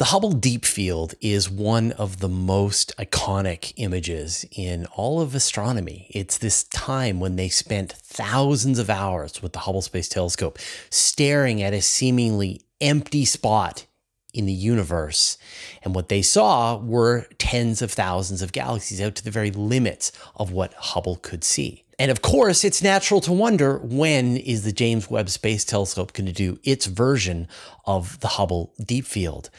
The 0.00 0.06
Hubble 0.06 0.32
Deep 0.32 0.64
Field 0.64 1.14
is 1.20 1.48
one 1.48 1.92
of 1.92 2.18
the 2.18 2.28
most 2.28 2.92
iconic 2.98 3.72
images 3.76 4.44
in 4.50 4.86
all 4.86 5.20
of 5.20 5.36
astronomy. 5.36 6.08
It's 6.10 6.36
this 6.36 6.64
time 6.64 7.20
when 7.20 7.36
they 7.36 7.48
spent 7.48 7.92
thousands 7.92 8.80
of 8.80 8.90
hours 8.90 9.40
with 9.40 9.52
the 9.52 9.60
Hubble 9.60 9.82
Space 9.82 10.08
Telescope 10.08 10.58
staring 10.90 11.62
at 11.62 11.72
a 11.72 11.80
seemingly 11.80 12.62
empty 12.80 13.24
spot 13.24 13.86
in 14.32 14.46
the 14.46 14.52
universe. 14.52 15.38
And 15.84 15.94
what 15.94 16.08
they 16.08 16.22
saw 16.22 16.76
were 16.76 17.28
tens 17.38 17.80
of 17.80 17.92
thousands 17.92 18.42
of 18.42 18.50
galaxies 18.50 19.00
out 19.00 19.14
to 19.14 19.24
the 19.24 19.30
very 19.30 19.52
limits 19.52 20.10
of 20.34 20.50
what 20.50 20.74
Hubble 20.74 21.20
could 21.22 21.44
see. 21.44 21.83
And 21.98 22.10
of 22.10 22.22
course, 22.22 22.64
it's 22.64 22.82
natural 22.82 23.20
to 23.22 23.32
wonder 23.32 23.78
when 23.78 24.36
is 24.36 24.64
the 24.64 24.72
James 24.72 25.08
Webb 25.08 25.28
Space 25.28 25.64
Telescope 25.64 26.12
going 26.12 26.26
to 26.26 26.32
do 26.32 26.58
its 26.64 26.86
version 26.86 27.48
of 27.84 28.20
the 28.20 28.28
Hubble 28.28 28.72
Deep 28.84 29.04
Field? 29.04 29.50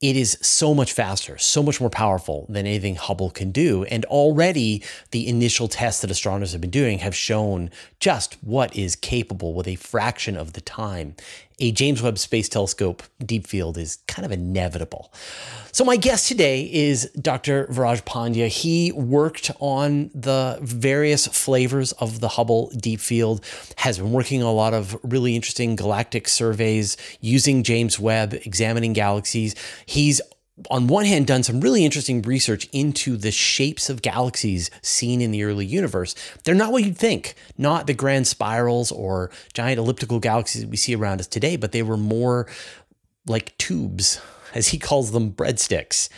It 0.00 0.16
is 0.16 0.38
so 0.40 0.74
much 0.74 0.92
faster, 0.92 1.38
so 1.38 1.60
much 1.60 1.80
more 1.80 1.90
powerful 1.90 2.46
than 2.48 2.66
anything 2.66 2.94
Hubble 2.94 3.30
can 3.30 3.50
do. 3.50 3.82
And 3.84 4.04
already 4.04 4.84
the 5.10 5.26
initial 5.26 5.66
tests 5.66 6.02
that 6.02 6.10
astronomers 6.10 6.52
have 6.52 6.60
been 6.60 6.70
doing 6.70 6.98
have 6.98 7.16
shown 7.16 7.70
just 7.98 8.34
what 8.42 8.74
is 8.76 8.94
capable 8.94 9.54
with 9.54 9.66
a 9.66 9.74
fraction 9.74 10.36
of 10.36 10.52
the 10.52 10.60
time 10.60 11.16
a 11.60 11.72
James 11.72 12.00
Webb 12.00 12.18
Space 12.18 12.48
Telescope 12.48 13.02
deep 13.24 13.46
field 13.46 13.76
is 13.78 13.98
kind 14.06 14.24
of 14.24 14.30
inevitable. 14.30 15.12
So, 15.72 15.84
my 15.84 15.96
guest 15.96 16.28
today 16.28 16.62
is 16.72 17.10
Dr. 17.20 17.66
Viraj 17.66 18.02
Pandya. 18.04 18.48
He 18.48 18.92
worked 18.92 19.50
on 19.58 20.10
the 20.14 20.58
various 20.62 21.26
flavors 21.26 21.92
of 21.92 22.20
the 22.20 22.28
Hubble 22.28 22.70
deep 22.76 23.00
field, 23.00 23.44
has 23.76 23.98
been 23.98 24.12
working 24.12 24.42
on 24.42 24.48
a 24.48 24.52
lot 24.52 24.72
of 24.72 24.96
really 25.02 25.34
interesting 25.34 25.74
galactic 25.74 26.28
surveys 26.28 26.96
using 27.20 27.62
James 27.64 27.98
Webb, 27.98 28.34
examining 28.34 28.92
galaxies. 28.92 29.54
He's 29.88 30.20
on 30.70 30.86
one 30.86 31.06
hand, 31.06 31.26
done 31.26 31.42
some 31.42 31.60
really 31.60 31.84
interesting 31.84 32.20
research 32.20 32.68
into 32.72 33.16
the 33.16 33.30
shapes 33.30 33.88
of 33.88 34.02
galaxies 34.02 34.70
seen 34.82 35.22
in 35.22 35.30
the 35.30 35.44
early 35.44 35.64
universe. 35.64 36.14
They're 36.44 36.54
not 36.54 36.72
what 36.72 36.84
you'd 36.84 36.98
think, 36.98 37.34
not 37.56 37.86
the 37.86 37.94
grand 37.94 38.26
spirals 38.26 38.92
or 38.92 39.30
giant 39.54 39.78
elliptical 39.78 40.20
galaxies 40.20 40.62
that 40.62 40.68
we 40.68 40.76
see 40.76 40.94
around 40.94 41.20
us 41.20 41.26
today, 41.26 41.56
but 41.56 41.72
they 41.72 41.82
were 41.82 41.96
more 41.96 42.46
like 43.26 43.56
tubes 43.56 44.20
as 44.54 44.68
he 44.68 44.78
calls 44.78 45.12
them, 45.12 45.32
breadsticks. 45.32 46.08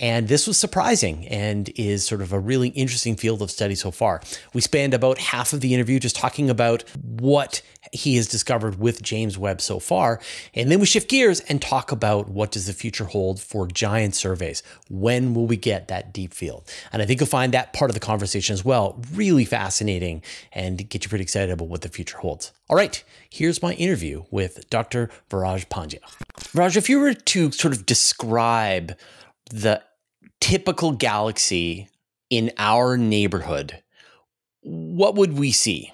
And 0.00 0.28
this 0.28 0.46
was 0.46 0.56
surprising 0.56 1.26
and 1.28 1.68
is 1.74 2.06
sort 2.06 2.22
of 2.22 2.32
a 2.32 2.38
really 2.38 2.68
interesting 2.68 3.16
field 3.16 3.42
of 3.42 3.50
study 3.50 3.74
so 3.74 3.90
far. 3.90 4.22
We 4.54 4.60
spend 4.60 4.94
about 4.94 5.18
half 5.18 5.52
of 5.52 5.60
the 5.60 5.74
interview 5.74 5.98
just 5.98 6.16
talking 6.16 6.48
about 6.48 6.84
what 7.02 7.62
he 7.92 8.16
has 8.16 8.26
discovered 8.26 8.78
with 8.78 9.02
James 9.02 9.38
Webb 9.38 9.60
so 9.60 9.78
far. 9.78 10.20
And 10.54 10.70
then 10.70 10.80
we 10.80 10.86
shift 10.86 11.08
gears 11.08 11.40
and 11.40 11.60
talk 11.60 11.92
about 11.92 12.28
what 12.28 12.50
does 12.50 12.66
the 12.66 12.72
future 12.72 13.04
hold 13.04 13.40
for 13.40 13.66
giant 13.66 14.14
surveys? 14.14 14.62
When 14.88 15.34
will 15.34 15.46
we 15.46 15.56
get 15.56 15.88
that 15.88 16.12
deep 16.12 16.34
field? 16.34 16.64
And 16.92 17.02
I 17.02 17.06
think 17.06 17.20
you'll 17.20 17.26
find 17.26 17.52
that 17.54 17.72
part 17.72 17.90
of 17.90 17.94
the 17.94 18.00
conversation 18.00 18.54
as 18.54 18.64
well 18.64 19.00
really 19.12 19.44
fascinating 19.44 20.22
and 20.52 20.88
get 20.88 21.04
you 21.04 21.08
pretty 21.08 21.22
excited 21.22 21.50
about 21.50 21.68
what 21.68 21.82
the 21.82 21.88
future 21.88 22.18
holds. 22.18 22.52
All 22.68 22.76
right, 22.76 23.02
here's 23.30 23.62
my 23.62 23.72
interview 23.74 24.24
with 24.30 24.68
Dr. 24.70 25.10
Viraj 25.30 25.68
Pandya. 25.68 26.00
Viraj, 26.38 26.76
if 26.76 26.88
you 26.88 27.00
were 27.00 27.14
to 27.14 27.50
sort 27.52 27.74
of 27.74 27.86
describe 27.86 28.96
the 29.50 29.82
typical 30.40 30.92
galaxy 30.92 31.88
in 32.30 32.52
our 32.58 32.96
neighborhood, 32.96 33.82
what 34.62 35.14
would 35.14 35.38
we 35.38 35.50
see? 35.50 35.92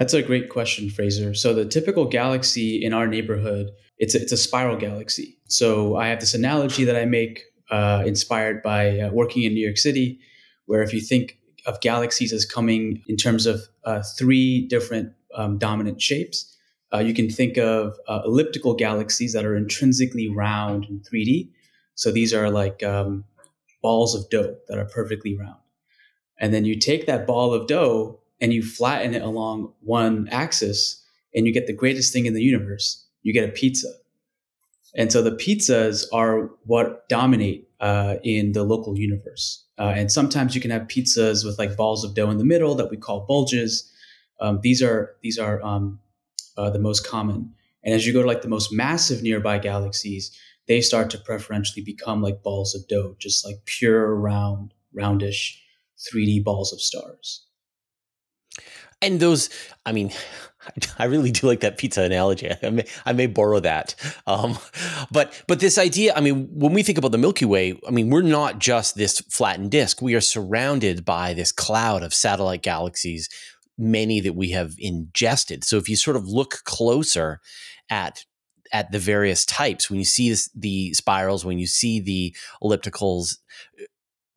That's 0.00 0.14
a 0.14 0.22
great 0.22 0.48
question, 0.48 0.88
Fraser. 0.88 1.34
So 1.34 1.52
the 1.52 1.66
typical 1.66 2.06
galaxy 2.06 2.82
in 2.82 2.94
our 2.94 3.06
neighborhood, 3.06 3.70
it's 3.98 4.14
a, 4.14 4.22
it's 4.22 4.32
a 4.32 4.36
spiral 4.38 4.78
galaxy. 4.78 5.36
So 5.46 5.96
I 5.96 6.06
have 6.06 6.20
this 6.20 6.32
analogy 6.32 6.84
that 6.84 6.96
I 6.96 7.04
make 7.04 7.42
uh, 7.70 8.04
inspired 8.06 8.62
by 8.62 8.98
uh, 8.98 9.10
working 9.10 9.42
in 9.42 9.52
New 9.52 9.62
York 9.62 9.76
City, 9.76 10.18
where 10.64 10.80
if 10.80 10.94
you 10.94 11.02
think 11.02 11.36
of 11.66 11.82
galaxies 11.82 12.32
as 12.32 12.46
coming 12.46 13.02
in 13.08 13.18
terms 13.18 13.44
of 13.44 13.60
uh, 13.84 14.02
three 14.16 14.66
different 14.68 15.12
um, 15.34 15.58
dominant 15.58 16.00
shapes, 16.00 16.56
uh, 16.94 16.98
you 17.00 17.12
can 17.12 17.28
think 17.28 17.58
of 17.58 17.94
uh, 18.08 18.22
elliptical 18.24 18.72
galaxies 18.72 19.34
that 19.34 19.44
are 19.44 19.54
intrinsically 19.54 20.34
round 20.34 20.86
in 20.86 21.00
3D. 21.00 21.50
So 21.94 22.10
these 22.10 22.32
are 22.32 22.50
like 22.50 22.82
um, 22.82 23.24
balls 23.82 24.14
of 24.14 24.30
dough 24.30 24.56
that 24.68 24.78
are 24.78 24.86
perfectly 24.86 25.36
round. 25.36 25.60
And 26.38 26.54
then 26.54 26.64
you 26.64 26.78
take 26.78 27.04
that 27.04 27.26
ball 27.26 27.52
of 27.52 27.66
dough 27.66 28.20
and 28.40 28.52
you 28.52 28.62
flatten 28.62 29.14
it 29.14 29.22
along 29.22 29.72
one 29.80 30.28
axis 30.30 31.02
and 31.34 31.46
you 31.46 31.52
get 31.52 31.66
the 31.66 31.72
greatest 31.72 32.12
thing 32.12 32.26
in 32.26 32.34
the 32.34 32.42
universe. 32.42 33.04
You 33.22 33.32
get 33.32 33.48
a 33.48 33.52
pizza. 33.52 33.88
And 34.96 35.12
so 35.12 35.22
the 35.22 35.30
pizzas 35.30 36.04
are 36.12 36.50
what 36.64 37.08
dominate 37.08 37.68
uh, 37.80 38.16
in 38.24 38.52
the 38.52 38.64
local 38.64 38.98
universe. 38.98 39.64
Uh, 39.78 39.92
and 39.96 40.10
sometimes 40.10 40.54
you 40.54 40.60
can 40.60 40.70
have 40.70 40.82
pizzas 40.82 41.44
with 41.44 41.58
like 41.58 41.76
balls 41.76 42.04
of 42.04 42.14
dough 42.14 42.30
in 42.30 42.38
the 42.38 42.44
middle 42.44 42.74
that 42.74 42.90
we 42.90 42.96
call 42.96 43.26
bulges. 43.26 43.90
Um, 44.40 44.60
these 44.62 44.82
are 44.82 45.14
these 45.22 45.38
are 45.38 45.62
um, 45.62 46.00
uh, 46.56 46.70
the 46.70 46.78
most 46.78 47.06
common. 47.06 47.54
And 47.84 47.94
as 47.94 48.06
you 48.06 48.12
go 48.12 48.20
to 48.20 48.28
like 48.28 48.42
the 48.42 48.48
most 48.48 48.72
massive 48.72 49.22
nearby 49.22 49.58
galaxies, 49.58 50.36
they 50.66 50.80
start 50.80 51.08
to 51.10 51.18
preferentially 51.18 51.82
become 51.82 52.20
like 52.20 52.42
balls 52.42 52.74
of 52.74 52.86
dough, 52.88 53.16
just 53.18 53.44
like 53.46 53.64
pure 53.64 54.14
round, 54.14 54.74
roundish 54.94 55.58
3D 55.98 56.44
balls 56.44 56.72
of 56.72 56.80
stars. 56.80 57.46
And 59.02 59.20
those, 59.20 59.50
I 59.86 59.92
mean, 59.92 60.12
I 60.98 61.04
really 61.04 61.30
do 61.30 61.46
like 61.46 61.60
that 61.60 61.78
pizza 61.78 62.02
analogy. 62.02 62.50
I 62.62 62.70
may, 62.70 62.84
I 63.06 63.12
may 63.12 63.26
borrow 63.26 63.60
that. 63.60 63.94
Um, 64.26 64.58
but 65.10 65.42
but 65.46 65.60
this 65.60 65.78
idea, 65.78 66.12
I 66.14 66.20
mean, 66.20 66.48
when 66.52 66.72
we 66.72 66.82
think 66.82 66.98
about 66.98 67.12
the 67.12 67.18
Milky 67.18 67.44
Way, 67.44 67.78
I 67.86 67.90
mean, 67.90 68.10
we're 68.10 68.22
not 68.22 68.58
just 68.58 68.96
this 68.96 69.20
flattened 69.20 69.70
disk. 69.70 70.02
We 70.02 70.14
are 70.14 70.20
surrounded 70.20 71.04
by 71.04 71.34
this 71.34 71.52
cloud 71.52 72.02
of 72.02 72.14
satellite 72.14 72.62
galaxies, 72.62 73.28
many 73.78 74.20
that 74.20 74.34
we 74.34 74.50
have 74.50 74.74
ingested. 74.78 75.64
So 75.64 75.76
if 75.76 75.88
you 75.88 75.96
sort 75.96 76.16
of 76.16 76.26
look 76.26 76.62
closer 76.64 77.40
at 77.88 78.24
at 78.72 78.92
the 78.92 79.00
various 79.00 79.44
types, 79.44 79.90
when 79.90 79.98
you 79.98 80.04
see 80.04 80.30
this, 80.30 80.48
the 80.54 80.94
spirals, 80.94 81.44
when 81.44 81.58
you 81.58 81.66
see 81.66 81.98
the 81.98 82.36
ellipticals, 82.62 83.38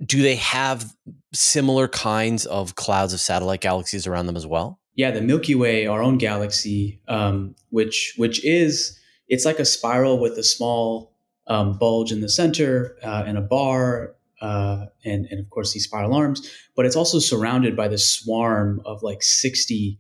do 0.05 0.21
they 0.21 0.35
have 0.35 0.93
similar 1.33 1.87
kinds 1.87 2.45
of 2.45 2.75
clouds 2.75 3.13
of 3.13 3.19
satellite 3.19 3.61
galaxies 3.61 4.07
around 4.07 4.27
them 4.27 4.35
as 4.35 4.47
well? 4.47 4.79
Yeah, 4.95 5.11
the 5.11 5.21
Milky 5.21 5.55
Way, 5.55 5.87
our 5.87 6.01
own 6.01 6.17
galaxy, 6.17 7.01
um, 7.07 7.55
which 7.69 8.13
which 8.17 8.43
is 8.45 8.99
it's 9.27 9.45
like 9.45 9.59
a 9.59 9.65
spiral 9.65 10.19
with 10.19 10.37
a 10.37 10.43
small 10.43 11.13
um, 11.47 11.77
bulge 11.77 12.11
in 12.11 12.21
the 12.21 12.29
center 12.29 12.95
uh, 13.03 13.23
and 13.25 13.37
a 13.37 13.41
bar, 13.41 14.15
uh, 14.41 14.85
and 15.03 15.25
and 15.31 15.39
of 15.39 15.49
course 15.49 15.73
these 15.73 15.85
spiral 15.85 16.13
arms. 16.13 16.47
But 16.75 16.85
it's 16.85 16.95
also 16.95 17.19
surrounded 17.19 17.75
by 17.75 17.87
this 17.87 18.07
swarm 18.07 18.81
of 18.85 19.01
like 19.01 19.23
sixty 19.23 19.99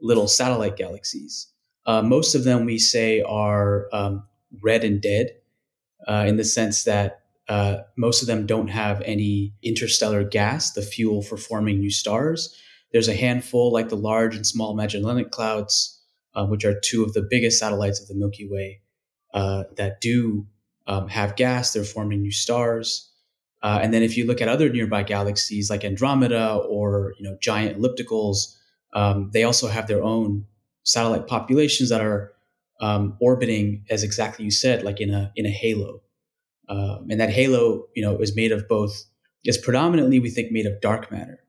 little 0.00 0.28
satellite 0.28 0.76
galaxies. 0.76 1.48
Uh, 1.84 2.02
most 2.02 2.34
of 2.34 2.44
them 2.44 2.64
we 2.64 2.78
say 2.78 3.20
are 3.22 3.88
um, 3.92 4.24
red 4.62 4.84
and 4.84 5.02
dead, 5.02 5.32
uh, 6.08 6.24
in 6.26 6.36
the 6.36 6.44
sense 6.44 6.84
that 6.84 7.20
uh, 7.48 7.78
most 7.96 8.22
of 8.22 8.28
them 8.28 8.46
don't 8.46 8.68
have 8.68 9.02
any 9.02 9.54
interstellar 9.62 10.24
gas, 10.24 10.72
the 10.72 10.82
fuel 10.82 11.22
for 11.22 11.36
forming 11.36 11.80
new 11.80 11.90
stars. 11.90 12.54
There's 12.92 13.08
a 13.08 13.14
handful, 13.14 13.72
like 13.72 13.88
the 13.88 13.96
Large 13.96 14.36
and 14.36 14.46
Small 14.46 14.74
Magellanic 14.74 15.30
Clouds, 15.30 16.00
uh, 16.34 16.46
which 16.46 16.64
are 16.64 16.78
two 16.78 17.02
of 17.02 17.12
the 17.12 17.26
biggest 17.28 17.58
satellites 17.58 18.00
of 18.00 18.08
the 18.08 18.14
Milky 18.14 18.48
Way, 18.48 18.80
uh, 19.34 19.64
that 19.76 20.00
do 20.00 20.46
um, 20.86 21.08
have 21.08 21.36
gas. 21.36 21.72
They're 21.72 21.84
forming 21.84 22.22
new 22.22 22.32
stars. 22.32 23.10
Uh, 23.62 23.78
and 23.82 23.92
then, 23.92 24.02
if 24.02 24.16
you 24.16 24.26
look 24.26 24.40
at 24.40 24.48
other 24.48 24.68
nearby 24.70 25.02
galaxies 25.02 25.70
like 25.70 25.84
Andromeda 25.84 26.54
or 26.54 27.14
you 27.18 27.24
know 27.24 27.36
giant 27.40 27.78
ellipticals, 27.78 28.56
um, 28.94 29.30
they 29.32 29.44
also 29.44 29.68
have 29.68 29.86
their 29.86 30.02
own 30.02 30.46
satellite 30.82 31.26
populations 31.26 31.90
that 31.90 32.00
are 32.00 32.32
um, 32.80 33.16
orbiting, 33.20 33.84
as 33.90 34.02
exactly 34.02 34.44
you 34.44 34.50
said, 34.50 34.82
like 34.82 35.00
in 35.00 35.10
a 35.10 35.32
in 35.36 35.46
a 35.46 35.50
halo. 35.50 36.02
Um, 36.70 37.08
and 37.10 37.20
that 37.20 37.30
halo, 37.30 37.86
you 37.96 38.02
know, 38.02 38.16
is 38.18 38.34
made 38.36 38.52
of 38.52 38.66
both, 38.68 39.04
is 39.44 39.58
predominantly, 39.58 40.20
we 40.20 40.30
think, 40.30 40.52
made 40.52 40.66
of 40.66 40.80
dark 40.80 41.10
matter. 41.10 41.40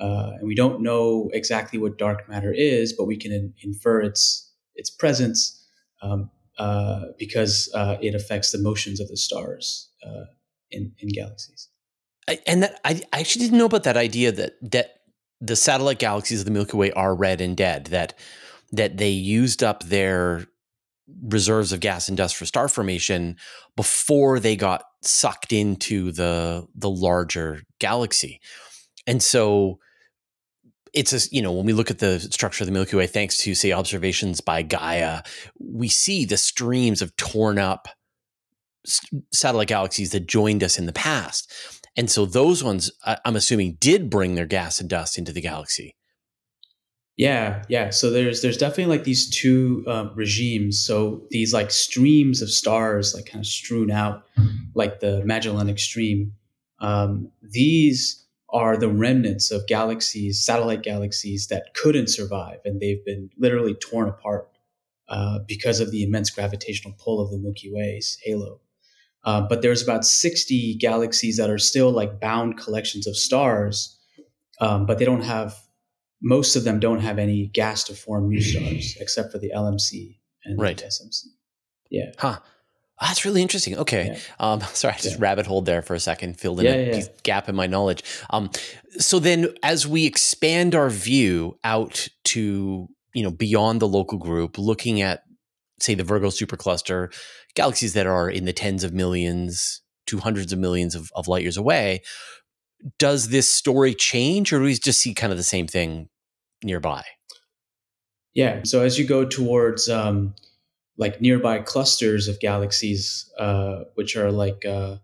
Uh, 0.00 0.32
and 0.38 0.46
we 0.46 0.54
don't 0.54 0.82
know 0.82 1.30
exactly 1.32 1.78
what 1.78 1.98
dark 1.98 2.28
matter 2.28 2.52
is, 2.52 2.92
but 2.92 3.04
we 3.04 3.16
can 3.16 3.32
in, 3.32 3.54
infer 3.62 4.00
its 4.00 4.50
its 4.74 4.90
presence 4.90 5.62
um, 6.02 6.30
uh, 6.58 7.02
because 7.18 7.70
uh, 7.74 7.96
it 8.00 8.14
affects 8.14 8.50
the 8.50 8.58
motions 8.58 8.98
of 8.98 9.08
the 9.08 9.16
stars 9.16 9.90
uh, 10.04 10.24
in 10.70 10.92
in 10.98 11.08
galaxies. 11.08 11.68
I, 12.28 12.40
and 12.46 12.62
that 12.62 12.80
I, 12.84 13.02
I 13.12 13.20
actually 13.20 13.44
didn't 13.44 13.58
know 13.58 13.66
about 13.66 13.84
that 13.84 13.96
idea 13.96 14.32
that 14.32 14.54
that 14.72 15.02
the 15.40 15.56
satellite 15.56 15.98
galaxies 15.98 16.40
of 16.40 16.44
the 16.46 16.50
Milky 16.50 16.76
Way 16.76 16.90
are 16.92 17.14
red 17.14 17.40
and 17.40 17.56
dead. 17.56 17.86
That 17.86 18.18
that 18.72 18.96
they 18.96 19.10
used 19.10 19.62
up 19.62 19.84
their 19.84 20.46
reserves 21.22 21.72
of 21.72 21.80
gas 21.80 22.08
and 22.08 22.16
dust 22.16 22.36
for 22.36 22.46
star 22.46 22.68
formation 22.68 23.36
before 23.76 24.40
they 24.40 24.56
got 24.56 24.84
sucked 25.02 25.52
into 25.52 26.12
the 26.12 26.66
the 26.74 26.90
larger 26.90 27.62
galaxy. 27.78 28.40
And 29.06 29.22
so 29.22 29.78
it's 30.92 31.12
a 31.12 31.34
you 31.34 31.42
know 31.42 31.52
when 31.52 31.66
we 31.66 31.72
look 31.72 31.90
at 31.90 31.98
the 31.98 32.20
structure 32.20 32.64
of 32.64 32.66
the 32.66 32.72
Milky 32.72 32.96
Way, 32.96 33.06
thanks 33.06 33.38
to 33.38 33.54
say 33.54 33.72
observations 33.72 34.40
by 34.40 34.62
Gaia, 34.62 35.22
we 35.58 35.88
see 35.88 36.24
the 36.24 36.36
streams 36.36 37.02
of 37.02 37.16
torn 37.16 37.58
up 37.58 37.88
satellite 39.32 39.68
galaxies 39.68 40.12
that 40.12 40.26
joined 40.26 40.62
us 40.62 40.78
in 40.78 40.86
the 40.86 40.92
past. 40.92 41.52
And 41.96 42.10
so 42.10 42.24
those 42.24 42.62
ones, 42.64 42.90
I'm 43.24 43.36
assuming, 43.36 43.76
did 43.80 44.10
bring 44.10 44.34
their 44.34 44.46
gas 44.46 44.80
and 44.80 44.88
dust 44.88 45.18
into 45.18 45.32
the 45.32 45.40
galaxy. 45.40 45.96
Yeah, 47.20 47.62
yeah. 47.68 47.90
So 47.90 48.08
there's 48.08 48.40
there's 48.40 48.56
definitely 48.56 48.96
like 48.96 49.04
these 49.04 49.28
two 49.28 49.84
um, 49.86 50.10
regimes. 50.14 50.78
So 50.78 51.22
these 51.28 51.52
like 51.52 51.70
streams 51.70 52.40
of 52.40 52.48
stars, 52.48 53.14
like 53.14 53.26
kind 53.26 53.42
of 53.42 53.46
strewn 53.46 53.90
out, 53.90 54.24
like 54.74 55.00
the 55.00 55.22
Magellanic 55.26 55.78
Stream. 55.78 56.32
Um, 56.78 57.30
these 57.42 58.24
are 58.48 58.78
the 58.78 58.88
remnants 58.88 59.50
of 59.50 59.66
galaxies, 59.66 60.42
satellite 60.42 60.82
galaxies 60.82 61.48
that 61.48 61.74
couldn't 61.74 62.08
survive, 62.08 62.60
and 62.64 62.80
they've 62.80 63.04
been 63.04 63.28
literally 63.36 63.74
torn 63.74 64.08
apart 64.08 64.48
uh, 65.10 65.40
because 65.46 65.78
of 65.78 65.90
the 65.90 66.02
immense 66.02 66.30
gravitational 66.30 66.94
pull 66.98 67.20
of 67.20 67.30
the 67.30 67.36
Milky 67.36 67.70
Way's 67.70 68.16
halo. 68.24 68.60
Uh, 69.24 69.42
but 69.42 69.60
there's 69.60 69.82
about 69.82 70.06
60 70.06 70.76
galaxies 70.76 71.36
that 71.36 71.50
are 71.50 71.58
still 71.58 71.90
like 71.90 72.18
bound 72.18 72.56
collections 72.56 73.06
of 73.06 73.14
stars, 73.14 73.98
um, 74.58 74.86
but 74.86 74.98
they 74.98 75.04
don't 75.04 75.24
have, 75.24 75.54
most 76.22 76.56
of 76.56 76.64
them 76.64 76.80
don't 76.80 77.00
have 77.00 77.18
any 77.18 77.46
gas 77.48 77.84
to 77.84 77.94
form 77.94 78.28
new 78.28 78.40
stars 78.40 78.96
except 79.00 79.32
for 79.32 79.38
the 79.38 79.52
LMC 79.54 80.18
and 80.44 80.60
right. 80.60 80.76
the 80.76 80.84
SMC. 80.84 81.26
Yeah. 81.90 82.12
Huh. 82.18 82.38
That's 83.00 83.24
really 83.24 83.40
interesting. 83.40 83.78
Okay. 83.78 84.12
Yeah. 84.12 84.18
Um, 84.38 84.60
sorry, 84.74 84.94
I 84.94 84.98
just 84.98 85.16
yeah. 85.16 85.22
rabbit 85.22 85.46
hole 85.46 85.62
there 85.62 85.82
for 85.82 85.94
a 85.94 86.00
second, 86.00 86.38
filled 86.38 86.60
in 86.60 86.66
yeah, 86.66 86.96
a 86.96 87.04
gap 87.22 87.48
in 87.48 87.54
my 87.54 87.66
knowledge. 87.66 88.04
Um, 88.30 88.50
so 88.98 89.18
then 89.18 89.48
as 89.62 89.86
we 89.86 90.06
expand 90.06 90.74
our 90.74 90.90
view 90.90 91.58
out 91.64 92.08
to, 92.24 92.88
you 93.14 93.22
know, 93.22 93.30
beyond 93.30 93.80
the 93.80 93.88
local 93.88 94.18
group, 94.18 94.58
looking 94.58 95.00
at 95.00 95.22
say 95.80 95.94
the 95.94 96.04
Virgo 96.04 96.28
supercluster, 96.28 97.12
galaxies 97.54 97.94
that 97.94 98.06
are 98.06 98.28
in 98.28 98.44
the 98.44 98.52
tens 98.52 98.84
of 98.84 98.92
millions 98.92 99.80
to 100.06 100.18
hundreds 100.18 100.52
of 100.52 100.58
millions 100.58 100.94
of, 100.94 101.10
of 101.14 101.26
light 101.26 101.42
years 101.42 101.56
away. 101.56 102.02
Does 102.98 103.28
this 103.28 103.50
story 103.50 103.94
change, 103.94 104.52
or 104.52 104.58
do 104.58 104.64
we 104.64 104.74
just 104.74 105.00
see 105.00 105.14
kind 105.14 105.32
of 105.32 105.38
the 105.38 105.44
same 105.44 105.66
thing 105.66 106.08
nearby? 106.64 107.04
Yeah. 108.34 108.60
So 108.64 108.82
as 108.82 108.98
you 108.98 109.06
go 109.06 109.24
towards 109.24 109.88
um, 109.88 110.34
like 110.96 111.20
nearby 111.20 111.58
clusters 111.60 112.28
of 112.28 112.40
galaxies, 112.40 113.30
uh, 113.38 113.84
which 113.94 114.16
are 114.16 114.30
like 114.30 114.64
uh, 114.64 114.96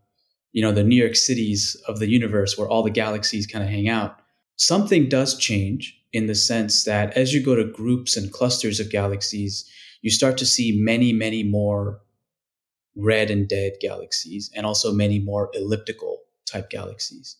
you 0.53 0.63
know 0.63 0.73
the 0.73 0.85
New 0.85 0.97
York 0.97 1.17
cities 1.17 1.77
of 1.87 1.99
the 1.99 2.09
universe, 2.09 2.57
where 2.57 2.69
all 2.69 2.83
the 2.83 2.91
galaxies 2.91 3.47
kind 3.47 3.65
of 3.65 3.71
hang 3.71 3.89
out, 3.89 4.21
something 4.57 5.09
does 5.09 5.37
change 5.37 6.01
in 6.13 6.27
the 6.27 6.35
sense 6.35 6.85
that 6.85 7.17
as 7.17 7.35
you 7.35 7.43
go 7.43 7.55
to 7.55 7.65
groups 7.65 8.17
and 8.17 8.33
clusters 8.33 8.81
of 8.81 8.91
galaxies, 8.91 9.71
you 10.03 10.11
start 10.11 10.39
to 10.39 10.47
see 10.47 10.81
many, 10.81 11.13
many 11.13 11.43
more 11.43 12.01
red 12.95 13.31
and 13.31 13.49
dead 13.49 13.73
galaxies 13.81 14.51
and 14.55 14.65
also 14.65 14.93
many 14.93 15.19
more 15.19 15.51
elliptical 15.53 16.21
type 16.47 16.71
galaxies. 16.71 17.37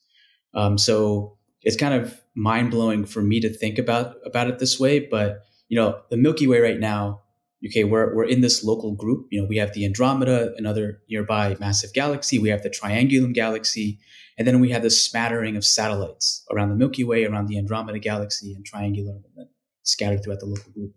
Um, 0.57 0.79
so 0.79 1.37
it's 1.63 1.77
kind 1.77 1.95
of 1.95 2.21
mind 2.35 2.71
blowing 2.71 3.05
for 3.05 3.23
me 3.23 3.41
to 3.41 3.53
think 3.53 3.79
about 3.79 4.17
about 4.25 4.49
it 4.49 4.59
this 4.59 4.81
way. 4.81 4.99
But 5.01 5.43
you 5.69 5.77
know, 5.77 6.01
the 6.11 6.17
Milky 6.17 6.47
Way 6.47 6.61
right 6.61 6.81
now, 6.81 7.23
okay, 7.65 7.85
we're 7.85 8.15
we're 8.15 8.25
in 8.25 8.41
this 8.41 8.65
local 8.65 8.93
group. 8.95 9.27
You 9.31 9.43
know, 9.43 9.47
we 9.47 9.59
have 9.59 9.75
the 9.75 9.85
Andromeda, 9.85 10.55
another 10.57 11.03
nearby 11.09 11.57
massive 11.61 11.93
galaxy. 11.93 12.39
We 12.39 12.49
have 12.49 12.63
the 12.63 12.71
Triangulum 12.71 13.35
galaxy, 13.35 13.99
and 14.39 14.49
then 14.49 14.61
we 14.61 14.71
have 14.71 14.83
this 14.83 15.05
smattering 15.05 15.57
of 15.57 15.65
satellites 15.65 16.45
around 16.51 16.71
the 16.71 16.77
Milky 16.77 17.05
Way, 17.05 17.25
around 17.25 17.47
the 17.47 17.59
Andromeda 17.59 17.99
galaxy, 17.99 18.55
and 18.55 18.65
Triangulum, 18.65 19.23
and 19.37 19.49
scattered 19.83 20.25
throughout 20.25 20.41
the 20.41 20.47
local 20.47 20.73
group. 20.73 20.95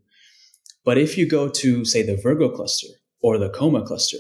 But 0.86 0.98
if 0.98 1.18
you 1.18 1.28
go 1.28 1.50
to, 1.50 1.86
say, 1.86 2.02
the 2.02 2.16
Virgo 2.16 2.50
cluster 2.50 2.88
or 3.22 3.38
the 3.38 3.50
Coma 3.50 3.86
cluster, 3.86 4.18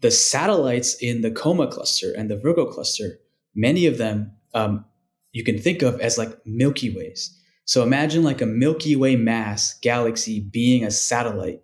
the 0.00 0.10
satellites 0.10 0.96
in 1.00 1.20
the 1.20 1.30
Coma 1.30 1.68
cluster 1.68 2.12
and 2.16 2.30
the 2.30 2.36
Virgo 2.36 2.66
cluster, 2.66 3.18
many 3.54 3.86
of 3.86 3.98
them 3.98 4.32
um, 4.54 4.84
you 5.32 5.44
can 5.44 5.58
think 5.58 5.82
of 5.82 6.00
as 6.00 6.18
like 6.18 6.38
Milky 6.44 6.94
Ways. 6.94 7.38
So 7.64 7.82
imagine 7.82 8.22
like 8.22 8.40
a 8.40 8.46
Milky 8.46 8.96
Way 8.96 9.16
mass 9.16 9.78
galaxy 9.80 10.40
being 10.40 10.84
a 10.84 10.90
satellite 10.90 11.62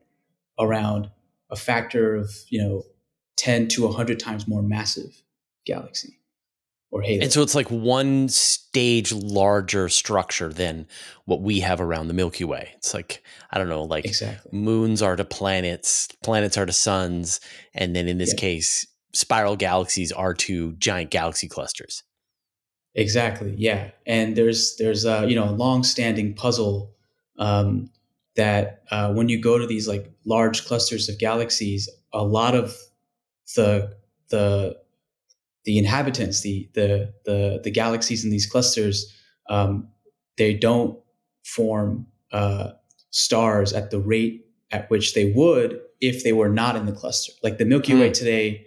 around 0.58 1.10
a 1.50 1.56
factor 1.56 2.14
of, 2.14 2.30
you 2.48 2.62
know, 2.62 2.82
10 3.36 3.68
to 3.68 3.84
100 3.84 4.18
times 4.18 4.48
more 4.48 4.62
massive 4.62 5.22
galaxy 5.66 6.18
or 6.90 7.02
halo. 7.02 7.22
And 7.22 7.32
so 7.32 7.42
it's 7.42 7.54
like 7.54 7.70
one 7.70 8.28
stage 8.28 9.12
larger 9.12 9.88
structure 9.88 10.52
than 10.52 10.86
what 11.26 11.42
we 11.42 11.60
have 11.60 11.80
around 11.80 12.08
the 12.08 12.14
Milky 12.14 12.44
Way. 12.44 12.70
It's 12.76 12.94
like 12.94 13.22
I 13.50 13.58
don't 13.58 13.68
know, 13.68 13.82
like 13.82 14.04
exactly. 14.04 14.58
moons 14.58 15.02
are 15.02 15.16
to 15.16 15.24
planets, 15.24 16.08
planets 16.22 16.56
are 16.56 16.66
to 16.66 16.72
suns, 16.72 17.40
and 17.74 17.94
then 17.94 18.08
in 18.08 18.18
this 18.18 18.32
yeah. 18.34 18.40
case, 18.40 18.86
spiral 19.18 19.56
galaxies 19.56 20.12
are 20.12 20.32
to 20.32 20.74
giant 20.74 21.10
galaxy 21.10 21.48
clusters. 21.48 22.04
Exactly. 22.94 23.52
Yeah, 23.56 23.90
and 24.06 24.36
there's 24.36 24.76
there's 24.76 25.04
a 25.04 25.26
you 25.28 25.34
know 25.34 25.48
a 25.48 25.50
long-standing 25.50 26.34
puzzle 26.34 26.94
um, 27.38 27.90
that 28.36 28.84
uh, 28.92 29.12
when 29.12 29.28
you 29.28 29.40
go 29.40 29.58
to 29.58 29.66
these 29.66 29.88
like 29.88 30.12
large 30.24 30.64
clusters 30.64 31.08
of 31.08 31.18
galaxies, 31.18 31.88
a 32.12 32.22
lot 32.22 32.54
of 32.54 32.76
the 33.56 33.96
the 34.30 34.76
the 35.64 35.78
inhabitants, 35.78 36.42
the 36.42 36.68
the 36.74 37.12
the, 37.24 37.60
the 37.64 37.70
galaxies 37.72 38.24
in 38.24 38.30
these 38.30 38.46
clusters, 38.46 39.12
um, 39.50 39.88
they 40.36 40.54
don't 40.54 40.96
form 41.44 42.06
uh, 42.30 42.70
stars 43.10 43.72
at 43.72 43.90
the 43.90 43.98
rate 43.98 44.46
at 44.70 44.88
which 44.90 45.14
they 45.14 45.32
would 45.32 45.80
if 46.00 46.22
they 46.22 46.32
were 46.32 46.48
not 46.48 46.76
in 46.76 46.86
the 46.86 46.92
cluster. 46.92 47.32
Like 47.42 47.58
the 47.58 47.64
Milky 47.64 47.94
Way 47.94 48.08
hmm. 48.08 48.12
today, 48.12 48.66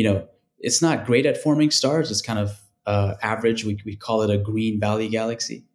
you 0.00 0.04
know, 0.04 0.26
it's 0.60 0.80
not 0.80 1.04
great 1.04 1.26
at 1.26 1.36
forming 1.36 1.70
stars. 1.70 2.10
It's 2.10 2.22
kind 2.22 2.38
of 2.38 2.58
uh, 2.86 3.16
average. 3.22 3.66
We 3.66 3.78
we 3.84 3.96
call 3.96 4.22
it 4.22 4.30
a 4.30 4.38
green 4.38 4.80
valley 4.80 5.10
galaxy, 5.10 5.66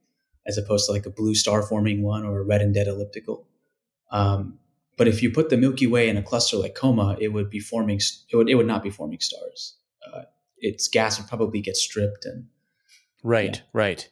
as 0.48 0.58
opposed 0.58 0.88
to 0.88 0.94
like 0.94 1.06
a 1.06 1.12
blue 1.12 1.36
star 1.36 1.62
forming 1.62 2.02
one 2.02 2.26
or 2.26 2.40
a 2.40 2.44
red 2.44 2.60
and 2.60 2.74
dead 2.74 2.88
elliptical. 2.88 3.46
Um, 4.10 4.58
but 4.98 5.08
if 5.08 5.22
you 5.22 5.30
put 5.30 5.52
the 5.52 5.58
Milky 5.58 5.86
Way 5.86 6.10
in 6.10 6.18
a 6.18 6.24
cluster 6.24 6.58
like 6.58 6.74
Coma, 6.74 7.16
it 7.20 7.34
would 7.34 7.52
be 7.52 7.60
forming. 7.60 8.00
It 8.32 8.36
would 8.36 8.50
it 8.50 8.56
would 8.56 8.66
not 8.66 8.82
be 8.82 8.90
forming 8.90 9.20
stars. 9.20 9.76
Uh, 10.12 10.24
its 10.58 10.88
gas 10.88 11.20
would 11.20 11.28
probably 11.28 11.62
get 11.62 11.78
stripped 11.78 12.26
and 12.26 12.48
right, 13.22 13.58
yeah. 13.58 13.62
right. 13.74 14.10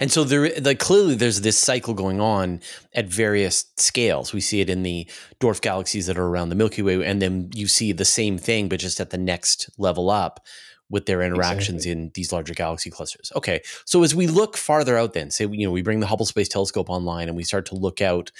And 0.00 0.10
so 0.10 0.24
there, 0.24 0.50
like 0.60 0.78
clearly, 0.78 1.14
there's 1.14 1.40
this 1.40 1.58
cycle 1.58 1.94
going 1.94 2.20
on 2.20 2.60
at 2.94 3.06
various 3.06 3.66
scales. 3.76 4.32
We 4.32 4.40
see 4.40 4.60
it 4.60 4.70
in 4.70 4.82
the 4.82 5.08
dwarf 5.40 5.60
galaxies 5.60 6.06
that 6.06 6.18
are 6.18 6.26
around 6.26 6.48
the 6.48 6.54
Milky 6.54 6.82
Way, 6.82 7.04
and 7.04 7.20
then 7.20 7.50
you 7.54 7.66
see 7.66 7.92
the 7.92 8.04
same 8.04 8.38
thing, 8.38 8.68
but 8.68 8.80
just 8.80 9.00
at 9.00 9.10
the 9.10 9.18
next 9.18 9.70
level 9.78 10.10
up 10.10 10.40
with 10.88 11.06
their 11.06 11.22
interactions 11.22 11.86
exactly. 11.86 12.02
in 12.02 12.10
these 12.14 12.32
larger 12.32 12.52
galaxy 12.52 12.90
clusters. 12.90 13.32
Okay, 13.34 13.62
so 13.86 14.02
as 14.02 14.14
we 14.14 14.26
look 14.26 14.56
farther 14.56 14.98
out, 14.98 15.14
then 15.14 15.30
say 15.30 15.46
you 15.46 15.66
know 15.66 15.72
we 15.72 15.82
bring 15.82 16.00
the 16.00 16.06
Hubble 16.06 16.26
Space 16.26 16.48
Telescope 16.48 16.90
online, 16.90 17.28
and 17.28 17.36
we 17.36 17.44
start 17.44 17.66
to 17.66 17.74
look 17.74 18.00
out 18.00 18.30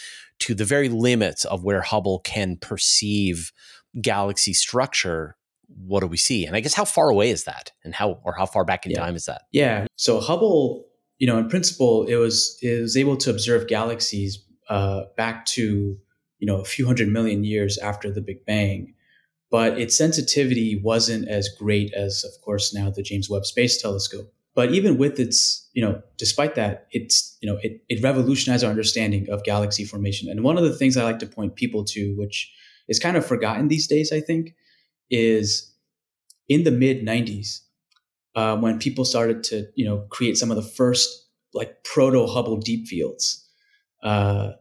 to 0.40 0.55
the 0.55 0.64
very 0.64 0.88
limits 0.88 1.45
of 1.45 1.64
where 1.64 1.83
Hubble 1.83 2.21
can 2.21 2.57
perceive 2.57 3.52
galaxy 4.00 4.55
structure 4.55 5.37
what 5.87 6.00
do 6.00 6.07
we 6.07 6.17
see? 6.17 6.47
And 6.47 6.57
I 6.57 6.61
guess 6.61 6.75
how 6.75 6.85
far 6.85 7.09
away 7.09 7.31
is 7.31 7.45
that, 7.45 7.73
and 7.85 7.95
how 7.95 8.21
or 8.25 8.35
how 8.35 8.47
far 8.47 8.64
back 8.64 8.87
in 8.87 8.93
yeah. 8.93 8.99
time 8.99 9.17
is 9.17 9.26
that? 9.26 9.43
Yeah. 9.52 9.87
So 9.97 10.21
Hubble, 10.21 10.85
you 11.23 11.29
know, 11.29 11.38
in 11.38 11.49
principle, 11.49 12.05
it 12.07 12.17
was 12.17 12.59
it 12.62 12.81
was 12.81 12.97
able 12.97 13.17
to 13.19 13.31
observe 13.31 13.69
galaxies 13.69 14.45
uh, 14.69 15.02
back 15.17 15.47
to 15.47 15.97
you 16.41 16.47
know 16.49 16.61
a 16.61 16.64
few 16.64 16.85
hundred 16.85 17.11
million 17.11 17.45
years 17.45 17.79
after 17.79 18.11
the 18.11 18.21
Big 18.21 18.45
Bang, 18.45 18.93
but 19.49 19.79
its 19.79 19.97
sensitivity 19.97 20.81
wasn't 20.83 21.29
as 21.29 21.49
great 21.49 21.95
as, 21.95 22.25
of 22.25 22.33
course, 22.45 22.75
now 22.75 22.91
the 22.91 23.05
James 23.05 23.31
Webb 23.31 23.47
Space 23.47 23.81
Telescope. 23.81 24.35
But 24.57 24.73
even 24.73 24.99
with 24.99 25.21
its, 25.21 25.71
you 25.75 25.85
know, 25.85 26.02
despite 26.19 26.57
that, 26.57 26.88
it's, 26.91 27.38
you 27.41 27.49
know, 27.49 27.61
it, 27.62 27.85
it 27.88 28.02
revolutionized 28.02 28.64
our 28.64 28.71
understanding 28.71 29.31
of 29.31 29.45
galaxy 29.45 29.85
formation. 29.85 30.29
And 30.29 30.43
one 30.43 30.59
of 30.59 30.64
the 30.64 30.75
things 30.75 30.97
I 30.97 31.05
like 31.05 31.21
to 31.21 31.26
point 31.26 31.55
people 31.55 31.85
to, 31.85 32.17
which 32.17 32.52
is 32.88 32.99
kind 32.99 33.17
of 33.17 33.25
forgotten 33.25 33.69
these 33.69 33.87
days, 33.87 34.11
I 34.11 34.21
think, 34.21 34.57
is 35.09 35.73
in 36.49 36.64
the 36.64 36.73
mid 36.73 37.07
90s 37.07 37.61
uh, 38.35 38.57
when 38.57 38.79
people 38.79 39.05
started 39.05 39.43
to 39.45 39.67
you 39.75 39.85
know 39.85 40.05
create 40.11 40.37
some 40.37 40.51
of 40.51 40.57
the 40.57 40.62
first 40.62 41.29
like 41.55 41.85
proto 41.85 42.27
Hubble 42.27 42.57
deep 42.57 42.87
fields. 42.87 43.47
Uh, 44.03 44.53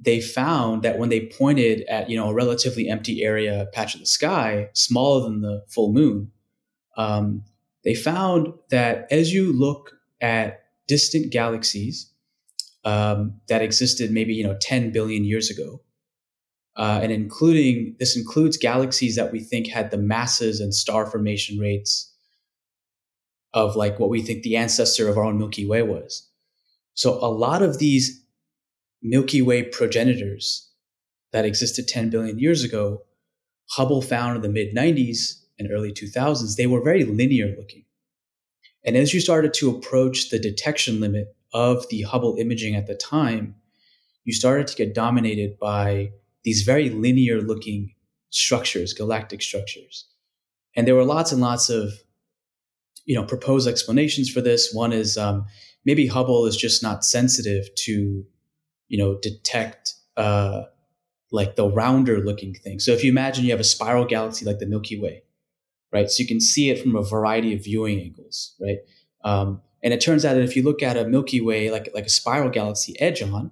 they 0.00 0.20
found 0.20 0.82
that 0.82 0.98
when 0.98 1.08
they 1.08 1.26
pointed 1.26 1.82
at 1.82 2.10
you 2.10 2.16
know 2.16 2.28
a 2.28 2.34
relatively 2.34 2.88
empty 2.88 3.22
area 3.22 3.68
patch 3.72 3.94
of 3.94 4.00
the 4.00 4.06
sky 4.06 4.68
smaller 4.72 5.22
than 5.22 5.40
the 5.40 5.64
full 5.68 5.92
moon, 5.92 6.30
um, 6.96 7.44
they 7.84 7.94
found 7.94 8.48
that 8.70 9.06
as 9.10 9.32
you 9.32 9.52
look 9.52 9.92
at 10.20 10.64
distant 10.86 11.32
galaxies 11.32 12.10
um, 12.84 13.40
that 13.48 13.62
existed 13.62 14.10
maybe 14.10 14.34
you 14.34 14.44
know 14.44 14.56
10 14.60 14.90
billion 14.90 15.24
years 15.24 15.50
ago, 15.50 15.80
uh, 16.76 17.00
and 17.02 17.12
including 17.12 17.96
this 17.98 18.16
includes 18.16 18.56
galaxies 18.56 19.16
that 19.16 19.32
we 19.32 19.40
think 19.40 19.68
had 19.68 19.90
the 19.90 19.98
masses 19.98 20.60
and 20.60 20.74
star 20.74 21.06
formation 21.06 21.58
rates 21.58 22.13
of 23.54 23.76
like 23.76 23.98
what 23.98 24.10
we 24.10 24.20
think 24.20 24.42
the 24.42 24.56
ancestor 24.56 25.08
of 25.08 25.16
our 25.16 25.24
own 25.24 25.38
Milky 25.38 25.64
Way 25.64 25.82
was. 25.82 26.28
So 26.92 27.14
a 27.14 27.30
lot 27.30 27.62
of 27.62 27.78
these 27.78 28.22
Milky 29.02 29.40
Way 29.40 29.62
progenitors 29.62 30.70
that 31.32 31.46
existed 31.46 31.88
10 31.88 32.10
billion 32.10 32.38
years 32.38 32.62
ago 32.62 33.02
Hubble 33.70 34.02
found 34.02 34.36
in 34.36 34.42
the 34.42 34.48
mid 34.48 34.74
90s 34.74 35.40
and 35.58 35.70
early 35.70 35.92
2000s, 35.92 36.56
they 36.56 36.66
were 36.66 36.82
very 36.82 37.04
linear 37.04 37.54
looking. 37.56 37.84
And 38.84 38.96
as 38.96 39.14
you 39.14 39.20
started 39.20 39.54
to 39.54 39.74
approach 39.74 40.28
the 40.28 40.38
detection 40.38 41.00
limit 41.00 41.34
of 41.52 41.88
the 41.88 42.02
Hubble 42.02 42.36
imaging 42.38 42.74
at 42.74 42.86
the 42.86 42.94
time, 42.94 43.54
you 44.24 44.32
started 44.32 44.66
to 44.66 44.76
get 44.76 44.94
dominated 44.94 45.58
by 45.58 46.12
these 46.42 46.62
very 46.62 46.90
linear 46.90 47.40
looking 47.40 47.94
structures, 48.30 48.92
galactic 48.92 49.40
structures. 49.40 50.06
And 50.76 50.86
there 50.86 50.94
were 50.94 51.04
lots 51.04 51.32
and 51.32 51.40
lots 51.40 51.70
of, 51.70 51.92
you 53.04 53.14
know, 53.14 53.24
proposed 53.24 53.68
explanations 53.68 54.30
for 54.30 54.40
this. 54.40 54.72
One 54.72 54.92
is 54.92 55.16
um, 55.18 55.46
maybe 55.84 56.06
Hubble 56.06 56.46
is 56.46 56.56
just 56.56 56.82
not 56.82 57.04
sensitive 57.04 57.74
to, 57.76 58.24
you 58.88 58.98
know, 58.98 59.18
detect 59.20 59.94
uh, 60.16 60.62
like 61.30 61.56
the 61.56 61.68
rounder 61.68 62.20
looking 62.20 62.54
thing. 62.54 62.80
So 62.80 62.92
if 62.92 63.04
you 63.04 63.10
imagine 63.10 63.44
you 63.44 63.50
have 63.50 63.60
a 63.60 63.64
spiral 63.64 64.04
galaxy 64.04 64.44
like 64.44 64.58
the 64.58 64.66
Milky 64.66 65.00
Way, 65.00 65.22
right? 65.92 66.10
So 66.10 66.22
you 66.22 66.28
can 66.28 66.40
see 66.40 66.70
it 66.70 66.80
from 66.80 66.96
a 66.96 67.02
variety 67.02 67.54
of 67.54 67.64
viewing 67.64 68.00
angles, 68.00 68.54
right? 68.60 68.78
Um, 69.24 69.60
and 69.82 69.92
it 69.92 70.00
turns 70.00 70.24
out 70.24 70.34
that 70.34 70.42
if 70.42 70.56
you 70.56 70.62
look 70.62 70.82
at 70.82 70.96
a 70.96 71.04
Milky 71.04 71.40
Way 71.40 71.70
like 71.70 71.90
like 71.94 72.06
a 72.06 72.10
spiral 72.10 72.50
galaxy 72.50 72.98
edge 73.00 73.22
on, 73.22 73.50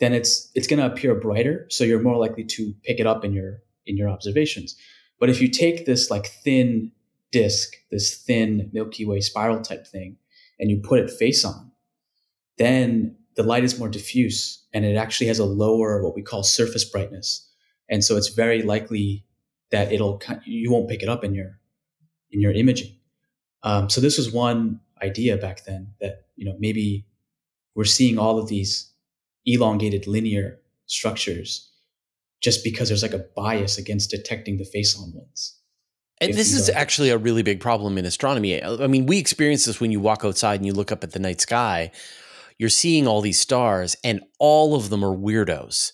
then 0.00 0.12
it's 0.12 0.50
it's 0.54 0.66
going 0.66 0.78
to 0.78 0.86
appear 0.86 1.14
brighter, 1.14 1.66
so 1.70 1.84
you're 1.84 2.02
more 2.02 2.18
likely 2.18 2.44
to 2.44 2.74
pick 2.84 3.00
it 3.00 3.06
up 3.06 3.24
in 3.24 3.32
your 3.32 3.62
in 3.86 3.96
your 3.96 4.08
observations. 4.08 4.76
But 5.18 5.30
if 5.30 5.40
you 5.40 5.48
take 5.48 5.86
this 5.86 6.10
like 6.10 6.26
thin 6.26 6.92
disk, 7.30 7.74
this 7.90 8.16
thin 8.16 8.70
Milky 8.72 9.04
Way 9.04 9.20
spiral 9.20 9.60
type 9.60 9.86
thing, 9.86 10.16
and 10.58 10.70
you 10.70 10.80
put 10.82 11.00
it 11.00 11.10
face 11.10 11.44
on, 11.44 11.70
then 12.56 13.16
the 13.36 13.42
light 13.42 13.64
is 13.64 13.78
more 13.78 13.88
diffuse 13.88 14.64
and 14.72 14.84
it 14.84 14.96
actually 14.96 15.28
has 15.28 15.38
a 15.38 15.44
lower 15.44 16.02
what 16.02 16.14
we 16.14 16.22
call 16.22 16.42
surface 16.42 16.84
brightness, 16.84 17.48
and 17.88 18.04
so 18.04 18.16
it's 18.16 18.28
very 18.28 18.62
likely 18.62 19.24
that 19.70 19.92
it'll 19.92 20.20
you 20.44 20.70
won't 20.70 20.88
pick 20.88 21.02
it 21.02 21.08
up 21.08 21.24
in 21.24 21.34
your 21.34 21.58
in 22.30 22.40
your 22.40 22.52
imaging. 22.52 22.94
Um, 23.62 23.88
so 23.90 24.00
this 24.00 24.18
was 24.18 24.32
one 24.32 24.80
idea 25.02 25.36
back 25.36 25.64
then 25.64 25.94
that 26.00 26.26
you 26.36 26.44
know 26.44 26.56
maybe 26.58 27.06
we're 27.74 27.84
seeing 27.84 28.18
all 28.18 28.38
of 28.38 28.48
these 28.48 28.92
elongated 29.46 30.06
linear 30.06 30.58
structures 30.86 31.70
just 32.40 32.62
because 32.62 32.88
there's 32.88 33.02
like 33.02 33.12
a 33.12 33.26
bias 33.36 33.78
against 33.78 34.10
detecting 34.10 34.58
the 34.58 34.64
face 34.64 34.98
on 34.98 35.12
ones. 35.14 35.58
And 36.20 36.34
this 36.34 36.52
is 36.52 36.68
actually 36.68 37.10
a 37.10 37.18
really 37.18 37.42
big 37.42 37.60
problem 37.60 37.96
in 37.96 38.04
astronomy. 38.04 38.62
I 38.62 38.86
mean, 38.86 39.06
we 39.06 39.18
experience 39.18 39.64
this 39.64 39.80
when 39.80 39.92
you 39.92 40.00
walk 40.00 40.24
outside 40.24 40.56
and 40.56 40.66
you 40.66 40.72
look 40.72 40.90
up 40.90 41.04
at 41.04 41.12
the 41.12 41.18
night 41.18 41.40
sky. 41.40 41.92
You're 42.58 42.70
seeing 42.70 43.06
all 43.06 43.20
these 43.20 43.40
stars, 43.40 43.94
and 44.02 44.20
all 44.40 44.74
of 44.74 44.90
them 44.90 45.04
are 45.04 45.16
weirdos 45.16 45.92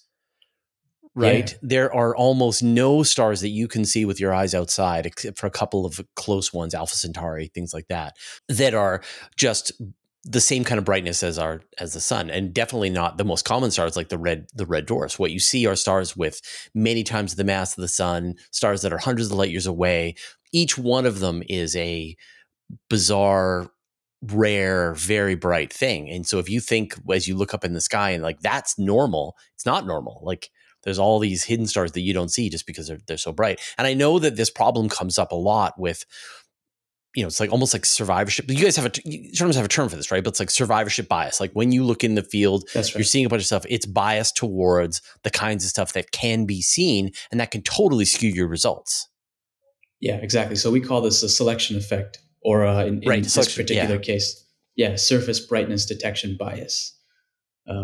right? 1.15 1.53
Yeah. 1.53 1.59
There 1.63 1.95
are 1.95 2.15
almost 2.17 2.63
no 2.63 3.03
stars 3.03 3.41
that 3.41 3.51
you 3.51 3.69
can 3.69 3.85
see 3.85 4.05
with 4.05 4.21
your 4.21 4.35
eyes 4.35 4.55
outside, 4.55 5.07
except 5.07 5.39
for 5.39 5.47
a 5.47 5.51
couple 5.51 5.87
of 5.87 6.01
close 6.17 6.53
ones, 6.53 6.75
Alpha 6.75 6.97
Centauri, 6.97 7.49
things 7.55 7.73
like 7.73 7.89
that, 7.89 8.17
that 8.49 8.75
are 8.75 9.03
just 9.37 9.73
the 10.25 10.41
same 10.41 10.65
kind 10.65 10.79
of 10.79 10.85
brightness 10.85 11.23
as 11.23 11.39
our 11.39 11.61
as 11.79 11.93
the 11.93 12.01
sun 12.01 12.31
and 12.31 12.55
definitely 12.55 12.89
not 12.89 13.19
the 13.19 13.25
most 13.25 13.45
common 13.45 13.71
stars 13.71 13.97
like 13.97 14.09
the 14.09 14.19
red 14.19 14.47
the 14.55 14.67
red 14.67 14.87
dwarfs. 14.87 15.19
What 15.19 15.31
you 15.31 15.41
see 15.41 15.67
are 15.67 15.77
stars 15.77 16.17
with 16.17 16.41
many 16.75 17.05
times 17.05 17.35
the 17.35 17.45
mass 17.45 17.77
of 17.77 17.83
the 17.83 17.89
sun 17.89 18.37
stars 18.51 18.83
that 18.83 18.93
are 18.93 18.99
hundreds 18.99 19.31
of 19.31 19.37
light 19.37 19.51
years 19.51 19.67
away. 19.67 20.15
Each 20.53 20.79
one 20.79 21.05
of 21.05 21.21
them 21.21 21.43
is 21.49 21.77
a 21.77 22.17
bizarre 22.89 23.71
rare 24.23 24.95
very 24.95 25.35
bright 25.35 25.71
thing. 25.71 26.09
And 26.09 26.27
so 26.27 26.39
if 26.39 26.49
you 26.49 26.61
think 26.61 26.95
as 27.13 27.29
you 27.29 27.37
look 27.37 27.53
up 27.53 27.65
in 27.65 27.75
the 27.75 27.81
sky 27.81 28.11
and 28.11 28.23
like 28.23 28.41
that's 28.41 28.79
normal 28.79 29.37
it's 29.55 29.67
not 29.67 29.87
normal. 29.87 30.21
Like 30.23 30.51
there's 30.85 30.99
all 30.99 31.19
these 31.19 31.45
hidden 31.45 31.67
stars 31.67 31.93
that 31.93 32.03
you 32.03 32.15
don't 32.15 32.31
see 32.31 32.49
just 32.49 32.67
because 32.67 32.89
they're, 32.89 33.01
they're 33.07 33.17
so 33.17 33.33
bright. 33.33 33.61
And 33.77 33.87
I 33.87 33.95
know 33.95 34.19
that 34.19 34.37
this 34.37 34.51
problem 34.51 34.89
comes 34.89 35.19
up 35.19 35.33
a 35.33 35.37
lot 35.37 35.79
with, 35.79 36.05
you 37.15 37.23
know, 37.23 37.29
it's 37.29 37.41
like 37.41 37.53
almost 37.53 37.73
like 37.73 37.87
survivorship. 37.87 38.51
You 38.51 38.63
guys 38.63 38.77
have 38.77 38.87
a, 38.87 39.35
sometimes 39.35 39.57
have 39.57 39.65
a 39.65 39.69
term 39.69 39.89
for 39.89 39.97
this, 39.97 40.11
right? 40.11 40.23
But 40.23 40.31
it's 40.31 40.41
like 40.41 40.51
survivorship 40.51 41.09
bias. 41.09 41.41
Like 41.41 41.53
when 41.53 41.73
you 41.73 41.85
look 41.85 42.03
in 42.03 42.15
the 42.15 42.23
field, 42.23 42.65
right. 42.75 42.95
you're 42.95 43.05
seeing 43.05 43.25
a 43.25 43.29
bunch 43.29 43.43
of 43.43 43.47
stuff, 43.47 43.65
it's 43.69 43.87
biased 43.87 44.37
towards 44.37 45.01
the 45.23 45.31
kinds 45.31 45.65
of 45.65 45.71
stuff 45.71 45.93
that 45.93 46.11
can 46.11 46.45
be 46.45 46.61
seen 46.61 47.13
and 47.31 47.41
that 47.41 47.51
can 47.51 47.63
totally 47.63 48.05
skew 48.05 48.31
your 48.31 48.49
results. 48.49 49.09
Yeah, 50.01 50.17
exactly. 50.17 50.57
So 50.57 50.71
we 50.71 50.81
call 50.81 51.01
this 51.01 51.23
a 51.23 51.29
selection 51.29 51.77
effect 51.77 52.19
or 52.43 52.67
uh, 52.67 52.85
in, 52.85 53.03
in 53.03 53.09
right. 53.09 53.23
this 53.23 53.57
particular 53.57 53.95
yeah. 53.95 54.01
case, 54.01 54.45
yeah, 54.77 54.97
surface 54.97 55.41
brightness 55.41 55.87
detection 55.87 56.37
bias 56.39 56.95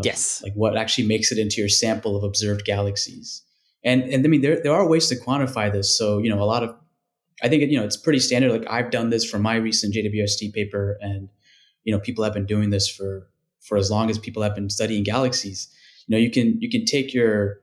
yes. 0.02 0.42
Like 0.42 0.54
what 0.54 0.76
actually 0.76 1.06
makes 1.06 1.32
it 1.32 1.38
into 1.38 1.60
your 1.60 1.68
sample 1.68 2.16
of 2.16 2.25
observed 2.25 2.64
galaxies. 2.64 3.42
And 3.84 4.02
and 4.02 4.25
I 4.25 4.28
mean 4.28 4.42
there 4.42 4.62
there 4.62 4.72
are 4.72 4.88
ways 4.88 5.08
to 5.08 5.16
quantify 5.16 5.72
this. 5.72 5.96
So, 5.96 6.18
you 6.18 6.30
know, 6.30 6.42
a 6.42 6.44
lot 6.44 6.62
of 6.62 6.75
I 7.42 7.49
think 7.49 7.70
you 7.70 7.78
know 7.78 7.85
it's 7.85 7.97
pretty 7.97 8.18
standard. 8.18 8.52
Like 8.52 8.66
I've 8.70 8.90
done 8.90 9.11
this 9.11 9.25
for 9.25 9.38
my 9.38 9.56
recent 9.56 9.94
JWST 9.94 10.52
paper, 10.52 10.99
and 11.00 11.28
you 11.85 11.92
know 11.92 12.00
people 12.00 12.25
have 12.25 12.35
been 12.35 12.47
doing 12.47 12.70
this 12.70 12.88
for 12.88 13.28
for 13.61 13.76
as 13.76 13.90
long 13.90 14.11
as 14.11 14.18
people 14.18 14.42
have 14.42 14.54
been 14.54 14.70
studying 14.70 15.02
galaxies. 15.04 15.68
You 16.06 16.16
know, 16.16 16.20
you 16.20 16.30
can 16.30 16.61
you 16.61 16.68
can 16.70 16.85
take 16.85 17.14
your 17.14 17.61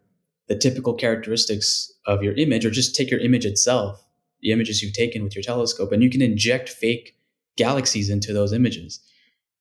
the 0.48 0.55
typical 0.55 0.93
characteristics 0.93 1.91
of 2.05 2.24
your 2.24 2.34
image, 2.34 2.65
or 2.65 2.72
just 2.72 2.96
take 2.96 3.12
your 3.12 3.19
image 3.19 3.46
itself, 3.46 4.05
the 4.41 4.51
images 4.51 4.81
you've 4.81 4.93
taken 4.93 5.24
with 5.24 5.36
your 5.36 5.43
telescope, 5.43 5.91
and 5.91 6.01
you 6.01 6.10
can 6.10 6.22
inject 6.22 6.69
fake 6.69 7.17
galaxies 7.57 8.10
into 8.10 8.34
those 8.34 8.53
images. 8.53 9.01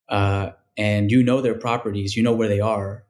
Uh, 0.08 0.50
and 0.76 1.10
you 1.10 1.22
know 1.22 1.40
their 1.40 1.58
properties, 1.58 2.16
you 2.16 2.22
know 2.22 2.34
where 2.34 2.48
they 2.48 2.60
are. 2.60 3.04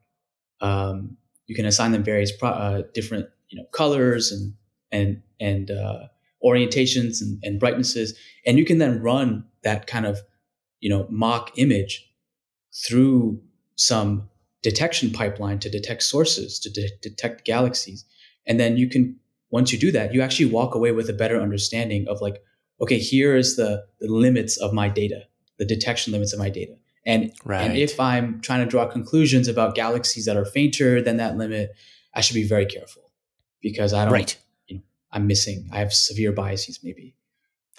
Um, 0.61 1.17
you 1.47 1.55
can 1.55 1.67
assign 1.67 1.93
them 1.93 2.03
various 2.03 2.33
pro- 2.33 2.51
uh, 2.51 2.83
different 2.95 3.29
you 3.51 3.59
know 3.59 3.65
colors 3.73 4.33
and 4.33 4.55
and 4.91 5.23
and 5.41 5.71
uh, 5.71 6.07
orientations 6.47 7.21
and, 7.21 7.39
and 7.43 7.61
brightnesses, 7.61 8.17
and 8.47 8.59
you 8.59 8.65
can 8.65 8.79
then 8.79 9.03
run 9.03 9.45
that 9.63 9.87
kind 9.87 10.07
of 10.07 10.21
you 10.81 10.89
know 10.89 11.07
mock 11.11 11.51
image 11.57 12.09
through 12.87 13.41
some 13.77 14.29
detection 14.63 15.11
pipeline 15.11 15.59
to 15.59 15.71
detect 15.71 16.03
sources 16.03 16.59
to 16.61 16.71
de- 16.71 16.97
detect 17.03 17.45
galaxies, 17.45 18.05
and 18.47 18.61
then 18.61 18.77
you 18.77 18.89
can 18.89 19.17
once 19.51 19.73
you 19.73 19.79
do 19.79 19.93
that, 19.93 20.13
you 20.13 20.23
actually 20.23 20.51
walk 20.51 20.75
away 20.75 20.93
with 20.93 21.09
a 21.09 21.13
better 21.13 21.41
understanding 21.41 22.07
of 22.09 22.21
like, 22.21 22.43
okay, 22.81 22.99
here 22.99 23.37
is 23.37 23.57
the 23.57 23.85
the 24.01 24.09
limits 24.09 24.57
of 24.57 24.73
my 24.73 24.89
data, 24.89 25.23
the 25.59 25.65
detection 25.65 26.13
limits 26.13 26.33
of 26.33 26.39
my 26.39 26.51
data 26.51 26.77
and, 27.07 27.33
right. 27.45 27.63
and 27.63 27.79
if 27.79 28.01
I'm 28.01 28.41
trying 28.41 28.65
to 28.65 28.67
draw 28.67 28.85
conclusions 28.87 29.47
about 29.47 29.77
galaxies 29.77 30.27
that 30.27 30.37
are 30.37 30.45
fainter 30.45 31.01
than 31.01 31.19
that 31.19 31.37
limit, 31.37 31.71
I 32.13 32.21
should 32.21 32.35
be 32.35 32.47
very 32.47 32.67
careful 32.67 33.13
because 33.63 33.93
I 33.93 34.05
don't, 34.05 34.13
right. 34.13 34.37
I'm 35.17 35.27
missing, 35.27 35.69
I 35.73 35.79
have 35.79 35.93
severe 35.93 36.31
biases 36.31 36.81
maybe. 36.83 37.15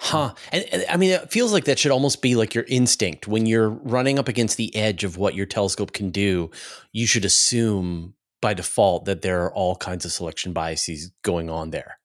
Huh. 0.00 0.34
And, 0.52 0.64
and, 0.70 0.84
I 0.88 0.96
mean, 0.96 1.10
it 1.10 1.30
feels 1.30 1.52
like 1.52 1.64
that 1.64 1.78
should 1.78 1.90
almost 1.90 2.20
be 2.20 2.36
like 2.36 2.54
your 2.54 2.64
instinct. 2.68 3.26
When 3.26 3.46
you're 3.46 3.70
running 3.70 4.18
up 4.18 4.28
against 4.28 4.56
the 4.56 4.74
edge 4.76 5.04
of 5.04 5.16
what 5.16 5.34
your 5.34 5.46
telescope 5.46 5.92
can 5.92 6.10
do, 6.10 6.50
you 6.92 7.06
should 7.06 7.24
assume 7.24 8.14
by 8.40 8.54
default 8.54 9.06
that 9.06 9.22
there 9.22 9.44
are 9.44 9.52
all 9.52 9.76
kinds 9.76 10.04
of 10.04 10.12
selection 10.12 10.52
biases 10.52 11.10
going 11.22 11.50
on 11.50 11.70
there. 11.70 11.98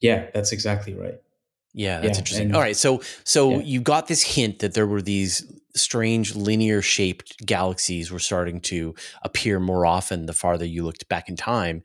Yeah, 0.00 0.26
that's 0.34 0.52
exactly 0.52 0.94
right. 0.94 1.20
Yeah, 1.72 2.00
that's 2.00 2.16
yeah, 2.16 2.18
interesting. 2.18 2.46
And, 2.48 2.56
all 2.56 2.62
right, 2.62 2.76
so 2.76 3.00
so 3.24 3.50
yeah. 3.50 3.58
you 3.58 3.80
got 3.80 4.08
this 4.08 4.22
hint 4.22 4.58
that 4.58 4.74
there 4.74 4.86
were 4.86 5.02
these 5.02 5.50
strange 5.76 6.34
linear 6.34 6.82
shaped 6.82 7.46
galaxies 7.46 8.10
were 8.10 8.18
starting 8.18 8.60
to 8.60 8.94
appear 9.22 9.60
more 9.60 9.86
often 9.86 10.26
the 10.26 10.32
farther 10.32 10.64
you 10.64 10.82
looked 10.82 11.08
back 11.08 11.28
in 11.28 11.36
time. 11.36 11.82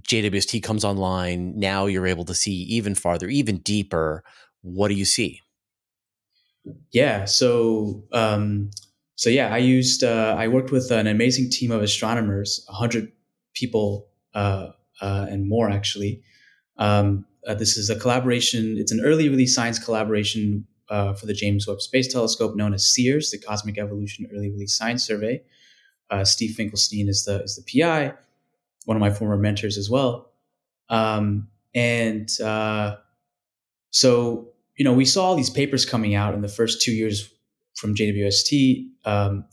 JWST 0.00 0.62
comes 0.62 0.84
online. 0.84 1.58
Now 1.58 1.86
you're 1.86 2.06
able 2.06 2.24
to 2.24 2.34
see 2.34 2.52
even 2.52 2.94
farther, 2.94 3.28
even 3.28 3.58
deeper. 3.58 4.24
What 4.62 4.88
do 4.88 4.94
you 4.94 5.04
see? 5.04 5.40
Yeah, 6.92 7.26
so 7.26 8.04
um, 8.12 8.70
so 9.16 9.30
yeah, 9.30 9.54
I 9.54 9.58
used 9.58 10.02
uh, 10.02 10.34
I 10.38 10.48
worked 10.48 10.70
with 10.70 10.90
an 10.90 11.06
amazing 11.06 11.50
team 11.50 11.70
of 11.70 11.82
astronomers, 11.82 12.64
hundred 12.68 13.12
people 13.54 14.08
uh, 14.34 14.68
uh, 15.00 15.26
and 15.28 15.48
more 15.48 15.70
actually. 15.70 16.22
Um, 16.78 17.26
uh, 17.46 17.54
this 17.54 17.76
is 17.76 17.90
a 17.90 17.96
collaboration. 17.96 18.76
It's 18.78 18.92
an 18.92 19.00
early 19.04 19.28
release 19.28 19.54
science 19.54 19.78
collaboration 19.78 20.66
uh, 20.88 21.12
for 21.12 21.26
the 21.26 21.34
James 21.34 21.66
Webb 21.66 21.80
Space 21.80 22.12
Telescope, 22.12 22.56
known 22.56 22.74
as 22.74 22.84
CEERS, 22.84 23.30
the 23.30 23.38
Cosmic 23.38 23.78
Evolution 23.78 24.26
Early 24.32 24.50
Release 24.50 24.76
Science 24.76 25.06
Survey. 25.06 25.42
Uh, 26.10 26.24
Steve 26.24 26.54
Finkelstein 26.54 27.08
is 27.08 27.24
the 27.24 27.42
is 27.42 27.56
the 27.56 27.80
PI, 27.80 28.14
one 28.84 28.96
of 28.96 29.00
my 29.00 29.10
former 29.10 29.36
mentors 29.36 29.78
as 29.78 29.90
well. 29.90 30.30
Um, 30.88 31.48
and 31.74 32.28
uh, 32.40 32.96
so, 33.90 34.48
you 34.76 34.84
know, 34.84 34.92
we 34.92 35.04
saw 35.04 35.24
all 35.24 35.36
these 35.36 35.50
papers 35.50 35.84
coming 35.84 36.14
out 36.14 36.34
in 36.34 36.40
the 36.40 36.48
first 36.48 36.82
two 36.82 36.92
years 36.92 37.32
from 37.74 37.94
JWST, 37.94 38.88
um, 39.04 39.44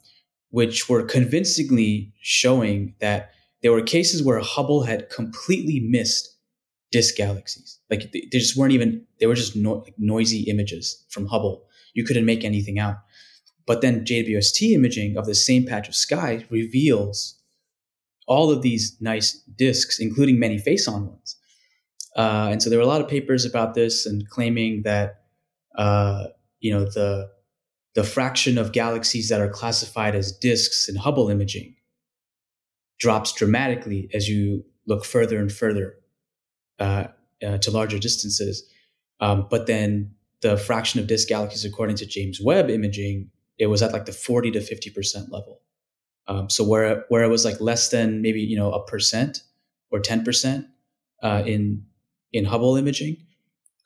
which 0.50 0.90
were 0.90 1.04
convincingly 1.04 2.14
showing 2.22 2.94
that 3.00 3.32
there 3.62 3.72
were 3.72 3.82
cases 3.82 4.24
where 4.24 4.40
Hubble 4.40 4.84
had 4.84 5.10
completely 5.10 5.80
missed 5.80 6.36
disk 6.92 7.16
galaxies. 7.16 7.80
Like 7.90 8.12
they, 8.12 8.28
just 8.32 8.58
weren't 8.58 8.74
even, 8.74 9.06
they 9.20 9.28
were 9.28 9.36
just 9.36 9.56
no, 9.56 9.76
like 9.76 9.96
noisy 9.98 10.42
images 10.42 11.06
from 11.10 11.28
Hubble. 11.28 11.66
You 11.94 12.04
couldn't 12.04 12.26
make 12.26 12.44
anything 12.44 12.80
out. 12.80 12.98
But 13.66 13.82
then 13.82 14.06
JWST 14.06 14.74
imaging 14.74 15.18
of 15.18 15.26
the 15.26 15.36
same 15.36 15.66
patch 15.66 15.88
of 15.88 15.96
sky 15.96 16.46
reveals 16.50 17.41
all 18.28 18.52
of 18.52 18.62
these 18.62 18.98
nice 19.00 19.34
disks, 19.58 20.00
including 20.00 20.40
many 20.40 20.58
face 20.58 20.88
on 20.88 21.08
ones. 21.08 21.36
Uh, 22.16 22.50
and 22.52 22.62
so 22.62 22.70
there 22.70 22.80
were 22.80 22.84
a 22.84 22.88
lot 22.88 23.02
of 23.02 23.08
papers 23.08 23.46
about 23.46 23.74
this 23.74 24.06
and 24.06 24.28
claiming 24.30 24.84
that 24.84 25.22
uh, 25.78 26.26
you 26.60 26.74
know 26.74 26.84
the 26.84 27.30
the 27.96 28.04
fraction 28.04 28.58
of 28.58 28.72
galaxies 28.72 29.30
that 29.30 29.42
are 29.42 29.50
classified 29.50 30.16
as 30.16 30.32
disks 30.32 30.88
in 30.88 30.96
Hubble 30.96 31.30
imaging 31.30 31.76
drops 33.00 33.34
dramatically 33.34 34.10
as 34.14 34.30
you 34.30 34.64
look 34.88 35.04
further 35.04 35.40
and 35.40 35.52
further 35.52 35.96
uh, 36.80 37.06
uh, 37.46 37.58
to 37.58 37.72
larger 37.72 38.00
distances. 38.00 38.64
Um, 39.20 39.48
but 39.50 39.68
then 39.68 40.14
the 40.42 40.58
fraction 40.58 41.00
of 41.00 41.08
disk 41.08 41.28
galaxies, 41.28 41.66
according 41.66 41.96
to 41.98 42.06
James 42.06 42.40
Webb 42.42 42.70
imaging, 42.70 43.30
it 43.58 43.68
was 43.68 43.82
at 43.82 43.94
like 43.94 44.06
the 44.06 44.12
40 44.12 44.52
to 44.52 44.60
50% 44.60 45.32
level. 45.32 45.62
Um, 46.28 46.50
so 46.50 46.64
where, 46.64 47.06
where 47.10 47.24
it 47.24 47.30
was 47.30 47.46
like 47.46 47.60
less 47.60 47.90
than 47.90 48.22
maybe, 48.22 48.42
you 48.42 48.56
know, 48.56 48.72
a 48.72 48.86
percent 48.86 49.44
or 49.90 50.00
10% 50.00 50.66
uh, 51.24 51.44
in, 51.46 51.84
in 52.32 52.46
Hubble 52.46 52.78
imaging, 52.78 53.18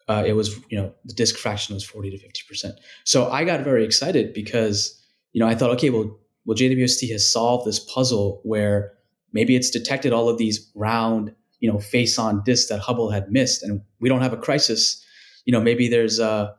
uh, 0.08 0.24
it 0.26 0.34
was, 0.34 0.56
you 0.70 0.78
know, 0.78 0.94
the 1.06 1.14
disk 1.14 1.36
fraction 1.36 1.74
was 1.74 1.84
40 1.84 2.12
to 2.12 2.18
50%. 2.18 2.74
So 3.06 3.30
I 3.32 3.44
got 3.44 3.62
very 3.62 3.84
excited 3.84 4.34
because, 4.34 5.02
you 5.34 5.40
know, 5.40 5.48
I 5.48 5.56
thought, 5.56 5.72
okay, 5.72 5.90
well, 5.90 6.20
well, 6.46 6.56
JWST 6.56 7.12
has 7.12 7.30
solved 7.30 7.66
this 7.66 7.80
puzzle 7.80 8.42
where 8.44 8.94
maybe 9.34 9.56
it's 9.56 9.70
detected 9.70 10.14
all 10.14 10.30
of 10.30 10.38
these 10.38 10.72
round, 10.76 11.34
you 11.60 11.72
know, 11.72 11.80
face-on 11.80 12.44
disks 12.44 12.70
that 12.70 12.80
Hubble 12.80 13.10
had 13.10 13.32
missed, 13.32 13.64
and 13.64 13.82
we 14.00 14.10
don't 14.10 14.22
have 14.22 14.34
a 14.34 14.38
crisis. 14.38 15.04
You 15.46 15.52
know, 15.52 15.60
maybe 15.60 15.88
there's 15.88 16.20
uh, 16.20 16.52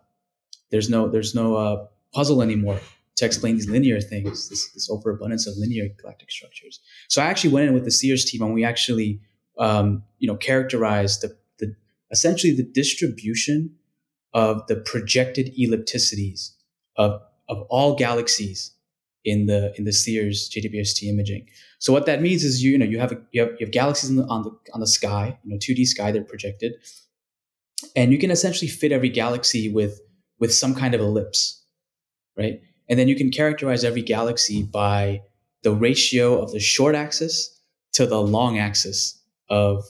there's 0.71 0.91
no 0.91 1.09
there's 1.09 1.35
no 1.35 1.55
uh, 1.55 1.87
puzzle 2.13 2.43
anymore 2.43 2.81
to 3.17 3.25
explain 3.25 3.55
these 3.55 3.69
linear 3.69 4.01
things, 4.01 4.49
this, 4.49 4.71
this 4.73 4.91
overabundance 4.91 5.47
of 5.47 5.55
linear 5.57 5.89
galactic 6.01 6.31
structures. 6.31 6.81
So 7.09 7.23
I 7.23 7.27
actually 7.27 7.53
went 7.53 7.69
in 7.69 7.75
with 7.75 7.85
the 7.85 7.91
CEERS 7.91 8.27
team, 8.27 8.43
and 8.43 8.53
we 8.53 8.65
actually, 8.65 9.21
um, 9.59 10.03
you 10.19 10.29
know, 10.29 10.37
characterized 10.37 11.23
the 11.23 11.37
essentially 12.11 12.55
the 12.55 12.63
distribution 12.63 13.75
of 14.33 14.67
the 14.67 14.77
projected 14.77 15.53
ellipticities 15.59 16.53
of, 16.97 17.21
of 17.49 17.63
all 17.69 17.95
galaxies 17.95 18.73
in 19.25 19.47
the 19.47 19.75
in 19.77 19.85
the 19.85 19.91
CEERS 19.91 20.49
JWST 20.51 21.03
imaging. 21.09 21.49
So 21.79 21.93
what 21.93 22.07
that 22.07 22.23
means 22.23 22.45
is 22.45 22.63
you, 22.63 22.73
you 22.73 22.79
know 22.79 22.85
you 22.85 23.01
have 23.01 23.13
a, 23.13 23.21
you 23.33 23.43
have, 23.43 23.51
you 23.59 23.67
have 23.67 23.73
galaxies 23.73 24.15
the, 24.15 24.25
on 24.25 24.45
the 24.45 24.51
on 24.73 24.81
the 24.81 24.87
sky, 24.87 25.39
you 25.43 25.51
know 25.51 25.57
2D 25.57 25.87
sky 25.87 26.13
they're 26.13 26.23
projected, 26.23 26.75
and 27.97 28.13
you 28.13 28.19
can 28.19 28.31
essentially 28.31 28.69
fit 28.69 28.93
every 28.93 29.09
galaxy 29.09 29.69
with 29.69 30.01
with 30.39 30.55
some 30.55 30.75
kind 30.75 30.95
of 30.95 31.01
ellipse, 31.01 31.65
right? 32.37 32.61
And 32.89 32.99
then 32.99 33.09
you 33.09 33.17
can 33.17 33.31
characterize 33.31 33.85
every 33.85 34.03
galaxy 34.03 34.63
by 34.63 35.23
the 35.63 35.73
ratio 35.73 36.41
of 36.41 36.53
the 36.53 36.61
short 36.61 36.95
axis 36.95 37.61
to 37.93 38.07
the 38.07 38.21
long 38.21 38.59
axis 38.59 39.21
of 39.49 39.85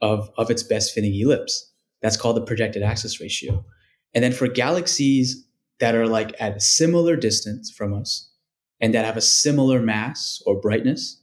of, 0.00 0.30
of 0.36 0.50
its 0.50 0.62
best 0.62 0.92
fitting 0.92 1.14
ellipse. 1.14 1.72
That's 2.02 2.18
called 2.18 2.36
the 2.36 2.44
projected 2.44 2.82
axis 2.82 3.20
ratio. 3.20 3.64
And 4.12 4.22
then 4.22 4.32
for 4.32 4.46
galaxies 4.46 5.46
that 5.80 5.94
are 5.94 6.06
like 6.06 6.34
at 6.38 6.56
a 6.56 6.60
similar 6.60 7.16
distance 7.16 7.70
from 7.70 7.94
us 7.94 8.30
and 8.80 8.92
that 8.92 9.06
have 9.06 9.16
a 9.16 9.22
similar 9.22 9.80
mass 9.80 10.42
or 10.44 10.60
brightness, 10.60 11.22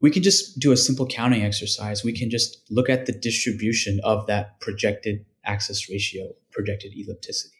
we 0.00 0.10
can 0.10 0.22
just 0.22 0.58
do 0.58 0.72
a 0.72 0.76
simple 0.76 1.06
counting 1.06 1.42
exercise. 1.42 2.04
We 2.04 2.12
can 2.12 2.28
just 2.28 2.60
look 2.70 2.90
at 2.90 3.06
the 3.06 3.12
distribution 3.12 4.00
of 4.04 4.26
that 4.26 4.60
projected 4.60 5.24
axis 5.46 5.88
ratio, 5.88 6.34
projected 6.50 6.92
ellipticity. 6.92 7.53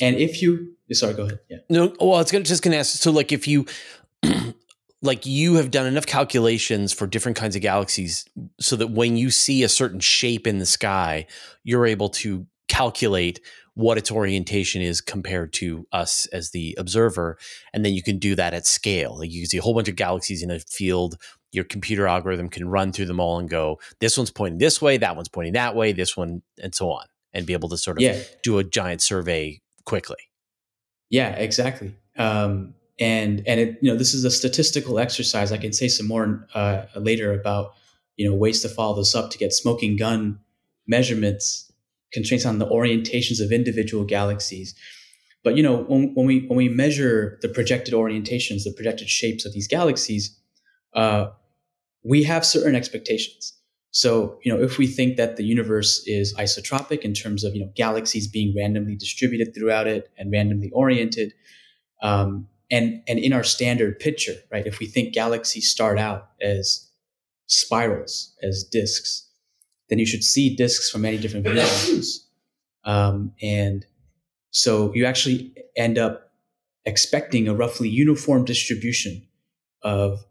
And 0.00 0.16
if 0.16 0.42
you, 0.42 0.74
sorry, 0.92 1.14
go 1.14 1.24
ahead. 1.24 1.40
Yeah. 1.48 1.58
No, 1.68 1.92
well, 2.00 2.20
it's 2.20 2.32
gonna, 2.32 2.44
just 2.44 2.62
going 2.62 2.72
to 2.72 2.78
ask. 2.78 3.00
So, 3.00 3.10
like, 3.10 3.32
if 3.32 3.48
you 3.48 3.66
like 5.02 5.26
you 5.26 5.54
have 5.54 5.70
done 5.70 5.86
enough 5.86 6.06
calculations 6.06 6.92
for 6.92 7.06
different 7.06 7.36
kinds 7.36 7.54
of 7.54 7.62
galaxies 7.62 8.24
so 8.58 8.76
that 8.76 8.88
when 8.88 9.16
you 9.16 9.30
see 9.30 9.62
a 9.62 9.68
certain 9.68 10.00
shape 10.00 10.46
in 10.46 10.58
the 10.58 10.66
sky, 10.66 11.26
you're 11.62 11.86
able 11.86 12.08
to 12.08 12.46
calculate 12.68 13.40
what 13.74 13.96
its 13.96 14.10
orientation 14.10 14.82
is 14.82 15.00
compared 15.00 15.52
to 15.52 15.86
us 15.92 16.26
as 16.32 16.50
the 16.50 16.74
observer. 16.78 17.38
And 17.72 17.84
then 17.84 17.94
you 17.94 18.02
can 18.02 18.18
do 18.18 18.34
that 18.34 18.52
at 18.52 18.66
scale. 18.66 19.18
Like 19.18 19.30
you 19.30 19.42
can 19.42 19.48
see 19.48 19.58
a 19.58 19.62
whole 19.62 19.74
bunch 19.74 19.88
of 19.88 19.94
galaxies 19.94 20.42
in 20.42 20.50
a 20.50 20.58
field. 20.58 21.16
Your 21.52 21.64
computer 21.64 22.08
algorithm 22.08 22.48
can 22.48 22.68
run 22.68 22.92
through 22.92 23.06
them 23.06 23.20
all 23.20 23.38
and 23.38 23.48
go, 23.48 23.78
this 24.00 24.18
one's 24.18 24.32
pointing 24.32 24.58
this 24.58 24.82
way, 24.82 24.96
that 24.96 25.14
one's 25.14 25.28
pointing 25.28 25.52
that 25.52 25.76
way, 25.76 25.92
this 25.92 26.16
one, 26.16 26.42
and 26.60 26.74
so 26.74 26.90
on, 26.90 27.06
and 27.32 27.46
be 27.46 27.52
able 27.52 27.68
to 27.68 27.78
sort 27.78 27.98
of 27.98 28.02
yeah. 28.02 28.20
do 28.42 28.58
a 28.58 28.64
giant 28.64 29.00
survey 29.00 29.60
quickly. 29.88 30.18
Yeah, 31.10 31.30
exactly. 31.30 31.96
Um, 32.18 32.74
and 33.00 33.42
and 33.46 33.60
it 33.60 33.78
you 33.80 33.90
know 33.90 33.96
this 33.96 34.12
is 34.12 34.24
a 34.24 34.30
statistical 34.30 34.98
exercise. 34.98 35.50
I 35.50 35.56
can 35.56 35.72
say 35.72 35.88
some 35.88 36.06
more 36.06 36.46
uh, 36.54 36.84
later 36.96 37.32
about 37.32 37.72
you 38.16 38.28
know 38.28 38.36
ways 38.36 38.60
to 38.62 38.68
follow 38.68 38.96
this 38.96 39.14
up 39.14 39.30
to 39.30 39.38
get 39.38 39.52
smoking 39.52 39.96
gun 39.96 40.40
measurements 40.86 41.72
constraints 42.12 42.46
on 42.46 42.58
the 42.58 42.66
orientations 42.66 43.40
of 43.40 43.52
individual 43.52 44.04
galaxies. 44.04 44.74
But 45.44 45.56
you 45.56 45.62
know 45.62 45.84
when, 45.84 46.14
when 46.14 46.26
we 46.26 46.46
when 46.48 46.56
we 46.56 46.68
measure 46.68 47.38
the 47.40 47.48
projected 47.48 47.94
orientations, 47.94 48.64
the 48.64 48.74
projected 48.76 49.08
shapes 49.08 49.46
of 49.46 49.52
these 49.54 49.68
galaxies, 49.68 50.38
uh, 50.94 51.30
we 52.04 52.24
have 52.24 52.44
certain 52.44 52.74
expectations. 52.74 53.54
So, 53.90 54.38
you 54.44 54.52
know, 54.52 54.62
if 54.62 54.78
we 54.78 54.86
think 54.86 55.16
that 55.16 55.36
the 55.36 55.44
universe 55.44 56.02
is 56.06 56.34
isotropic 56.34 57.00
in 57.00 57.14
terms 57.14 57.42
of, 57.42 57.54
you 57.54 57.64
know, 57.64 57.72
galaxies 57.74 58.28
being 58.28 58.54
randomly 58.56 58.96
distributed 58.96 59.54
throughout 59.54 59.86
it 59.86 60.10
and 60.18 60.30
randomly 60.30 60.70
oriented, 60.72 61.32
um, 62.02 62.48
and 62.70 63.02
and 63.08 63.18
in 63.18 63.32
our 63.32 63.42
standard 63.42 63.98
picture 63.98 64.34
right 64.52 64.66
if 64.66 64.78
we 64.78 64.84
think 64.84 65.14
galaxies 65.14 65.70
start 65.70 65.98
out 65.98 66.32
as 66.42 66.90
spirals 67.46 68.36
as 68.42 68.62
disks 68.62 69.28
then 69.88 69.98
you 69.98 70.06
should 70.06 70.24
see 70.24 70.54
disks 70.54 70.90
from 70.90 71.02
many 71.02 71.18
different 71.18 71.46
views. 71.48 72.26
Um, 72.84 73.32
and 73.42 73.84
so 74.50 74.92
you 74.94 75.04
actually 75.04 75.54
end 75.76 75.98
up 75.98 76.32
expecting 76.84 77.48
a 77.48 77.54
roughly 77.54 77.88
uniform 77.88 78.44
distribution 78.44 79.26
of 79.82 80.24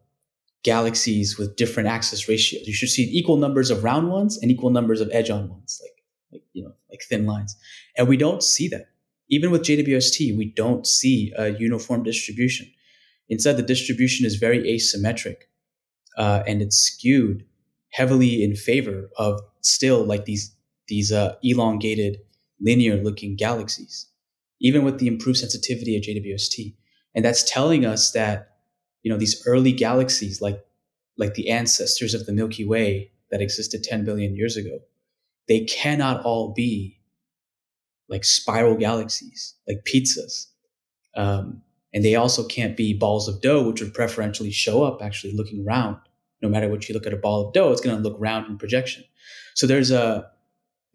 galaxies 0.63 1.37
with 1.37 1.55
different 1.55 1.87
axis 1.87 2.27
ratios 2.27 2.67
you 2.67 2.73
should 2.73 2.89
see 2.89 3.03
equal 3.11 3.37
numbers 3.37 3.69
of 3.69 3.83
round 3.83 4.09
ones 4.09 4.37
and 4.41 4.51
equal 4.51 4.69
numbers 4.69 4.99
of 4.99 5.09
edge 5.13 5.29
on 5.29 5.47
ones 5.49 5.79
like 5.83 6.03
like 6.31 6.43
you 6.53 6.63
know 6.63 6.73
like 6.89 7.01
thin 7.09 7.25
lines 7.25 7.55
and 7.97 8.07
we 8.07 8.17
don't 8.17 8.43
see 8.43 8.67
that 8.67 8.87
even 9.29 9.51
with 9.51 9.63
JWST, 9.63 10.37
we 10.37 10.45
don't 10.45 10.87
see 10.87 11.33
a 11.37 11.49
uniform 11.49 12.03
distribution. 12.03 12.71
Instead, 13.29 13.57
the 13.57 13.63
distribution 13.63 14.25
is 14.25 14.35
very 14.35 14.63
asymmetric 14.63 15.43
uh, 16.17 16.43
and 16.47 16.61
it's 16.61 16.77
skewed 16.77 17.43
heavily 17.91 18.43
in 18.43 18.55
favor 18.55 19.09
of 19.17 19.41
still 19.61 20.03
like 20.03 20.25
these 20.25 20.53
these 20.87 21.11
uh, 21.11 21.35
elongated 21.43 22.17
linear 22.61 22.95
looking 23.03 23.35
galaxies, 23.35 24.07
even 24.61 24.85
with 24.85 24.99
the 24.99 25.07
improved 25.07 25.39
sensitivity 25.39 25.97
of 25.97 26.03
JWST. 26.03 26.75
And 27.13 27.25
that's 27.25 27.43
telling 27.43 27.85
us 27.85 28.11
that 28.11 28.56
you 29.07 29.13
know 29.13 29.17
these 29.17 29.41
early 29.47 29.71
galaxies, 29.71 30.41
like 30.41 30.59
like 31.17 31.35
the 31.35 31.49
ancestors 31.49 32.13
of 32.13 32.25
the 32.25 32.33
Milky 32.33 32.65
Way 32.65 33.09
that 33.31 33.41
existed 33.41 33.81
10 33.81 34.03
billion 34.03 34.35
years 34.35 34.57
ago, 34.57 34.79
they 35.47 35.61
cannot 35.61 36.25
all 36.25 36.53
be 36.53 36.99
like 38.09 38.25
spiral 38.25 38.75
galaxies, 38.75 39.55
like 39.65 39.85
pizzas. 39.85 40.47
Um, 41.15 41.61
and 41.93 42.03
they 42.03 42.15
also 42.15 42.43
can't 42.45 42.75
be 42.75 42.93
balls 42.93 43.29
of 43.29 43.39
dough, 43.39 43.65
which 43.65 43.79
would 43.79 43.93
preferentially 43.93 44.51
show 44.51 44.83
up 44.83 45.01
actually 45.01 45.33
looking 45.33 45.63
round. 45.63 45.95
No 46.41 46.49
matter 46.49 46.67
what 46.67 46.89
you 46.89 46.93
look 46.93 47.07
at 47.07 47.13
a 47.13 47.17
ball 47.17 47.47
of 47.47 47.53
dough, 47.53 47.71
it's 47.71 47.79
going 47.79 47.95
to 47.95 48.03
look 48.03 48.17
round 48.19 48.47
in 48.47 48.57
projection. 48.57 49.05
So 49.55 49.67
there's 49.67 49.89
a 49.89 50.29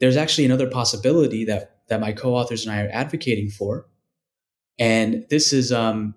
there's 0.01 0.19
actually 0.19 0.45
another 0.45 0.69
possibility 0.69 1.47
that 1.47 1.79
that 1.89 1.99
my 1.99 2.13
co-authors 2.13 2.67
and 2.67 2.75
I 2.77 2.83
are 2.83 2.91
advocating 2.93 3.49
for, 3.49 3.87
and 4.79 5.25
this 5.31 5.55
is 5.55 5.73
um, 5.73 6.15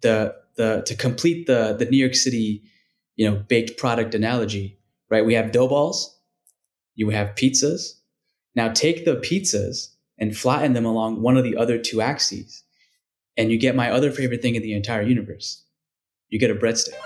the 0.00 0.36
the 0.58 0.82
to 0.84 0.94
complete 0.94 1.46
the 1.46 1.74
the 1.78 1.86
New 1.86 1.96
York 1.96 2.14
City 2.14 2.62
you 3.16 3.28
know 3.28 3.36
baked 3.48 3.78
product 3.78 4.14
analogy. 4.14 4.78
Right, 5.10 5.24
we 5.24 5.32
have 5.32 5.52
dough 5.52 5.68
balls, 5.68 6.18
you 6.94 7.08
have 7.10 7.34
pizzas. 7.34 7.94
Now 8.54 8.68
take 8.70 9.04
the 9.04 9.16
pizzas 9.16 9.94
and 10.18 10.36
flatten 10.36 10.72
them 10.72 10.84
along 10.84 11.22
one 11.22 11.36
of 11.36 11.44
the 11.44 11.56
other 11.56 11.78
two 11.78 12.00
axes. 12.00 12.64
And 13.36 13.52
you 13.52 13.58
get 13.58 13.76
my 13.76 13.90
other 13.90 14.10
favorite 14.10 14.42
thing 14.42 14.56
in 14.56 14.62
the 14.62 14.74
entire 14.74 15.02
universe. 15.02 15.64
You 16.28 16.40
get 16.40 16.50
a 16.50 16.54
breadstick. 16.54 16.98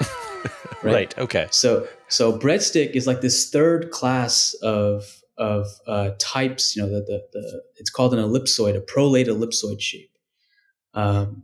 right? 0.82 0.94
right? 0.94 1.18
Okay. 1.18 1.48
So 1.50 1.86
so 2.08 2.36
breadstick 2.38 2.92
is 2.92 3.06
like 3.06 3.20
this 3.20 3.50
third 3.50 3.90
class 3.90 4.54
of 4.62 5.04
of 5.36 5.66
uh, 5.86 6.10
types. 6.18 6.74
You 6.74 6.82
know, 6.82 6.88
the, 6.88 7.00
the 7.00 7.26
the 7.32 7.62
it's 7.76 7.90
called 7.90 8.14
an 8.14 8.20
ellipsoid, 8.20 8.74
a 8.74 8.80
prolate 8.80 9.28
ellipsoid 9.28 9.80
shape. 9.80 10.10
Um, 10.94 11.42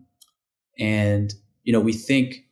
and 0.79 1.35
you 1.63 1.73
know, 1.73 1.81
we 1.81 1.93
think 1.93 2.45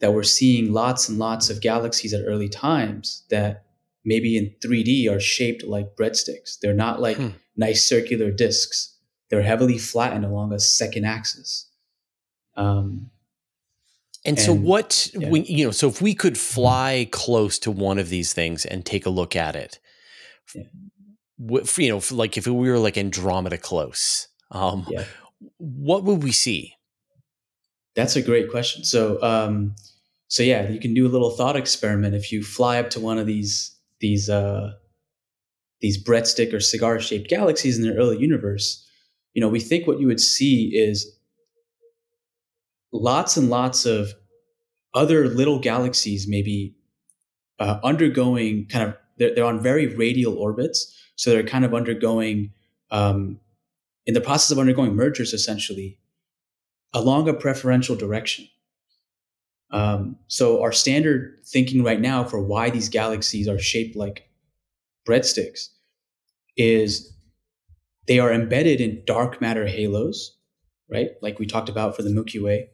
that 0.00 0.12
we're 0.12 0.22
seeing 0.24 0.72
lots 0.72 1.08
and 1.08 1.18
lots 1.18 1.48
of 1.48 1.60
galaxies 1.60 2.12
at 2.12 2.24
early 2.26 2.48
times 2.48 3.24
that 3.30 3.64
maybe 4.04 4.36
in 4.36 4.52
3D 4.64 5.08
are 5.08 5.20
shaped 5.20 5.62
like 5.62 5.96
breadsticks. 5.96 6.58
They're 6.60 6.74
not 6.74 7.00
like 7.00 7.16
hmm. 7.16 7.28
nice 7.56 7.86
circular 7.86 8.30
discs. 8.30 8.96
They're 9.30 9.42
heavily 9.42 9.78
flattened 9.78 10.24
along 10.24 10.52
a 10.52 10.58
second 10.58 11.04
axis. 11.04 11.70
Um, 12.56 13.10
And, 14.24 14.38
so, 14.38 14.52
what 14.52 15.10
yeah. 15.14 15.30
when, 15.30 15.44
you 15.44 15.64
know? 15.64 15.70
So, 15.70 15.88
if 15.88 16.02
we 16.02 16.14
could 16.14 16.38
fly 16.38 17.08
close 17.10 17.58
to 17.60 17.70
one 17.70 17.98
of 17.98 18.08
these 18.08 18.32
things 18.32 18.64
and 18.64 18.84
take 18.84 19.06
a 19.06 19.10
look 19.10 19.34
at 19.34 19.56
it, 19.56 19.78
yeah. 20.54 20.62
you 21.78 21.88
know, 21.88 22.00
like 22.10 22.36
if 22.36 22.46
we 22.46 22.70
were 22.70 22.78
like 22.78 22.98
Andromeda 22.98 23.58
close, 23.58 24.28
um, 24.50 24.86
yeah. 24.88 25.04
what 25.58 26.04
would 26.04 26.22
we 26.22 26.30
see? 26.30 26.76
That's 27.94 28.16
a 28.16 28.22
great 28.22 28.50
question. 28.50 28.84
So, 28.84 29.22
um, 29.22 29.74
so 30.28 30.42
yeah, 30.42 30.68
you 30.68 30.80
can 30.80 30.94
do 30.94 31.06
a 31.06 31.10
little 31.10 31.30
thought 31.30 31.56
experiment 31.56 32.14
if 32.14 32.32
you 32.32 32.42
fly 32.42 32.78
up 32.78 32.90
to 32.90 33.00
one 33.00 33.18
of 33.18 33.26
these 33.26 33.76
these 34.00 34.30
uh, 34.30 34.72
these 35.80 36.02
breadstick 36.02 36.54
or 36.54 36.60
cigar 36.60 37.00
shaped 37.00 37.28
galaxies 37.28 37.78
in 37.78 37.84
the 37.84 37.94
early 37.96 38.18
universe. 38.18 38.86
You 39.34 39.40
know, 39.40 39.48
we 39.48 39.60
think 39.60 39.86
what 39.86 40.00
you 40.00 40.06
would 40.06 40.20
see 40.20 40.70
is 40.74 41.18
lots 42.92 43.36
and 43.36 43.50
lots 43.50 43.84
of 43.86 44.12
other 44.94 45.28
little 45.28 45.58
galaxies 45.58 46.26
maybe 46.28 46.76
uh, 47.58 47.78
undergoing 47.82 48.66
kind 48.66 48.88
of 48.88 48.96
they're, 49.18 49.34
they're, 49.34 49.44
on 49.44 49.62
very 49.62 49.86
radial 49.86 50.36
orbits 50.36 50.94
so 51.16 51.30
they're 51.30 51.42
kind 51.42 51.64
of 51.64 51.74
undergoing 51.74 52.52
um, 52.90 53.40
in 54.04 54.14
the 54.14 54.20
process 54.20 54.50
of 54.50 54.58
undergoing 54.58 54.94
mergers 54.94 55.32
essentially 55.32 55.98
along 56.94 57.28
a 57.28 57.34
preferential 57.34 57.96
direction. 57.96 58.46
Um, 59.70 60.16
so 60.26 60.62
our 60.62 60.72
standard 60.72 61.38
thinking 61.46 61.82
right 61.82 62.00
now 62.00 62.24
for 62.24 62.42
why 62.42 62.68
these 62.68 62.88
galaxies 62.90 63.48
are 63.48 63.58
shaped 63.58 63.96
like 63.96 64.28
breadsticks 65.08 65.68
is 66.56 67.14
they 68.06 68.18
are 68.18 68.32
embedded 68.32 68.80
in 68.80 69.02
dark 69.06 69.40
matter 69.40 69.66
halos 69.66 70.36
right? 70.92 71.10
Like 71.22 71.38
we 71.38 71.46
talked 71.46 71.70
about 71.70 71.96
for 71.96 72.02
the 72.02 72.10
milky 72.10 72.38
way. 72.38 72.68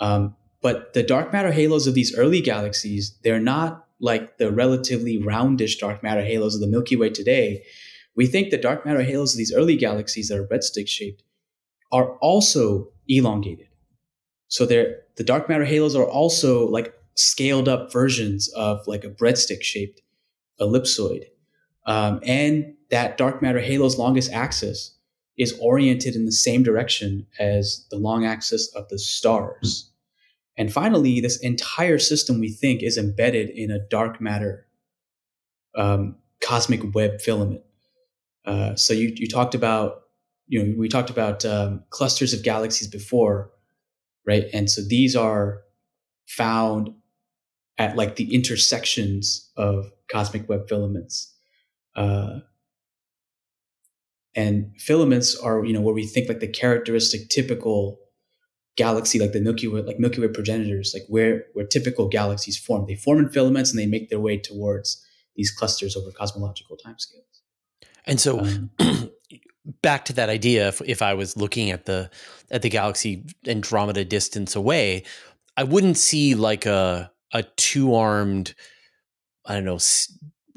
Um, 0.00 0.34
but 0.62 0.94
the 0.94 1.02
dark 1.02 1.32
matter 1.32 1.52
halos 1.52 1.86
of 1.86 1.94
these 1.94 2.16
early 2.16 2.40
galaxies, 2.40 3.16
they're 3.22 3.38
not 3.38 3.86
like 4.00 4.38
the 4.38 4.50
relatively 4.50 5.18
roundish 5.18 5.78
dark 5.78 6.02
matter 6.02 6.24
halos 6.24 6.54
of 6.54 6.60
the 6.60 6.66
Milky 6.66 6.96
Way 6.96 7.10
today. 7.10 7.64
We 8.16 8.26
think 8.26 8.50
the 8.50 8.56
dark 8.56 8.86
matter 8.86 9.02
halos 9.02 9.34
of 9.34 9.38
these 9.38 9.52
early 9.52 9.76
galaxies 9.76 10.28
that 10.28 10.38
are 10.38 10.46
breadstick 10.46 10.88
shaped 10.88 11.22
are 11.92 12.16
also 12.18 12.88
elongated. 13.08 13.68
So 14.48 14.66
they're, 14.66 15.00
the 15.16 15.24
dark 15.24 15.48
matter 15.48 15.64
halos 15.64 15.96
are 15.96 16.08
also 16.08 16.68
like 16.68 16.94
scaled 17.14 17.68
up 17.68 17.92
versions 17.92 18.48
of 18.54 18.86
like 18.86 19.04
a 19.04 19.10
breadstick 19.10 19.62
shaped 19.62 20.00
ellipsoid. 20.60 21.24
Um, 21.86 22.20
and 22.22 22.74
that 22.90 23.16
dark 23.16 23.42
matter 23.42 23.60
halo's 23.60 23.98
longest 23.98 24.32
axis 24.32 24.94
is 25.36 25.58
oriented 25.60 26.16
in 26.16 26.26
the 26.26 26.32
same 26.32 26.62
direction 26.62 27.26
as 27.38 27.86
the 27.90 27.96
long 27.96 28.24
axis 28.24 28.74
of 28.74 28.88
the 28.88 28.98
stars. 28.98 29.90
And 30.56 30.72
finally, 30.72 31.20
this 31.20 31.38
entire 31.38 31.98
system 31.98 32.40
we 32.40 32.50
think 32.50 32.82
is 32.82 32.98
embedded 32.98 33.50
in 33.50 33.70
a 33.70 33.78
dark 33.78 34.20
matter 34.20 34.66
um, 35.76 36.16
cosmic 36.40 36.94
web 36.94 37.20
filament. 37.20 37.62
Uh, 38.44 38.74
so 38.74 38.92
you, 38.92 39.12
you 39.14 39.28
talked 39.28 39.54
about, 39.54 40.02
you 40.48 40.62
know, 40.62 40.74
we 40.76 40.88
talked 40.88 41.10
about 41.10 41.44
um, 41.44 41.84
clusters 41.90 42.32
of 42.32 42.42
galaxies 42.42 42.88
before, 42.88 43.50
right? 44.26 44.46
And 44.52 44.70
so 44.70 44.82
these 44.82 45.14
are 45.14 45.60
found 46.26 46.90
at 47.76 47.96
like 47.96 48.16
the 48.16 48.34
intersections 48.34 49.50
of 49.56 49.90
cosmic 50.10 50.48
web 50.48 50.68
filaments. 50.68 51.34
Uh, 51.94 52.40
and 54.34 54.72
filaments 54.78 55.36
are, 55.36 55.64
you 55.64 55.72
know, 55.72 55.80
where 55.80 55.94
we 55.94 56.06
think 56.06 56.28
like 56.28 56.40
the 56.40 56.48
characteristic 56.48 57.28
typical 57.28 57.98
galaxy, 58.76 59.18
like 59.18 59.32
the 59.32 59.40
Milky 59.40 59.66
Way, 59.66 59.82
like 59.82 59.98
Milky 59.98 60.20
Way 60.20 60.28
progenitors, 60.28 60.92
like 60.94 61.04
where 61.08 61.46
where 61.52 61.66
typical 61.66 62.08
galaxies 62.08 62.56
form. 62.56 62.86
They 62.86 62.94
form 62.94 63.18
in 63.18 63.28
filaments 63.30 63.70
and 63.70 63.78
they 63.78 63.86
make 63.86 64.08
their 64.08 64.20
way 64.20 64.38
towards 64.38 65.04
these 65.34 65.50
clusters 65.50 65.96
over 65.96 66.10
cosmological 66.12 66.76
timescales. 66.76 67.40
And 68.06 68.20
so, 68.20 68.38
um, 68.38 68.70
back 69.82 70.04
to 70.06 70.12
that 70.14 70.28
idea, 70.28 70.68
if, 70.68 70.80
if 70.84 71.02
I 71.02 71.14
was 71.14 71.36
looking 71.36 71.70
at 71.70 71.86
the 71.86 72.10
at 72.50 72.62
the 72.62 72.70
galaxy 72.70 73.24
Andromeda 73.46 74.04
distance 74.04 74.56
away, 74.56 75.04
I 75.56 75.64
wouldn't 75.64 75.98
see 75.98 76.34
like 76.34 76.66
a 76.66 77.10
a 77.32 77.42
two 77.42 77.94
armed, 77.94 78.54
I 79.44 79.54
don't 79.54 79.64
know, 79.64 79.78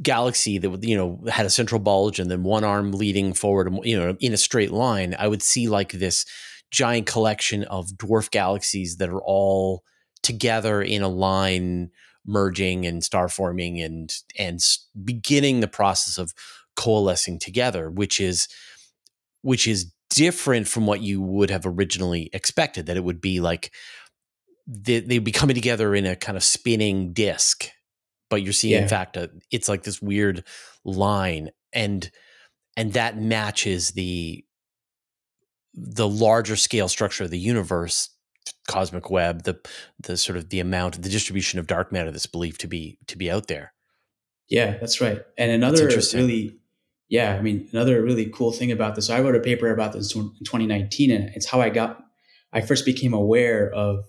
galaxy 0.02 0.58
that 0.58 0.84
you 0.84 0.96
know 0.96 1.24
had 1.30 1.46
a 1.46 1.50
central 1.50 1.80
bulge 1.80 2.20
and 2.20 2.32
then 2.32 2.44
one 2.44 2.64
arm 2.64 2.92
leading 2.92 3.34
forward 3.34 3.68
um, 3.68 3.80
you 3.84 3.98
know 3.98 4.16
in 4.20 4.34
a 4.34 4.38
straight 4.38 4.72
line. 4.72 5.16
I 5.18 5.28
would 5.28 5.42
see 5.42 5.68
like 5.68 5.92
this 5.92 6.26
giant 6.72 7.06
collection 7.06 7.64
of 7.66 7.88
dwarf 7.92 8.32
galaxies 8.32 8.98
that 8.98 9.10
are 9.10 9.22
all 9.22 9.84
together 10.24 10.82
in 10.82 11.02
a 11.02 11.10
line 11.10 11.92
merging 12.26 12.86
and 12.86 13.04
star 13.04 13.28
forming 13.28 13.82
and 13.82 14.14
and 14.38 14.60
beginning 15.04 15.60
the 15.60 15.68
process 15.68 16.18
of 16.18 16.34
coalescing 16.76 17.40
together 17.40 17.90
which 17.90 18.20
is 18.20 18.48
which 19.42 19.68
is 19.68 19.92
different 20.10 20.68
from 20.68 20.86
what 20.86 21.02
you 21.02 21.22
would 21.22 21.50
have 21.50 21.66
originally 21.66 22.30
expected 22.34 22.86
that 22.86 22.98
it 22.98 23.04
would 23.04 23.22
be 23.22 23.40
like 23.40 23.72
they, 24.68 25.00
they'd 25.00 25.24
be 25.24 25.32
coming 25.32 25.56
together 25.56 25.96
in 25.96 26.06
a 26.06 26.16
kind 26.16 26.38
of 26.38 26.44
spinning 26.44 27.14
disk 27.14 27.70
but 28.30 28.42
you're 28.42 28.54
seeing 28.54 28.74
yeah. 28.74 28.82
in 28.82 28.88
fact 28.88 29.18
a, 29.18 29.30
it's 29.52 29.70
like 29.70 29.84
this 29.84 30.02
weird 30.02 30.44
line 30.84 31.50
and 31.74 32.12
and 32.76 32.94
that 32.94 33.18
matches 33.18 33.92
the 33.92 34.44
the 35.74 36.08
larger 36.08 36.56
scale 36.56 36.88
structure 36.88 37.24
of 37.24 37.30
the 37.30 37.40
universe 37.40 38.10
cosmic 38.68 39.10
web 39.10 39.44
the 39.44 39.60
the 40.00 40.18
sort 40.18 40.38
of 40.38 40.50
the 40.50 40.60
amount 40.60 41.02
the 41.02 41.10
distribution 41.10 41.60
of 41.60 41.68
dark 41.68 41.92
matter 41.92 42.12
that's 42.12 42.26
believed 42.26 42.60
to 42.60 42.68
be 42.68 42.98
to 43.08 43.18
be 43.18 43.30
out 43.30 43.48
there 43.48 43.74
yeah 44.50 44.78
that's 44.78 45.00
right 45.00 45.22
and 45.38 45.52
another 45.52 45.88
really 45.88 46.58
yeah 47.12 47.36
i 47.38 47.41
mean 47.41 47.69
another 47.71 48.02
really 48.02 48.26
cool 48.26 48.52
thing 48.52 48.71
about 48.71 48.95
this 48.95 49.12
i 49.12 49.21
wrote 49.21 49.36
a 49.36 49.39
paper 49.39 49.71
about 49.71 49.93
this 49.93 50.15
in 50.15 50.24
2019 50.43 51.12
and 51.12 51.30
it's 51.36 51.45
how 51.45 51.62
i 51.62 51.69
got 51.69 52.04
i 52.52 52.60
first 52.60 52.84
became 52.84 53.13
aware 53.13 53.71
of 53.71 54.04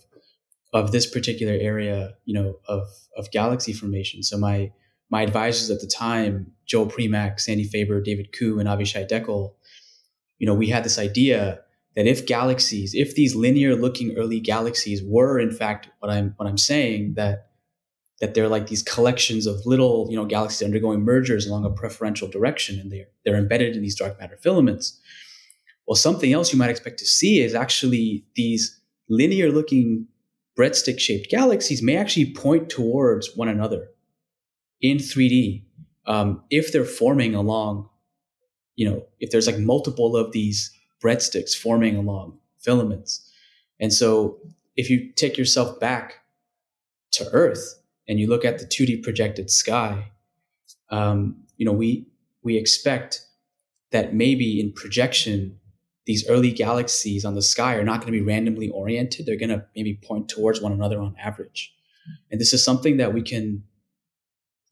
of 0.73 0.91
this 0.91 1.07
particular 1.07 1.53
area, 1.53 2.15
you 2.25 2.35
know, 2.35 2.59
of 2.67 2.87
of 3.17 3.31
galaxy 3.31 3.73
formation. 3.73 4.23
So 4.23 4.39
my 4.39 4.73
my 5.11 5.23
advisors 5.23 5.71
at 5.71 5.81
the 5.81 5.87
time, 5.87 6.53
Joel 6.67 6.87
Primack, 6.87 7.39
Sandy 7.39 7.65
Faber, 7.65 8.01
David 8.01 8.33
Koo, 8.33 8.59
and 8.59 8.69
Avishai 8.69 9.09
Dekel, 9.09 9.55
you 10.39 10.47
know, 10.47 10.55
we 10.55 10.69
had 10.69 10.85
this 10.85 10.99
idea 10.99 11.61
that 11.95 12.07
if 12.07 12.27
galaxies, 12.27 12.95
if 12.95 13.15
these 13.15 13.35
linear 13.35 13.77
looking 13.77 14.17
early 14.17 14.41
galaxies 14.41 15.03
were 15.05 15.39
in 15.39 15.51
fact 15.51 15.91
what 15.99 16.11
I'm 16.11 16.35
what 16.37 16.49
I'm 16.49 16.59
saying, 16.59 17.15
that 17.17 17.49
that 18.23 18.35
they're 18.35 18.49
like 18.49 18.69
these 18.69 18.85
collections 18.85 19.49
of 19.49 19.67
little, 19.67 20.07
you 20.09 20.17
know, 20.17 20.25
galaxies 20.25 20.65
undergoing 20.65 21.01
mergers 21.01 21.45
along 21.45 21.65
a 21.65 21.71
preferential 21.71 22.29
direction 22.29 22.79
and 22.79 22.93
they're 22.93 23.09
they're 23.25 23.37
embedded 23.37 23.75
in 23.75 23.83
these 23.83 23.97
dark 23.97 24.19
matter 24.21 24.39
filaments. 24.41 25.01
Well, 25.89 25.97
something 25.97 26.33
else 26.33 26.53
you 26.53 26.59
might 26.59 26.71
expect 26.71 27.01
to 27.01 27.05
see 27.05 27.41
is 27.41 27.53
actually 27.53 28.25
these 28.37 28.81
linear 29.09 29.51
looking 29.51 30.07
breadstick 30.57 31.01
shaped 31.01 31.31
galaxies 31.31 31.83
may 31.83 31.97
actually 31.97 32.33
point 32.33 32.71
towards 32.71 33.37
one 33.37 33.49
another 33.49 33.89
in 34.81 34.99
3D 34.99 35.65
um, 36.07 36.45
if 36.49 36.73
they're 36.73 36.85
forming 36.85 37.35
along, 37.35 37.89
you 38.77 38.89
know, 38.89 39.05
if 39.19 39.33
there's 39.33 39.49
like 39.49 39.59
multiple 39.59 40.17
of 40.17 40.31
these 40.31 40.71
breadsticks 41.03 41.57
forming 41.57 41.97
along 41.97 42.39
filaments. 42.61 43.29
And 43.81 43.93
so 43.93 44.39
if 44.77 44.89
you 44.89 45.11
take 45.17 45.37
yourself 45.37 45.81
back 45.81 46.21
to 47.15 47.29
Earth 47.33 47.82
and 48.09 48.19
you 48.19 48.29
look 48.29 48.45
at 48.45 48.59
the 48.59 48.67
2D 48.67 49.03
projected 49.03 49.51
sky, 49.51 50.13
um, 50.91 51.45
you 51.57 51.65
know, 51.65 51.73
we 51.73 52.09
we 52.43 52.57
expect 52.57 53.25
that 53.93 54.15
maybe 54.15 54.61
in 54.61 54.73
projection 54.73 55.59
these 56.07 56.29
early 56.29 56.51
galaxies 56.51 57.25
on 57.25 57.35
the 57.35 57.43
sky 57.43 57.75
are 57.75 57.85
not 57.85 58.01
going 58.01 58.13
to 58.13 58.19
be 58.19 58.25
randomly 58.25 58.69
oriented. 58.71 59.27
They're 59.27 59.37
going 59.37 59.51
to 59.51 59.65
maybe 59.77 60.01
point 60.03 60.29
towards 60.29 60.61
one 60.61 60.73
another 60.73 61.01
on 61.01 61.15
average. 61.17 61.73
And 62.31 62.41
this 62.41 62.53
is 62.53 62.65
something 62.65 62.97
that 62.97 63.15
we 63.15 63.23
can, 63.23 63.63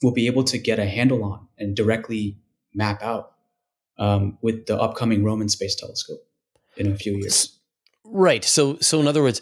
we'll 0.02 0.12
be 0.12 0.26
able 0.26 0.42
to 0.44 0.58
get 0.58 0.80
a 0.80 0.86
handle 0.86 1.22
on 1.22 1.46
and 1.56 1.76
directly 1.76 2.38
map 2.74 3.00
out 3.02 3.34
um, 3.98 4.38
with 4.42 4.66
the 4.66 4.76
upcoming 4.76 5.22
Roman 5.22 5.48
Space 5.48 5.76
Telescope 5.76 6.26
in 6.76 6.90
a 6.90 6.96
few 6.96 7.16
years. 7.16 7.59
Right. 8.12 8.44
So, 8.44 8.76
so 8.80 9.00
in 9.00 9.06
other 9.06 9.22
words, 9.22 9.40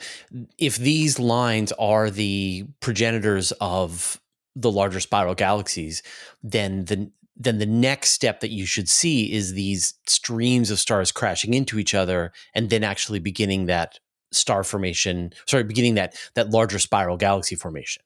if 0.59 0.77
these 0.77 1.19
lines 1.19 1.73
are 1.79 2.11
the 2.11 2.67
progenitors 2.81 3.53
of 3.61 4.21
the 4.55 4.71
larger 4.71 5.01
spiral 5.01 5.35
galaxies, 5.35 6.03
then 6.43 6.85
the 6.85 7.11
then 7.41 7.59
the 7.59 7.67
next 7.67 8.11
step 8.11 8.41
that 8.41 8.51
you 8.51 8.67
should 8.67 8.89
see 8.89 9.33
is 9.33 9.53
these 9.53 9.95
streams 10.07 10.71
of 10.71 10.79
stars 10.79 11.13
crashing 11.13 11.55
into 11.55 11.79
each 11.79 11.95
other 11.95 12.33
and 12.55 12.69
then 12.69 12.83
actually 12.83 13.21
beginning 13.21 13.67
that 13.67 13.99
star 14.33 14.63
formation 14.65 15.33
sorry 15.47 15.65
beginning 15.65 15.95
that 15.95 16.15
that 16.35 16.51
larger 16.51 16.79
spiral 16.79 17.17
galaxy 17.17 17.55
formation 17.55 18.03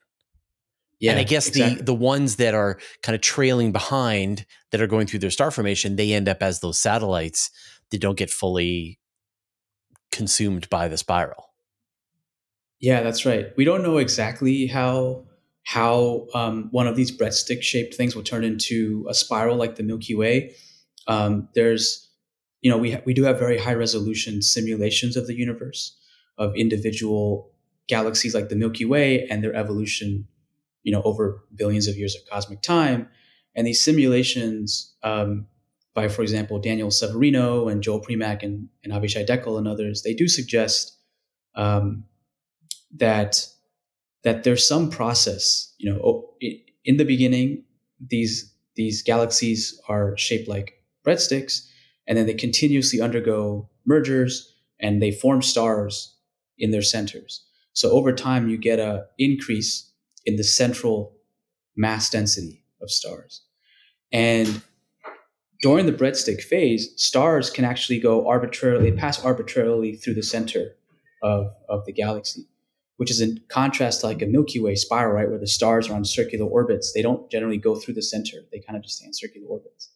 yeah 1.00 1.10
and 1.10 1.18
i 1.18 1.24
guess 1.24 1.48
exactly. 1.48 1.78
the 1.78 1.84
the 1.84 1.94
ones 1.94 2.36
that 2.36 2.54
are 2.54 2.78
kind 3.02 3.16
of 3.16 3.20
trailing 3.20 3.72
behind 3.72 4.46
that 4.70 4.80
are 4.80 4.86
going 4.86 5.06
through 5.06 5.18
their 5.18 5.30
star 5.30 5.50
formation 5.50 5.96
they 5.96 6.12
end 6.12 6.28
up 6.28 6.42
as 6.42 6.60
those 6.60 6.78
satellites 6.78 7.50
that 7.90 8.00
don't 8.00 8.18
get 8.18 8.30
fully 8.30 9.00
consumed 10.12 10.68
by 10.70 10.86
the 10.86 10.96
spiral 10.96 11.52
Yeah, 12.82 13.02
that's 13.02 13.24
right. 13.24 13.46
We 13.56 13.64
don't 13.64 13.82
know 13.82 13.98
exactly 13.98 14.66
how 14.66 15.24
how 15.64 16.26
um, 16.34 16.68
one 16.72 16.88
of 16.88 16.96
these 16.96 17.16
breadstick 17.16 17.62
shaped 17.62 17.94
things 17.94 18.16
will 18.16 18.24
turn 18.24 18.44
into 18.44 19.06
a 19.08 19.14
spiral 19.14 19.56
like 19.56 19.76
the 19.76 19.84
Milky 19.84 20.14
Way. 20.14 20.56
Um, 21.06 21.48
there's, 21.54 22.10
you 22.60 22.70
know, 22.70 22.78
we 22.78 22.92
ha- 22.92 23.00
we 23.04 23.14
do 23.14 23.22
have 23.22 23.38
very 23.38 23.58
high 23.58 23.74
resolution 23.74 24.42
simulations 24.42 25.16
of 25.16 25.28
the 25.28 25.34
universe 25.34 25.96
of 26.38 26.54
individual 26.56 27.52
galaxies 27.88 28.34
like 28.34 28.48
the 28.48 28.56
Milky 28.56 28.84
Way 28.84 29.26
and 29.28 29.42
their 29.42 29.54
evolution, 29.54 30.26
you 30.82 30.92
know, 30.92 31.02
over 31.02 31.44
billions 31.54 31.86
of 31.86 31.96
years 31.96 32.16
of 32.16 32.22
cosmic 32.28 32.62
time. 32.62 33.08
And 33.54 33.66
these 33.66 33.84
simulations 33.84 34.94
um, 35.02 35.46
by, 35.94 36.08
for 36.08 36.22
example, 36.22 36.58
Daniel 36.58 36.88
Ceverino 36.88 37.70
and 37.70 37.82
Joel 37.82 38.00
Primack 38.00 38.42
and, 38.42 38.68
and 38.82 38.92
Avishai 38.92 39.26
Dekel 39.26 39.58
and 39.58 39.68
others, 39.68 40.02
they 40.02 40.14
do 40.14 40.26
suggest 40.26 40.96
um, 41.54 42.04
that 42.96 43.46
that 44.24 44.44
there's 44.44 44.66
some 44.66 44.88
process. 44.88 45.74
You 45.78 45.92
know, 45.92 46.30
in 46.84 46.96
the 46.96 47.04
beginning, 47.04 47.64
these 48.00 48.52
these 48.74 49.02
galaxies 49.02 49.78
are 49.88 50.16
shaped 50.16 50.48
like 50.48 50.82
breadsticks, 51.06 51.68
and 52.06 52.16
then 52.16 52.26
they 52.26 52.34
continuously 52.34 53.00
undergo 53.00 53.68
mergers 53.84 54.54
and 54.80 55.02
they 55.02 55.10
form 55.10 55.42
stars 55.42 56.16
in 56.58 56.70
their 56.70 56.82
centers. 56.82 57.44
So 57.74 57.90
over 57.90 58.12
time, 58.12 58.48
you 58.48 58.56
get 58.56 58.78
a 58.78 59.06
increase 59.18 59.90
in 60.24 60.36
the 60.36 60.44
central 60.44 61.14
mass 61.76 62.08
density 62.08 62.64
of 62.80 62.90
stars, 62.90 63.42
and 64.10 64.62
during 65.62 65.86
the 65.86 65.92
breadstick 65.92 66.42
phase, 66.42 66.92
stars 66.96 67.48
can 67.48 67.64
actually 67.64 68.00
go 68.00 68.28
arbitrarily, 68.28 68.92
pass 68.92 69.24
arbitrarily 69.24 69.94
through 69.94 70.14
the 70.14 70.22
center 70.22 70.76
of, 71.22 71.54
of 71.68 71.86
the 71.86 71.92
galaxy, 71.92 72.48
which 72.96 73.10
is 73.10 73.20
in 73.20 73.40
contrast 73.48 74.00
to 74.00 74.08
like 74.08 74.20
a 74.20 74.26
Milky 74.26 74.60
Way 74.60 74.74
spiral, 74.74 75.14
right, 75.14 75.30
where 75.30 75.38
the 75.38 75.46
stars 75.46 75.88
are 75.88 75.94
on 75.94 76.04
circular 76.04 76.46
orbits. 76.46 76.92
They 76.92 77.00
don't 77.00 77.30
generally 77.30 77.58
go 77.58 77.76
through 77.76 77.94
the 77.94 78.02
center; 78.02 78.38
they 78.50 78.58
kind 78.58 78.76
of 78.76 78.82
just 78.82 78.96
stay 78.96 79.06
in 79.06 79.14
circular 79.14 79.46
orbits. 79.46 79.90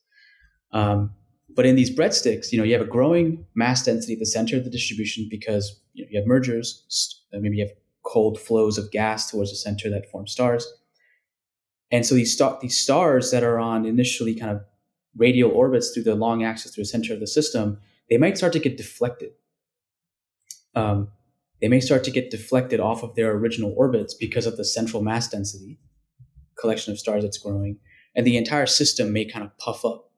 Um, 0.70 1.10
but 1.50 1.66
in 1.66 1.74
these 1.74 1.94
breadsticks, 1.94 2.52
you 2.52 2.58
know, 2.58 2.64
you 2.64 2.72
have 2.72 2.86
a 2.86 2.90
growing 2.90 3.44
mass 3.54 3.84
density 3.84 4.12
at 4.12 4.20
the 4.20 4.26
center 4.26 4.56
of 4.56 4.64
the 4.64 4.70
distribution 4.70 5.26
because 5.28 5.80
you, 5.94 6.04
know, 6.04 6.08
you 6.12 6.18
have 6.20 6.28
mergers. 6.28 7.26
Maybe 7.32 7.56
you 7.56 7.66
have 7.66 7.76
cold 8.04 8.38
flows 8.38 8.78
of 8.78 8.92
gas 8.92 9.30
towards 9.30 9.50
the 9.50 9.56
center 9.56 9.90
that 9.90 10.10
form 10.10 10.28
stars. 10.28 10.66
And 11.90 12.04
so 12.04 12.14
these, 12.14 12.32
star- 12.32 12.58
these 12.60 12.78
stars 12.78 13.30
that 13.30 13.42
are 13.42 13.58
on 13.58 13.84
initially 13.84 14.34
kind 14.34 14.52
of 14.52 14.62
radial 15.16 15.50
orbits 15.50 15.90
through 15.90 16.04
the 16.04 16.14
long 16.14 16.44
axis 16.44 16.74
through 16.74 16.84
the 16.84 16.88
center 16.88 17.14
of 17.14 17.20
the 17.20 17.26
system, 17.26 17.78
they 18.10 18.18
might 18.18 18.36
start 18.36 18.52
to 18.52 18.58
get 18.58 18.76
deflected. 18.76 19.32
Um, 20.74 21.08
they 21.60 21.68
may 21.68 21.80
start 21.80 22.04
to 22.04 22.10
get 22.10 22.30
deflected 22.30 22.80
off 22.80 23.02
of 23.02 23.14
their 23.14 23.32
original 23.32 23.74
orbits 23.76 24.14
because 24.14 24.46
of 24.46 24.56
the 24.56 24.64
central 24.64 25.02
mass 25.02 25.28
density 25.28 25.78
collection 26.58 26.92
of 26.92 26.98
stars 26.98 27.22
that's 27.22 27.38
growing, 27.38 27.78
and 28.14 28.26
the 28.26 28.36
entire 28.36 28.66
system 28.66 29.12
may 29.12 29.24
kind 29.24 29.44
of 29.44 29.56
puff 29.58 29.84
up. 29.84 30.10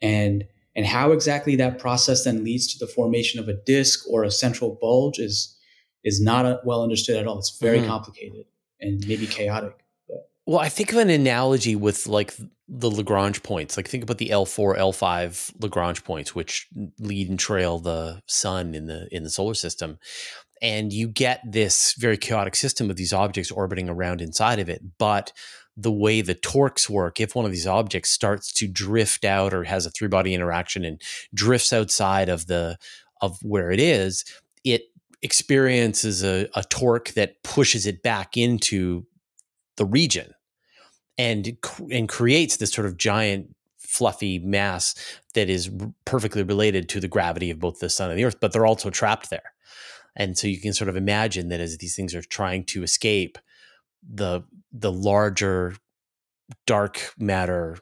And 0.00 0.44
and 0.76 0.86
how 0.86 1.10
exactly 1.10 1.56
that 1.56 1.80
process 1.80 2.24
then 2.24 2.44
leads 2.44 2.72
to 2.72 2.84
the 2.84 2.90
formation 2.90 3.40
of 3.40 3.48
a 3.48 3.54
disk 3.54 4.04
or 4.08 4.22
a 4.22 4.30
central 4.30 4.78
bulge 4.80 5.18
is 5.18 5.56
is 6.04 6.20
not 6.20 6.46
a, 6.46 6.60
well 6.64 6.82
understood 6.82 7.16
at 7.16 7.26
all. 7.26 7.38
It's 7.38 7.58
very 7.58 7.78
mm-hmm. 7.78 7.88
complicated 7.88 8.46
and 8.80 9.04
maybe 9.06 9.26
chaotic. 9.26 9.84
Well, 10.48 10.60
I 10.60 10.70
think 10.70 10.92
of 10.92 10.98
an 10.98 11.10
analogy 11.10 11.76
with 11.76 12.06
like 12.06 12.32
the 12.66 12.90
Lagrange 12.90 13.42
points. 13.42 13.76
Like 13.76 13.86
think 13.86 14.02
about 14.02 14.16
the 14.16 14.30
L4, 14.30 14.78
L5 14.78 15.62
Lagrange 15.62 16.02
points, 16.04 16.34
which 16.34 16.66
lead 16.98 17.28
and 17.28 17.38
trail 17.38 17.78
the 17.78 18.22
sun 18.24 18.74
in 18.74 18.86
the 18.86 19.14
in 19.14 19.24
the 19.24 19.28
solar 19.28 19.52
system. 19.52 19.98
And 20.62 20.90
you 20.90 21.06
get 21.06 21.42
this 21.44 21.92
very 21.98 22.16
chaotic 22.16 22.56
system 22.56 22.88
of 22.88 22.96
these 22.96 23.12
objects 23.12 23.50
orbiting 23.50 23.90
around 23.90 24.22
inside 24.22 24.58
of 24.58 24.70
it. 24.70 24.80
But 24.96 25.34
the 25.76 25.92
way 25.92 26.22
the 26.22 26.34
torques 26.34 26.88
work, 26.88 27.20
if 27.20 27.34
one 27.34 27.44
of 27.44 27.52
these 27.52 27.66
objects 27.66 28.10
starts 28.10 28.50
to 28.54 28.66
drift 28.66 29.26
out 29.26 29.52
or 29.52 29.64
has 29.64 29.84
a 29.84 29.90
three 29.90 30.08
body 30.08 30.32
interaction 30.32 30.82
and 30.82 30.98
drifts 31.34 31.74
outside 31.74 32.30
of 32.30 32.46
the 32.46 32.78
of 33.20 33.36
where 33.42 33.70
it 33.70 33.80
is, 33.80 34.24
it 34.64 34.84
experiences 35.20 36.24
a, 36.24 36.48
a 36.54 36.62
torque 36.62 37.10
that 37.10 37.42
pushes 37.42 37.84
it 37.84 38.02
back 38.02 38.38
into 38.38 39.04
the 39.76 39.84
region 39.84 40.32
and 41.18 41.58
and 41.90 42.08
creates 42.08 42.56
this 42.56 42.72
sort 42.72 42.86
of 42.86 42.96
giant 42.96 43.54
fluffy 43.76 44.38
mass 44.38 44.94
that 45.34 45.50
is 45.50 45.70
perfectly 46.04 46.42
related 46.42 46.88
to 46.88 47.00
the 47.00 47.08
gravity 47.08 47.50
of 47.50 47.58
both 47.58 47.80
the 47.80 47.88
sun 47.88 48.10
and 48.10 48.18
the 48.18 48.24
earth 48.24 48.38
but 48.40 48.52
they're 48.52 48.66
also 48.66 48.90
trapped 48.90 49.30
there. 49.30 49.52
And 50.16 50.36
so 50.36 50.46
you 50.46 50.60
can 50.60 50.72
sort 50.72 50.88
of 50.88 50.96
imagine 50.96 51.48
that 51.48 51.60
as 51.60 51.78
these 51.78 51.94
things 51.94 52.14
are 52.14 52.22
trying 52.22 52.64
to 52.66 52.82
escape 52.82 53.38
the 54.02 54.42
the 54.72 54.92
larger 54.92 55.74
dark 56.66 57.12
matter 57.18 57.78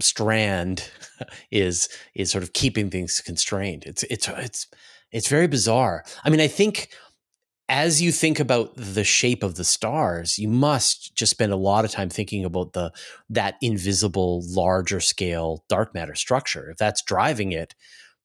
strand 0.00 0.90
is 1.50 1.88
is 2.14 2.30
sort 2.30 2.44
of 2.44 2.52
keeping 2.52 2.90
things 2.90 3.20
constrained. 3.20 3.84
It's 3.84 4.02
it's 4.04 4.28
it's 4.28 4.66
it's 5.10 5.28
very 5.28 5.46
bizarre. 5.46 6.04
I 6.24 6.30
mean 6.30 6.40
i 6.40 6.48
think 6.48 6.88
as 7.68 8.02
you 8.02 8.12
think 8.12 8.40
about 8.40 8.72
the 8.76 9.04
shape 9.04 9.42
of 9.42 9.54
the 9.54 9.64
stars, 9.64 10.38
you 10.38 10.48
must 10.48 11.14
just 11.14 11.30
spend 11.30 11.52
a 11.52 11.56
lot 11.56 11.84
of 11.84 11.90
time 11.90 12.10
thinking 12.10 12.44
about 12.44 12.72
the 12.72 12.92
that 13.30 13.56
invisible, 13.62 14.42
larger 14.48 15.00
scale 15.00 15.64
dark 15.68 15.94
matter 15.94 16.14
structure. 16.14 16.70
If 16.70 16.76
that's 16.76 17.02
driving 17.02 17.52
it, 17.52 17.74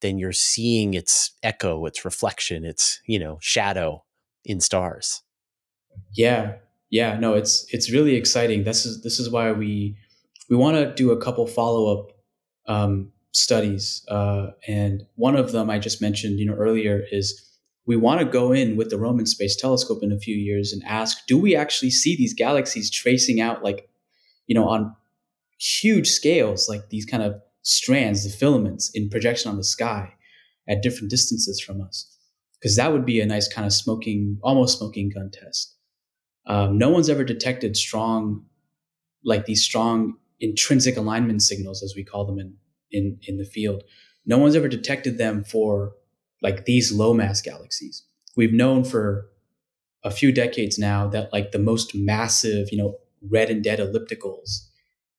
then 0.02 0.17
you're 0.17 0.34
seeing 0.34 0.93
its 0.93 1.32
echo, 1.41 1.86
its 1.86 2.04
reflection, 2.04 2.65
its 2.65 3.02
you 3.06 3.19
know 3.19 3.38
shadow 3.41 4.04
in 4.43 4.60
stars. 4.60 5.23
Yeah, 6.13 6.56
yeah, 6.89 7.17
no, 7.17 7.36
it's 7.36 7.65
it's 7.69 7.91
really 7.91 8.15
exciting. 8.15 8.63
This 8.63 8.86
is 8.86 9.04
this 9.04 9.19
is 9.19 9.30
why 9.30 9.52
we 9.54 9.97
we 10.49 10.58
want 10.58 10.75
to 10.78 10.93
do 10.93 11.12
a 11.12 11.21
couple 11.21 11.47
follow 11.47 11.97
up 11.97 12.12
um, 12.67 13.13
studies, 13.32 14.06
uh, 14.10 14.47
and 14.67 15.06
one 15.15 15.38
of 15.38 15.54
them 15.54 15.69
I 15.69 15.80
just 15.80 16.02
mentioned, 16.02 16.39
you 16.39 16.45
know, 16.45 16.56
earlier 16.56 17.04
is 17.12 17.48
we 17.89 17.95
want 17.95 18.19
to 18.19 18.25
go 18.25 18.52
in 18.52 18.78
with 18.78 18.91
the 18.91 18.99
Roman 18.99 19.25
Space 19.25 19.56
Telescope 19.56 20.04
in 20.04 20.12
a 20.12 20.19
few 20.19 20.36
years 20.36 20.71
and 20.71 20.84
ask, 20.86 21.25
do 21.25 21.39
we 21.39 21.56
actually 21.56 21.89
see 21.89 22.15
these 22.15 22.36
galaxies 22.36 22.91
tracing 22.91 23.41
out 23.41 23.63
like, 23.63 23.89
you 24.45 24.54
know, 24.54 24.69
on 24.69 24.95
huge 25.60 26.08
scales, 26.08 26.69
like 26.69 26.89
these 26.91 27.04
kind 27.04 27.23
of 27.23 27.41
strands, 27.63 28.23
the 28.23 28.30
filaments 28.30 28.91
in 28.93 29.10
projection 29.10 29.49
on 29.49 29.58
the 29.58 29.63
sky 29.63 30.13
at 30.67 30.84
different 30.84 31.10
distances 31.10 31.60
from 31.60 31.82
us? 31.82 32.15
Because 32.62 32.75
that 32.75 32.93
would 32.93 33.08
be 33.08 33.21
a 33.21 33.25
nice 33.25 33.52
kind 33.52 33.65
of 33.65 33.73
smoking, 33.73 34.38
almost 34.43 34.78
smoking 34.78 35.10
gun 35.10 35.32
test. 35.34 35.75
Um, 36.45 36.78
no 36.78 36.89
one's 36.89 37.10
ever 37.10 37.23
detected 37.23 37.75
strong, 37.75 38.45
like 39.25 39.47
these 39.47 39.63
strong 39.63 40.13
intrinsic 40.39 40.95
alignment 40.95 41.41
signals, 41.41 41.82
as 41.82 41.95
we 41.95 42.04
call 42.04 42.28
them 42.28 42.38
in, 42.38 42.54
in, 42.91 43.17
in 43.23 43.38
the 43.38 43.45
field. 43.45 43.82
No 44.28 44.38
one's 44.38 44.56
ever 44.56 44.67
detected 44.67 45.17
them 45.17 45.43
for 45.43 45.93
like 46.41 46.65
these 46.65 46.91
low 46.91 47.13
mass 47.13 47.41
galaxies. 47.41 48.04
We've 48.36 48.54
known 48.54 48.84
for 48.84 49.30
a 50.04 50.12
few 50.12 50.32
decades 50.32 50.80
now 50.80 51.08
that 51.08 51.32
like 51.34 51.52
the 51.52 51.60
most 51.60 51.93
massive, 51.93 52.71
you 52.71 52.78
know, 52.78 52.97
red 53.21 53.49
and 53.49 53.63
dead 53.63 53.80
ellipticals 53.80 54.67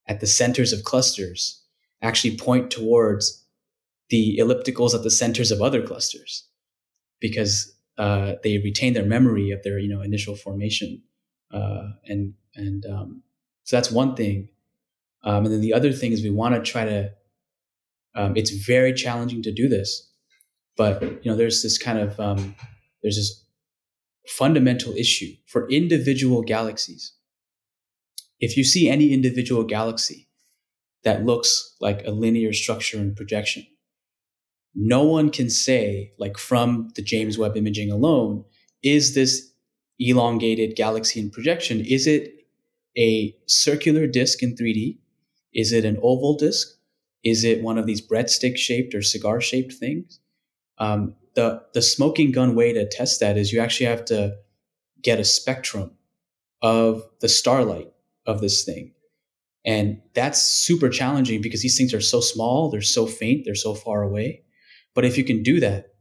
at 0.07 0.21
the 0.21 0.27
centers 0.27 0.73
of 0.73 0.85
clusters 0.85 1.63
actually 2.03 2.37
point 2.37 2.71
towards 2.71 3.45
the 4.09 4.39
ellipticals 4.39 4.95
at 4.95 5.03
the 5.03 5.11
centers 5.11 5.51
of 5.51 5.63
other 5.63 5.83
clusters 5.83 6.47
because 7.21 7.75
uh, 7.99 8.35
they 8.43 8.59
retain 8.59 8.95
their 8.95 9.05
memory 9.05 9.51
of 9.51 9.63
their 9.63 9.79
you 9.79 9.89
know 9.89 10.01
initial 10.01 10.35
formation 10.35 11.03
uh, 11.53 11.91
and 12.07 12.35
and 12.57 12.85
um, 12.87 13.23
so 13.65 13.77
that's 13.77 13.91
one 13.91 14.17
thing 14.17 14.49
um, 15.23 15.45
and 15.45 15.55
then 15.55 15.61
the 15.61 15.75
other 15.75 15.93
thing 15.93 16.13
is 16.13 16.23
we 16.23 16.31
want 16.31 16.55
to 16.55 16.71
try 16.71 16.85
to 16.85 17.11
um, 18.15 18.37
it's 18.37 18.51
very 18.51 18.93
challenging 18.93 19.43
to 19.43 19.53
do 19.53 19.69
this 19.69 20.10
but 20.77 21.03
you 21.03 21.31
know, 21.31 21.37
there's 21.37 21.63
this 21.63 21.79
kind 21.79 21.99
of 21.99 22.19
um, 22.19 22.55
there's 23.03 23.17
this 23.17 23.45
fundamental 24.27 24.95
issue 24.95 25.33
for 25.47 25.69
individual 25.71 26.43
galaxies. 26.43 27.13
If 28.39 28.57
you 28.57 28.65
see 28.65 28.89
any 28.89 29.13
individual 29.13 29.65
galaxy 29.65 30.29
that 31.05 31.25
looks 31.25 31.77
like 31.81 32.07
a 32.07 32.11
linear 32.11 32.53
structure 32.53 32.99
and 32.99 33.15
projection, 33.17 33.67
no 34.75 35.03
one 35.03 35.31
can 35.31 35.51
say, 35.51 36.13
like 36.19 36.39
from 36.39 36.91
the 36.95 37.03
James 37.03 37.37
Webb 37.37 37.57
imaging 37.57 37.91
alone, 37.91 38.45
is 38.83 39.15
this 39.15 39.53
elongated 39.99 40.77
galaxy 40.77 41.21
in 41.21 41.31
projection? 41.31 41.85
Is 41.85 42.07
it 42.07 42.33
a 42.97 43.37
circular 43.47 44.07
disk 44.07 44.43
in 44.43 44.55
3D? 44.55 44.99
Is 45.53 45.73
it 45.73 45.85
an 45.85 45.99
oval 46.03 46.37
disk? 46.37 46.69
Is 47.25 47.45
it 47.45 47.63
one 47.63 47.79
of 47.79 47.87
these 47.87 48.01
breadstick 48.01 48.57
shaped 48.57 48.95
or 48.95 49.03
cigar 49.03 49.41
shaped 49.41 49.73
things? 49.73 50.20
Um, 50.81 51.14
the 51.35 51.62
the 51.75 51.83
smoking 51.83 52.33
gun 52.33 52.57
way 52.57 52.73
to 52.73 52.88
test 52.88 53.21
that 53.21 53.37
is 53.37 53.53
you 53.53 53.61
actually 53.61 53.87
have 53.87 54.05
to 54.07 54.37
get 55.03 55.21
a 55.21 55.25
spectrum 55.25 55.93
of 56.62 57.03
the 57.21 57.29
starlight 57.29 57.93
of 58.27 58.40
this 58.40 58.64
thing, 58.64 58.93
and 59.64 60.01
that's 60.14 60.43
super 60.43 60.88
challenging 60.88 61.40
because 61.40 61.62
these 61.62 61.79
things 61.79 61.95
are 61.95 62.01
so 62.01 62.21
small, 62.21 62.71
they're 62.71 62.83
so 62.83 63.07
faint, 63.07 63.45
they're 63.45 63.55
so 63.55 63.75
far 63.75 64.03
away. 64.03 64.43
But 64.95 65.05
if 65.05 65.16
you 65.16 65.23
can 65.23 65.43
do 65.43 65.61
that, 65.61 65.95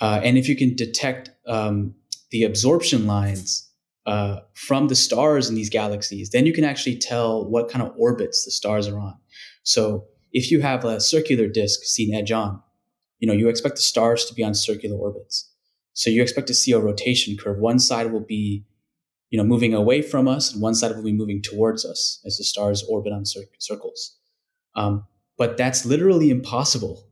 uh, 0.00 0.20
and 0.24 0.38
if 0.38 0.48
you 0.48 0.56
can 0.56 0.74
detect 0.74 1.30
um, 1.46 1.94
the 2.30 2.44
absorption 2.44 3.06
lines 3.06 3.68
uh, 4.06 4.40
from 4.54 4.88
the 4.88 4.96
stars 4.96 5.48
in 5.48 5.54
these 5.54 5.68
galaxies, 5.68 6.30
then 6.30 6.46
you 6.46 6.52
can 6.52 6.64
actually 6.64 6.96
tell 6.96 7.48
what 7.48 7.68
kind 7.68 7.84
of 7.84 7.92
orbits 7.98 8.44
the 8.44 8.50
stars 8.50 8.88
are 8.88 8.98
on. 8.98 9.14
So 9.62 10.06
if 10.32 10.50
you 10.50 10.62
have 10.62 10.84
a 10.84 11.00
circular 11.00 11.48
disk 11.48 11.80
seen 11.82 12.14
edge 12.14 12.32
on, 12.32 12.62
you 13.20 13.28
know, 13.28 13.32
you 13.34 13.48
expect 13.48 13.76
the 13.76 13.82
stars 13.82 14.24
to 14.26 14.34
be 14.34 14.42
on 14.42 14.54
circular 14.54 14.96
orbits. 14.96 15.50
So 15.92 16.10
you 16.10 16.22
expect 16.22 16.48
to 16.48 16.54
see 16.54 16.72
a 16.72 16.78
rotation 16.80 17.36
curve. 17.36 17.58
One 17.58 17.78
side 17.78 18.12
will 18.12 18.20
be, 18.24 18.64
you 19.30 19.38
know, 19.38 19.44
moving 19.44 19.74
away 19.74 20.02
from 20.02 20.26
us, 20.26 20.52
and 20.52 20.60
one 20.62 20.74
side 20.74 20.96
will 20.96 21.04
be 21.04 21.12
moving 21.12 21.42
towards 21.42 21.84
us 21.84 22.20
as 22.26 22.38
the 22.38 22.44
stars 22.44 22.82
orbit 22.88 23.12
on 23.12 23.24
cir- 23.24 23.44
circles. 23.58 24.16
Um, 24.74 25.04
but 25.38 25.56
that's 25.56 25.86
literally 25.86 26.30
impossible 26.30 27.06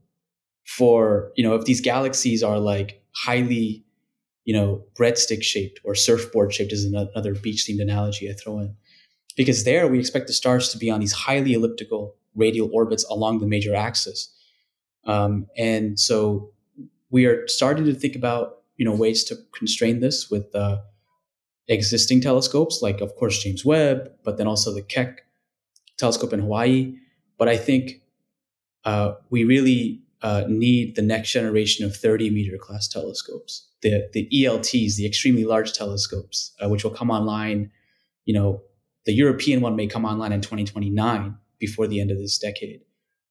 for 0.69 1.33
you 1.35 1.43
know 1.43 1.55
if 1.55 1.65
these 1.65 1.81
galaxies 1.81 2.43
are 2.43 2.59
like 2.59 3.03
highly 3.17 3.83
you 4.45 4.55
know 4.55 4.85
breadstick 4.99 5.43
shaped 5.43 5.81
or 5.83 5.95
surfboard 5.95 6.53
shaped 6.53 6.73
is 6.73 6.85
another 6.85 7.35
beach 7.35 7.65
themed 7.67 7.81
analogy 7.81 8.31
i 8.31 8.35
throw 8.35 8.59
in 8.59 8.77
because 9.35 9.65
there 9.65 9.89
we 9.89 9.99
expect 9.99 10.27
the 10.27 10.33
stars 10.33 10.69
to 10.69 10.77
be 10.77 10.91
on 10.91 11.01
these 11.01 11.13
highly 11.13 11.55
elliptical 11.55 12.15
radial 12.35 12.69
orbits 12.73 13.05
along 13.05 13.39
the 13.39 13.47
major 13.47 13.75
axis 13.75 14.31
um, 15.09 15.47
and 15.57 15.99
so 15.99 16.51
we 17.11 17.27
are 17.27 17.47
starting 17.49 17.85
to 17.85 17.95
think 17.95 18.15
about 18.15 18.59
you 18.77 18.85
know 18.85 18.95
ways 18.95 19.25
to 19.25 19.37
constrain 19.53 19.99
this 19.99 20.31
with 20.31 20.55
uh, 20.55 20.79
existing 21.67 22.21
telescopes 22.21 22.81
like 22.81 23.01
of 23.01 23.15
course 23.17 23.43
james 23.43 23.65
webb 23.65 24.11
but 24.25 24.39
then 24.39 24.47
also 24.47 24.73
the 24.73 24.83
keck 24.83 25.23
telescope 25.99 26.33
in 26.33 26.41
hawaii 26.41 26.95
but 27.39 27.49
i 27.49 27.57
think 27.57 28.03
uh, 28.85 29.15
we 29.31 29.45
really 29.45 30.01
uh, 30.23 30.45
need 30.49 30.97
the 30.97 31.03
next 31.03 31.33
generation 31.33 31.85
of 31.85 31.95
30 31.95 32.31
meter 32.31 32.57
class 32.59 32.89
telescopes, 32.89 33.69
the, 33.83 34.09
the 34.13 34.45
ELTs, 34.45 34.97
the 34.97 35.07
extremely 35.07 35.45
large 35.45 35.73
telescopes, 35.73 36.53
uh, 36.63 36.69
which 36.69 36.85
will 36.85 36.91
come 36.91 37.11
online. 37.11 37.71
You 38.25 38.35
know, 38.35 38.63
the 39.07 39.13
European 39.13 39.61
one 39.61 39.77
may 39.77 39.87
come 39.87 40.05
online 40.05 40.33
in 40.33 40.41
2029 40.41 41.37
before 41.59 41.87
the 41.87 42.01
end 42.01 42.11
of 42.11 42.19
this 42.19 42.39
decade. 42.39 42.81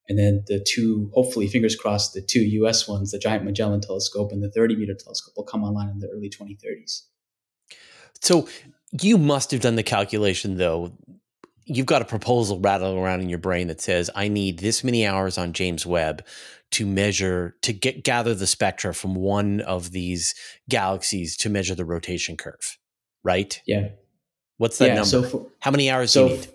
And 0.10 0.18
then 0.18 0.44
the 0.48 0.60
two, 0.60 1.12
hopefully, 1.14 1.48
fingers 1.48 1.76
crossed, 1.76 2.14
the 2.14 2.22
two 2.22 2.40
US 2.40 2.88
ones, 2.88 3.12
the 3.12 3.20
Giant 3.20 3.44
Magellan 3.44 3.82
Telescope 3.82 4.32
and 4.32 4.42
the 4.42 4.50
30 4.50 4.76
meter 4.76 4.94
telescope, 4.94 5.34
will 5.36 5.44
come 5.44 5.64
online 5.64 5.90
in 5.90 6.00
the 6.00 6.08
early 6.08 6.30
2030s. 6.30 7.04
So 8.22 8.48
you 9.02 9.18
must 9.18 9.52
have 9.52 9.62
done 9.62 9.76
the 9.76 9.84
calculation, 9.84 10.58
though, 10.58 10.94
you've 11.66 11.86
got 11.86 12.02
a 12.02 12.06
proposal 12.06 12.60
rattling 12.60 12.98
around 12.98 13.22
in 13.22 13.30
your 13.30 13.38
brain 13.38 13.68
that 13.68 13.82
says, 13.82 14.10
I 14.16 14.30
need 14.30 14.60
this 14.60 14.84
many 14.84 15.06
hours 15.06 15.38
on 15.38 15.54
James 15.54 15.86
Webb 15.86 16.26
to 16.72 16.86
measure, 16.86 17.56
to 17.62 17.74
get 17.74 18.04
gather 18.04 18.34
the 18.34 18.48
spectra 18.48 18.94
from 18.94 19.16
one 19.16 19.62
of 19.62 19.92
these 19.92 20.34
galaxies 20.70 21.38
to 21.38 21.50
measure 21.50 21.76
the 21.76 21.86
rotation 21.86 22.38
curve, 22.38 22.78
right? 23.24 23.62
Yeah. 23.66 23.90
What's 24.58 24.78
that 24.80 24.88
yeah, 24.88 24.94
number? 24.96 25.10
So 25.10 25.24
for, 25.24 25.48
How 25.60 25.72
many 25.72 25.90
hours 25.90 26.12
so 26.12 26.28
do 26.28 26.34
you 26.34 26.40
need? 26.40 26.50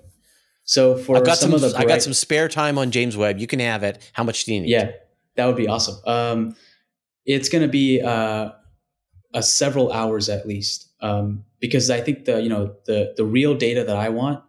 So 0.65 0.97
for 0.97 1.17
I've 1.17 1.25
got 1.25 1.39
some, 1.39 1.51
some, 1.51 1.65
of 1.65 1.73
the 1.73 1.79
I 1.79 1.85
got 1.85 2.03
some 2.03 2.13
spare 2.13 2.49
time 2.49 2.79
on 2.79 2.91
James 2.91 3.17
Webb. 3.17 3.39
You 3.39 3.47
can 3.47 3.61
have 3.61 3.83
it. 3.83 4.11
How 4.13 4.25
much 4.25 4.45
do 4.45 4.55
you 4.55 4.61
need? 4.61 4.71
Yeah, 4.71 4.93
that 5.37 5.47
would 5.47 5.57
be 5.57 5.69
awesome. 5.69 5.97
Um, 6.07 6.57
it's 7.25 7.49
going 7.49 7.63
to 7.63 7.69
be 7.69 8.01
uh, 8.01 8.51
a 9.35 9.43
several 9.43 9.93
hours 9.93 10.29
at 10.29 10.47
least, 10.47 10.89
um, 11.01 11.45
because 11.61 11.91
I 11.91 12.01
think 12.01 12.25
the 12.25 12.43
you 12.43 12.49
know 12.49 12.77
the 12.87 13.15
the 13.17 13.25
real 13.25 13.55
data 13.55 13.85
that 13.85 13.97
I 13.97 14.09
want 14.09 14.43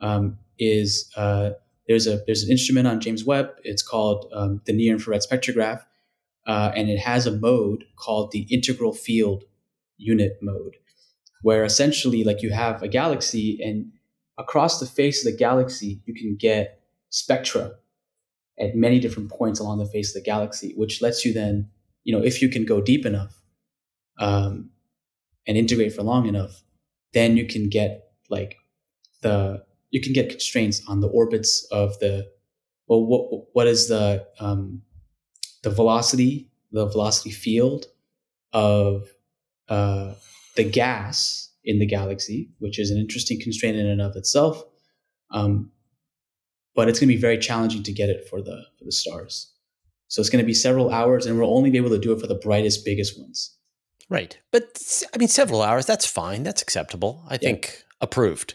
um, 0.00 0.38
is 0.58 1.10
uh, 1.16 1.50
there's 1.88 2.06
a 2.06 2.22
there's 2.26 2.44
an 2.44 2.50
instrument 2.50 2.86
on 2.86 3.00
James 3.00 3.24
Webb. 3.24 3.50
It's 3.62 3.82
called 3.82 4.30
um, 4.32 4.60
the 4.66 4.72
near 4.72 4.92
infrared 4.92 5.22
spectrograph, 5.22 5.82
uh, 6.46 6.72
and 6.74 6.88
it 6.88 6.98
has 6.98 7.26
a 7.26 7.32
mode 7.32 7.84
called 7.96 8.30
the 8.30 8.46
integral 8.50 8.92
field 8.92 9.44
unit 9.96 10.38
mode, 10.42 10.76
where 11.42 11.64
essentially 11.64 12.22
like 12.22 12.42
you 12.42 12.50
have 12.50 12.82
a 12.82 12.88
galaxy 12.88 13.58
and 13.62 13.92
across 14.38 14.80
the 14.80 14.86
face 14.86 15.24
of 15.24 15.32
the 15.32 15.38
galaxy 15.38 16.00
you 16.04 16.14
can 16.14 16.36
get 16.36 16.80
spectra 17.10 17.72
at 18.58 18.74
many 18.74 18.98
different 18.98 19.30
points 19.30 19.60
along 19.60 19.78
the 19.78 19.86
face 19.86 20.14
of 20.14 20.22
the 20.22 20.26
galaxy, 20.26 20.72
which 20.76 21.02
lets 21.02 21.24
you 21.24 21.32
then 21.32 21.68
you 22.04 22.16
know 22.16 22.22
if 22.22 22.40
you 22.40 22.48
can 22.48 22.64
go 22.64 22.80
deep 22.80 23.04
enough 23.04 23.42
um, 24.18 24.70
and 25.46 25.56
integrate 25.56 25.92
for 25.92 26.02
long 26.02 26.26
enough, 26.26 26.62
then 27.12 27.36
you 27.36 27.46
can 27.46 27.68
get 27.68 28.10
like 28.30 28.56
the 29.22 29.64
you 29.90 30.00
can 30.00 30.12
get 30.12 30.30
constraints 30.30 30.82
on 30.88 31.00
the 31.00 31.08
orbits 31.08 31.66
of 31.70 31.98
the 32.00 32.26
well 32.86 33.04
what 33.04 33.46
what 33.52 33.66
is 33.66 33.88
the 33.88 34.26
um, 34.40 34.82
the 35.62 35.70
velocity 35.70 36.50
the 36.72 36.86
velocity 36.86 37.30
field 37.30 37.86
of 38.52 39.06
uh, 39.68 40.14
the 40.56 40.64
gas 40.64 41.45
in 41.66 41.78
the 41.78 41.86
galaxy 41.86 42.48
which 42.58 42.78
is 42.78 42.90
an 42.90 42.98
interesting 42.98 43.40
constraint 43.40 43.76
in 43.76 43.86
and 43.86 44.00
of 44.00 44.16
itself 44.16 44.62
um, 45.32 45.70
but 46.74 46.88
it's 46.88 46.98
going 46.98 47.08
to 47.08 47.14
be 47.14 47.20
very 47.20 47.38
challenging 47.38 47.82
to 47.82 47.92
get 47.92 48.08
it 48.08 48.26
for 48.28 48.40
the 48.40 48.62
for 48.78 48.84
the 48.84 48.92
stars 48.92 49.52
so 50.08 50.20
it's 50.20 50.30
going 50.30 50.42
to 50.42 50.46
be 50.46 50.54
several 50.54 50.90
hours 50.90 51.26
and 51.26 51.38
we'll 51.38 51.56
only 51.56 51.70
be 51.70 51.78
able 51.78 51.90
to 51.90 51.98
do 51.98 52.12
it 52.12 52.20
for 52.20 52.26
the 52.26 52.34
brightest 52.34 52.84
biggest 52.84 53.18
ones 53.20 53.56
right 54.08 54.38
but 54.52 54.80
i 55.14 55.18
mean 55.18 55.28
several 55.28 55.62
hours 55.62 55.84
that's 55.84 56.06
fine 56.06 56.42
that's 56.42 56.62
acceptable 56.62 57.24
i 57.28 57.34
yeah. 57.34 57.38
think 57.38 57.82
approved 58.00 58.54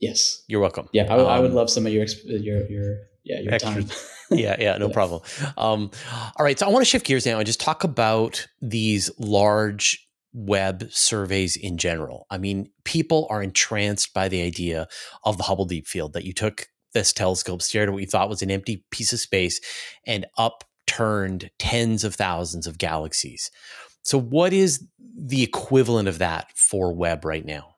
Yes, 0.00 0.44
you're 0.46 0.60
welcome. 0.60 0.88
Yeah, 0.92 1.04
I, 1.04 1.18
um, 1.18 1.26
I 1.26 1.40
would 1.40 1.50
um, 1.50 1.56
love 1.56 1.70
some 1.70 1.86
of 1.86 1.92
your 1.92 2.06
your 2.24 2.66
your 2.70 2.96
yeah 3.24 3.40
your 3.40 3.54
extra, 3.54 3.82
time. 3.82 3.90
yeah, 4.30 4.56
yeah, 4.58 4.76
no 4.76 4.86
yeah. 4.88 4.92
problem. 4.92 5.22
Um, 5.56 5.90
all 6.36 6.44
right, 6.44 6.58
so 6.58 6.66
I 6.66 6.70
want 6.70 6.82
to 6.82 6.90
shift 6.90 7.06
gears 7.06 7.24
now 7.24 7.38
and 7.38 7.46
just 7.46 7.60
talk 7.60 7.84
about 7.84 8.46
these 8.60 9.10
large 9.18 10.05
Webb 10.36 10.88
surveys 10.90 11.56
in 11.56 11.78
general. 11.78 12.26
I 12.30 12.36
mean, 12.36 12.70
people 12.84 13.26
are 13.30 13.42
entranced 13.42 14.12
by 14.12 14.28
the 14.28 14.42
idea 14.42 14.86
of 15.24 15.38
the 15.38 15.44
Hubble 15.44 15.64
Deep 15.64 15.86
Field 15.86 16.12
that 16.12 16.24
you 16.24 16.34
took 16.34 16.68
this 16.92 17.12
telescope, 17.12 17.62
stared 17.62 17.88
at 17.88 17.92
what 17.92 18.02
you 18.02 18.06
thought 18.06 18.28
was 18.28 18.42
an 18.42 18.50
empty 18.50 18.84
piece 18.90 19.14
of 19.14 19.18
space, 19.18 19.60
and 20.06 20.26
upturned 20.36 21.50
tens 21.58 22.04
of 22.04 22.14
thousands 22.14 22.66
of 22.66 22.76
galaxies. 22.76 23.50
So, 24.02 24.20
what 24.20 24.52
is 24.52 24.86
the 25.18 25.42
equivalent 25.42 26.06
of 26.06 26.18
that 26.18 26.52
for 26.54 26.92
Webb 26.92 27.24
right 27.24 27.44
now? 27.44 27.76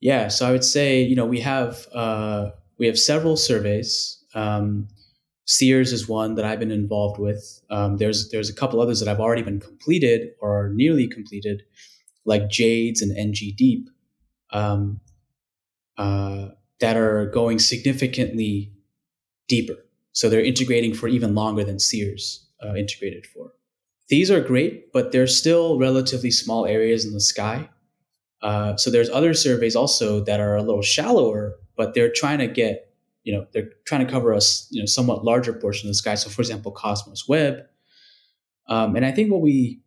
Yeah, 0.00 0.28
so 0.28 0.46
I 0.46 0.52
would 0.52 0.64
say 0.64 1.00
you 1.00 1.16
know 1.16 1.26
we 1.26 1.40
have 1.40 1.86
uh, 1.94 2.50
we 2.78 2.86
have 2.86 2.98
several 2.98 3.38
surveys. 3.38 4.22
Um, 4.34 4.88
CEERS 5.46 5.92
is 5.92 6.08
one 6.08 6.34
that 6.34 6.44
I've 6.44 6.58
been 6.58 6.72
involved 6.72 7.20
with. 7.20 7.62
Um, 7.70 7.98
there's 7.98 8.30
there's 8.30 8.50
a 8.50 8.54
couple 8.54 8.80
others 8.80 9.00
that 9.00 9.08
I've 9.08 9.20
already 9.20 9.42
been 9.42 9.60
completed 9.60 10.30
or 10.40 10.70
nearly 10.74 11.06
completed, 11.06 11.62
like 12.24 12.50
JADES 12.50 13.02
and 13.02 13.16
NGDEEP, 13.16 13.86
um, 14.52 15.00
uh, 15.96 16.48
that 16.80 16.96
are 16.96 17.26
going 17.26 17.58
significantly 17.58 18.72
deeper. 19.48 19.76
So 20.12 20.28
they're 20.28 20.44
integrating 20.44 20.94
for 20.94 21.08
even 21.08 21.34
longer 21.34 21.62
than 21.62 21.78
CEERS 21.78 22.46
uh, 22.64 22.74
integrated 22.74 23.26
for. 23.26 23.52
These 24.08 24.30
are 24.30 24.40
great, 24.40 24.92
but 24.92 25.12
they're 25.12 25.26
still 25.26 25.78
relatively 25.78 26.30
small 26.30 26.66
areas 26.66 27.04
in 27.04 27.12
the 27.12 27.20
sky. 27.20 27.68
Uh, 28.42 28.76
so 28.76 28.90
there's 28.90 29.10
other 29.10 29.34
surveys 29.34 29.74
also 29.74 30.20
that 30.24 30.40
are 30.40 30.56
a 30.56 30.62
little 30.62 30.82
shallower, 30.82 31.56
but 31.76 31.94
they're 31.94 32.12
trying 32.12 32.38
to 32.38 32.46
get, 32.46 32.85
you 33.26 33.32
know, 33.32 33.44
they're 33.52 33.70
trying 33.86 34.06
to 34.06 34.10
cover 34.10 34.32
a 34.32 34.40
you 34.70 34.80
know 34.80 34.86
somewhat 34.86 35.24
larger 35.24 35.52
portion 35.52 35.88
of 35.88 35.90
the 35.90 35.94
sky. 35.94 36.14
So 36.14 36.30
for 36.30 36.42
example, 36.42 36.70
Cosmos 36.70 37.26
Web, 37.28 37.66
um, 38.68 38.94
and 38.94 39.04
I 39.04 39.10
think 39.10 39.32
what 39.32 39.40
we 39.40 39.80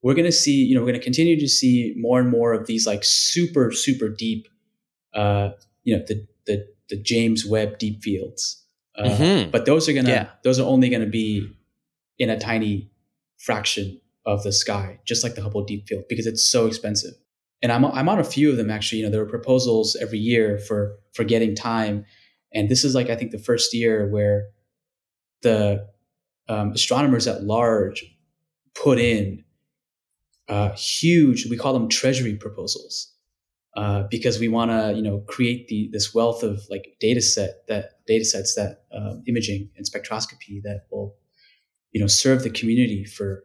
we're 0.00 0.14
going 0.14 0.24
to 0.24 0.32
see, 0.32 0.64
you 0.64 0.74
know, 0.74 0.82
we're 0.82 0.92
going 0.92 1.00
to 1.00 1.04
continue 1.04 1.38
to 1.38 1.48
see 1.48 1.92
more 1.98 2.20
and 2.20 2.30
more 2.30 2.52
of 2.54 2.66
these 2.66 2.86
like 2.86 3.02
super 3.02 3.72
super 3.72 4.08
deep, 4.08 4.46
uh, 5.14 5.50
you 5.82 5.96
know, 5.96 6.04
the 6.06 6.26
the 6.46 6.64
the 6.90 6.96
James 6.96 7.44
Webb 7.44 7.78
deep 7.78 8.04
fields. 8.04 8.64
Uh, 8.96 9.08
mm-hmm. 9.08 9.50
But 9.50 9.66
those 9.66 9.88
are 9.88 9.92
gonna 9.92 10.10
yeah. 10.10 10.28
those 10.44 10.60
are 10.60 10.68
only 10.68 10.90
going 10.90 11.02
to 11.02 11.10
be 11.10 11.50
in 12.20 12.30
a 12.30 12.38
tiny 12.38 12.88
fraction 13.36 14.00
of 14.24 14.44
the 14.44 14.52
sky, 14.52 15.00
just 15.04 15.24
like 15.24 15.34
the 15.34 15.42
Hubble 15.42 15.64
Deep 15.64 15.88
Field, 15.88 16.04
because 16.08 16.26
it's 16.28 16.44
so 16.44 16.66
expensive. 16.66 17.14
And 17.62 17.70
I'm 17.70 17.84
I'm 17.84 18.08
on 18.08 18.18
a 18.18 18.24
few 18.24 18.50
of 18.50 18.56
them 18.56 18.70
actually. 18.70 18.98
You 18.98 19.04
know, 19.04 19.10
there 19.10 19.22
are 19.22 19.26
proposals 19.26 19.96
every 20.00 20.18
year 20.18 20.58
for 20.58 20.96
for 21.12 21.24
getting 21.24 21.54
time, 21.54 22.04
and 22.54 22.68
this 22.68 22.84
is 22.84 22.94
like 22.94 23.10
I 23.10 23.16
think 23.16 23.32
the 23.32 23.38
first 23.38 23.74
year 23.74 24.08
where 24.08 24.46
the 25.42 25.86
um, 26.48 26.72
astronomers 26.72 27.26
at 27.26 27.44
large 27.44 28.04
put 28.74 28.98
in 28.98 29.44
uh, 30.48 30.72
huge. 30.72 31.46
We 31.46 31.56
call 31.56 31.72
them 31.72 31.88
treasury 31.88 32.34
proposals. 32.34 33.12
Uh, 33.76 34.02
because 34.10 34.40
we 34.40 34.48
want 34.48 34.68
to, 34.68 34.92
you 34.96 35.02
know, 35.02 35.20
create 35.28 35.68
the 35.68 35.88
this 35.92 36.12
wealth 36.12 36.42
of 36.42 36.60
like 36.70 36.96
data 36.98 37.20
set 37.20 37.64
that 37.68 38.04
data 38.04 38.24
sets 38.24 38.56
that 38.56 38.82
uh, 38.92 39.14
imaging 39.28 39.70
and 39.76 39.86
spectroscopy 39.86 40.60
that 40.60 40.86
will, 40.90 41.14
you 41.92 42.00
know, 42.00 42.08
serve 42.08 42.42
the 42.42 42.50
community 42.50 43.04
for 43.04 43.44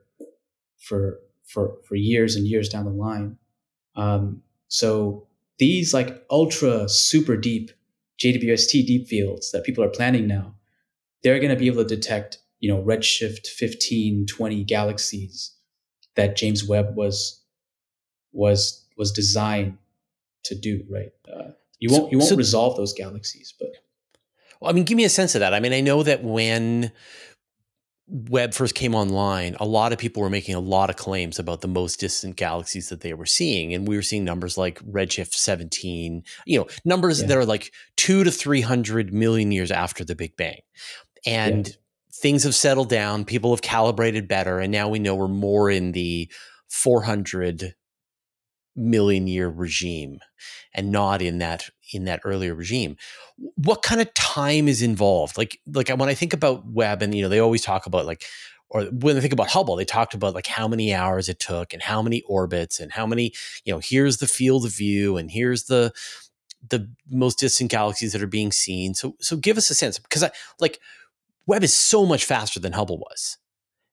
for 0.80 1.20
for 1.44 1.78
for 1.88 1.94
years 1.94 2.36
and 2.36 2.48
years 2.48 2.70
down 2.70 2.86
the 2.86 2.92
line. 2.92 3.38
Um, 3.96 4.42
so 4.68 5.28
these 5.58 5.94
like 5.94 6.26
ultra 6.30 6.90
super 6.90 7.38
deep 7.38 7.72
JWST 8.22 8.72
deep 8.86 9.08
fields 9.08 9.52
that 9.52 9.64
people 9.64 9.84
are 9.84 9.90
planning 9.90 10.28
now, 10.28 10.56
they're 11.24 11.40
going 11.40 11.50
to 11.50 11.56
be 11.56 11.68
able 11.68 11.84
to 11.84 11.96
detect 11.96 12.40
you 12.60 12.74
know 12.74 12.82
redshift 12.82 13.48
15, 13.48 14.26
20 14.28 14.64
galaxies 14.64 15.52
that 16.16 16.36
James 16.36 16.64
Webb 16.64 16.96
was 16.96 17.42
was 18.32 18.86
was 18.98 19.12
designed 19.12 19.78
to 20.44 20.56
do. 20.56 20.84
Right? 20.90 21.12
Uh, 21.32 21.52
you 21.80 21.90
won't 21.92 22.12
you 22.12 22.20
won't 22.20 22.30
so, 22.30 22.36
resolve 22.36 22.78
those 22.78 22.94
galaxies, 22.94 23.54
but 23.60 23.70
well, 24.60 24.72
I 24.72 24.74
mean, 24.74 24.86
give 24.86 24.96
me 24.96 25.04
a 25.04 25.10
sense 25.10 25.36
of 25.36 25.42
that. 25.42 25.54
I 25.54 25.60
mean, 25.60 25.74
I 25.74 25.82
know 25.82 26.04
that 26.04 26.24
when 26.24 26.92
Webb 28.08 28.54
first 28.54 28.76
came 28.76 28.94
online, 28.94 29.56
a 29.60 29.66
lot 29.66 29.92
of 29.92 29.98
people 29.98 30.22
were 30.22 30.30
making 30.30 30.54
a 30.54 30.60
lot 30.60 30.90
of 30.90 30.96
claims 30.96 31.40
about 31.40 31.62
the 31.62 31.68
most 31.68 32.00
distant 32.00 32.36
galaxies 32.36 32.90
that 32.90 33.02
they 33.02 33.14
were 33.14 33.26
seeing. 33.26 33.74
And 33.74 33.88
we 33.88 33.96
were 33.96 34.04
seeing 34.04 34.24
numbers 34.24 34.58
like 34.58 34.80
Redshift 34.84 35.34
17, 35.34 36.24
you 36.46 36.60
know, 36.60 36.68
numbers 36.84 37.22
yeah. 37.22 37.28
that 37.28 37.38
are 37.38 37.46
like 37.46 37.74
two 37.98 38.24
to 38.24 38.32
300 38.32 39.12
million 39.12 39.52
years 39.52 39.72
after 39.72 40.06
the 40.06 40.16
Big 40.16 40.38
Bang. 40.38 40.60
And 41.26 41.68
yeah. 41.68 41.74
things 42.14 42.44
have 42.44 42.54
settled 42.54 42.90
down, 42.90 43.26
people 43.26 43.52
have 43.52 43.64
calibrated 43.64 44.28
better. 44.28 44.60
And 44.60 44.72
now 44.72 44.88
we 44.88 45.00
know 45.00 45.16
we're 45.16 45.28
more 45.28 45.72
in 45.72 45.94
the 45.94 46.32
400 46.70 47.74
million 48.76 49.28
year 49.28 49.48
regime 49.48 50.20
and 50.74 50.92
not 50.92 51.22
in 51.22 51.40
that 51.40 51.70
in 51.94 52.06
that 52.06 52.22
earlier 52.24 52.54
regime. 52.54 52.98
What 53.56 53.82
kind 53.82 54.02
of 54.02 54.14
time 54.14 54.68
is 54.68 54.82
involved? 54.82 55.38
Like 55.38 55.60
like 55.68 55.90
when 55.90 56.10
i 56.10 56.14
think 56.14 56.34
about 56.34 56.66
webb 56.66 57.02
and 57.02 57.14
you 57.14 57.22
know 57.22 57.30
they 57.30 57.40
always 57.40 57.62
talk 57.62 57.86
about 57.86 58.06
like 58.06 58.24
or 58.70 58.84
when 58.86 59.16
they 59.16 59.22
think 59.22 59.34
about 59.34 59.50
hubble 59.50 59.76
they 59.76 59.86
talked 59.86 60.14
about 60.14 60.34
like 60.34 60.48
how 60.48 60.68
many 60.68 60.94
hours 60.94 61.30
it 61.30 61.40
took 61.40 61.72
and 61.72 61.84
how 61.84 62.02
many 62.02 62.22
orbits 62.24 62.80
and 62.80 62.92
how 62.92 63.06
many 63.06 63.32
you 63.64 63.72
know 63.72 63.80
here's 63.80 64.18
the 64.18 64.28
field 64.28 64.66
of 64.66 64.76
view 64.76 65.18
and 65.18 65.32
here's 65.32 65.66
the 65.66 65.94
the 66.70 66.90
most 67.10 67.40
distant 67.40 67.72
galaxies 67.72 68.14
that 68.14 68.24
are 68.24 68.28
being 68.28 68.52
seen. 68.52 68.94
So 68.94 69.16
so 69.20 69.38
give 69.38 69.58
us 69.58 69.70
a 69.70 69.76
sense 69.76 70.00
because 70.00 70.24
i 70.24 70.32
like 70.60 70.80
webb 71.46 71.64
is 71.64 71.76
so 71.76 72.06
much 72.06 72.26
faster 72.26 72.60
than 72.60 72.74
hubble 72.74 72.98
was. 72.98 73.38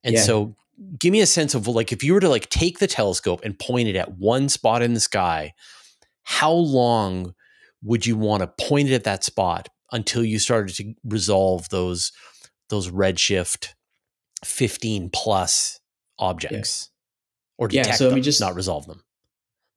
And 0.04 0.14
yeah. 0.14 0.22
so 0.22 0.56
give 0.98 1.12
me 1.12 1.20
a 1.20 1.26
sense 1.26 1.54
of 1.54 1.66
like 1.66 1.92
if 1.92 2.02
you 2.02 2.14
were 2.14 2.20
to 2.20 2.28
like 2.28 2.48
take 2.50 2.78
the 2.78 2.86
telescope 2.86 3.40
and 3.44 3.58
point 3.58 3.88
it 3.88 3.96
at 3.96 4.18
one 4.18 4.48
spot 4.48 4.82
in 4.82 4.94
the 4.94 5.00
sky 5.00 5.52
how 6.24 6.52
long 6.52 7.34
would 7.82 8.06
you 8.06 8.16
want 8.16 8.42
to 8.42 8.66
point 8.66 8.88
it 8.88 8.94
at 8.94 9.04
that 9.04 9.24
spot 9.24 9.68
until 9.90 10.24
you 10.24 10.38
started 10.38 10.74
to 10.74 10.94
resolve 11.04 11.68
those 11.70 12.12
those 12.68 12.90
redshift 12.90 13.74
15 14.44 15.10
plus 15.10 15.80
objects 16.18 16.88
yeah. 16.90 17.64
or 17.64 17.68
detect 17.68 17.88
yeah, 17.88 17.94
so 17.94 18.10
them, 18.10 18.22
just 18.22 18.40
not 18.40 18.54
resolve 18.54 18.86
them 18.86 19.02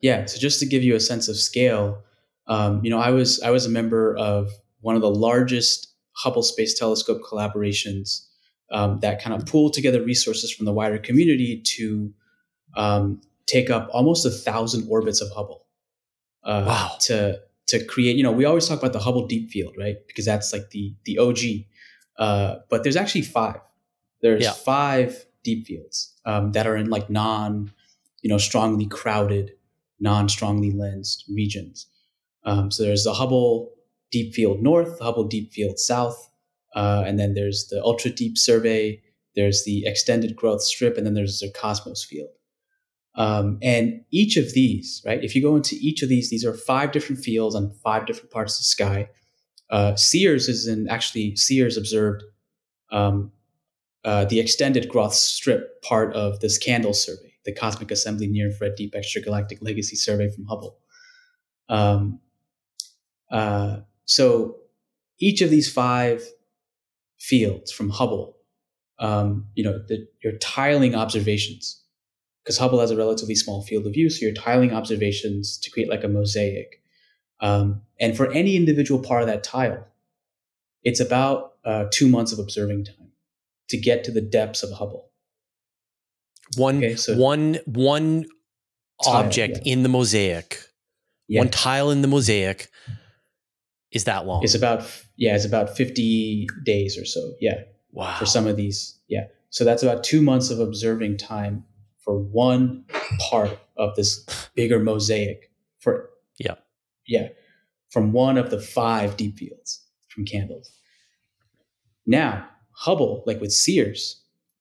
yeah 0.01 0.25
so 0.25 0.39
just 0.39 0.59
to 0.59 0.65
give 0.65 0.83
you 0.83 0.95
a 0.95 0.99
sense 0.99 1.27
of 1.27 1.35
scale 1.35 2.01
um, 2.47 2.83
you 2.83 2.89
know 2.89 2.99
i 2.99 3.09
was 3.09 3.41
i 3.41 3.49
was 3.49 3.65
a 3.65 3.69
member 3.69 4.15
of 4.17 4.49
one 4.81 4.95
of 4.95 5.01
the 5.01 5.09
largest 5.09 5.93
hubble 6.17 6.43
space 6.43 6.77
telescope 6.77 7.21
collaborations 7.21 8.27
um, 8.71 8.99
that 8.99 9.21
kind 9.21 9.35
of 9.35 9.47
pool 9.47 9.69
together 9.69 10.01
resources 10.01 10.51
from 10.51 10.65
the 10.65 10.73
wider 10.73 10.97
community 10.97 11.61
to 11.61 12.13
um, 12.75 13.21
take 13.45 13.69
up 13.69 13.89
almost 13.91 14.25
a 14.25 14.31
thousand 14.31 14.87
orbits 14.89 15.21
of 15.21 15.29
Hubble. 15.31 15.65
Uh, 16.43 16.63
wow. 16.67 16.91
To 17.01 17.39
to 17.67 17.83
create, 17.83 18.15
you 18.15 18.21
know, 18.23 18.31
we 18.31 18.45
always 18.45 18.67
talk 18.67 18.77
about 18.77 18.93
the 18.93 18.99
Hubble 18.99 19.25
Deep 19.25 19.49
Field, 19.49 19.73
right? 19.77 19.95
Because 20.07 20.25
that's 20.25 20.53
like 20.53 20.69
the 20.71 20.95
the 21.05 21.17
OG. 21.17 21.39
Uh, 22.17 22.59
but 22.69 22.83
there's 22.83 22.95
actually 22.95 23.23
five. 23.23 23.59
There's 24.21 24.43
yeah. 24.43 24.51
five 24.51 25.25
deep 25.43 25.65
fields 25.67 26.13
um, 26.25 26.51
that 26.53 26.67
are 26.67 26.75
in 26.75 26.89
like 26.89 27.09
non, 27.09 27.71
you 28.21 28.29
know, 28.29 28.37
strongly 28.37 28.87
crowded, 28.87 29.51
non 29.99 30.29
strongly 30.29 30.71
lensed 30.71 31.25
regions. 31.33 31.87
Um, 32.43 32.71
so 32.71 32.83
there's 32.83 33.03
the 33.03 33.13
Hubble 33.13 33.71
Deep 34.11 34.33
Field 34.33 34.61
North, 34.61 34.99
the 34.99 35.03
Hubble 35.03 35.25
Deep 35.25 35.51
Field 35.51 35.79
South, 35.79 36.29
uh, 36.75 37.03
and 37.05 37.17
then 37.17 37.33
there's 37.33 37.67
the 37.69 37.81
ultra 37.83 38.11
deep 38.11 38.37
survey, 38.37 39.01
there's 39.35 39.63
the 39.63 39.85
extended 39.85 40.35
Groth 40.35 40.61
strip, 40.61 40.97
and 40.97 41.05
then 41.05 41.13
there's 41.13 41.39
the 41.39 41.51
Cosmos 41.51 42.03
field. 42.03 42.29
Um, 43.15 43.59
and 43.61 44.01
each 44.11 44.35
of 44.35 44.53
these, 44.53 45.01
right? 45.05 45.23
If 45.23 45.35
you 45.35 45.41
go 45.41 45.55
into 45.55 45.77
each 45.79 46.03
of 46.03 46.09
these, 46.09 46.29
these 46.29 46.45
are 46.45 46.53
five 46.53 46.91
different 46.91 47.23
fields 47.23 47.55
on 47.55 47.73
five 47.81 48.05
different 48.05 48.29
parts 48.29 48.55
of 48.55 48.59
the 48.59 48.65
sky. 48.65 49.09
Uh, 49.69 49.93
CEERS 49.93 50.49
is 50.49 50.67
in 50.67 50.87
actually 50.89 51.35
CEERS 51.35 51.77
observed 51.77 52.23
um, 52.91 53.31
uh, 54.03 54.25
the 54.25 54.39
extended 54.39 54.89
Groth 54.89 55.13
strip 55.13 55.81
part 55.81 56.13
of 56.13 56.41
this 56.41 56.57
CANDELS 56.57 57.03
survey, 57.03 57.33
the 57.45 57.53
Cosmic 57.53 57.89
Assembly 57.89 58.27
Near 58.27 58.47
Infrared 58.47 58.75
Deep 58.75 58.93
Extragalactic 58.93 59.59
Legacy 59.61 59.95
Survey 59.95 60.29
from 60.29 60.45
Hubble. 60.45 60.77
Um, 61.69 62.19
uh, 63.31 63.77
so 64.03 64.57
each 65.19 65.41
of 65.41 65.49
these 65.49 65.71
five 65.71 66.21
fields 67.19 67.71
from 67.71 67.89
Hubble, 67.89 68.37
um, 68.99 69.47
you 69.55 69.63
know, 69.63 69.79
the, 69.87 70.07
you're 70.23 70.37
tiling 70.37 70.95
observations 70.95 71.81
because 72.43 72.57
Hubble 72.57 72.79
has 72.79 72.91
a 72.91 72.97
relatively 72.97 73.35
small 73.35 73.63
field 73.63 73.87
of 73.87 73.93
view. 73.93 74.09
So 74.09 74.25
you're 74.25 74.35
tiling 74.35 74.71
observations 74.71 75.57
to 75.59 75.71
create 75.71 75.89
like 75.89 76.03
a 76.03 76.07
mosaic. 76.07 76.81
Um, 77.41 77.81
and 77.99 78.15
for 78.15 78.31
any 78.31 78.55
individual 78.55 79.01
part 79.01 79.21
of 79.21 79.27
that 79.27 79.43
tile, 79.43 79.87
it's 80.83 80.99
about 80.99 81.53
uh, 81.65 81.85
two 81.91 82.07
months 82.07 82.31
of 82.31 82.39
observing 82.39 82.85
time 82.85 83.11
to 83.69 83.77
get 83.77 84.03
to 84.03 84.11
the 84.11 84.21
depths 84.21 84.61
of 84.61 84.71
Hubble. 84.71 85.09
One, 86.55 86.77
okay, 86.77 86.95
so 86.95 87.15
one, 87.15 87.57
one 87.65 88.25
tile, 89.03 89.13
object 89.15 89.59
yeah. 89.63 89.73
in 89.73 89.83
the 89.83 89.89
mosaic, 89.89 90.59
yeah. 91.27 91.41
one 91.41 91.49
tile 91.49 91.89
in 91.89 92.03
the 92.03 92.07
mosaic 92.07 92.69
is 93.95 94.03
that 94.03 94.27
long. 94.27 94.43
It's 94.43 94.53
about 94.53 94.83
yeah, 95.15 95.35
it's 95.35 95.45
about 95.45 95.75
50 95.75 96.47
days 96.63 96.97
or 96.97 97.05
so. 97.05 97.33
Yeah. 97.39 97.61
Wow. 97.91 98.15
For 98.19 98.25
some 98.25 98.45
of 98.45 98.57
these. 98.57 98.99
Yeah. 99.07 99.27
So 99.49 99.63
that's 99.63 99.81
about 99.81 100.03
two 100.03 100.21
months 100.21 100.49
of 100.49 100.59
observing 100.59 101.17
time 101.17 101.63
for 101.99 102.19
one 102.19 102.83
part 103.31 103.57
of 103.77 103.95
this 103.95 104.27
bigger 104.53 104.79
mosaic 104.79 105.49
for 105.79 106.09
yeah. 106.37 106.55
Yeah. 107.07 107.29
From 107.89 108.11
one 108.11 108.37
of 108.37 108.51
the 108.51 108.59
five 108.59 109.15
deep 109.15 109.37
fields 109.37 109.85
from 110.09 110.25
CANDELS. 110.25 110.69
Now, 112.05 112.47
Hubble, 112.71 113.23
like 113.25 113.39
with 113.39 113.51
CEERS, 113.51 114.17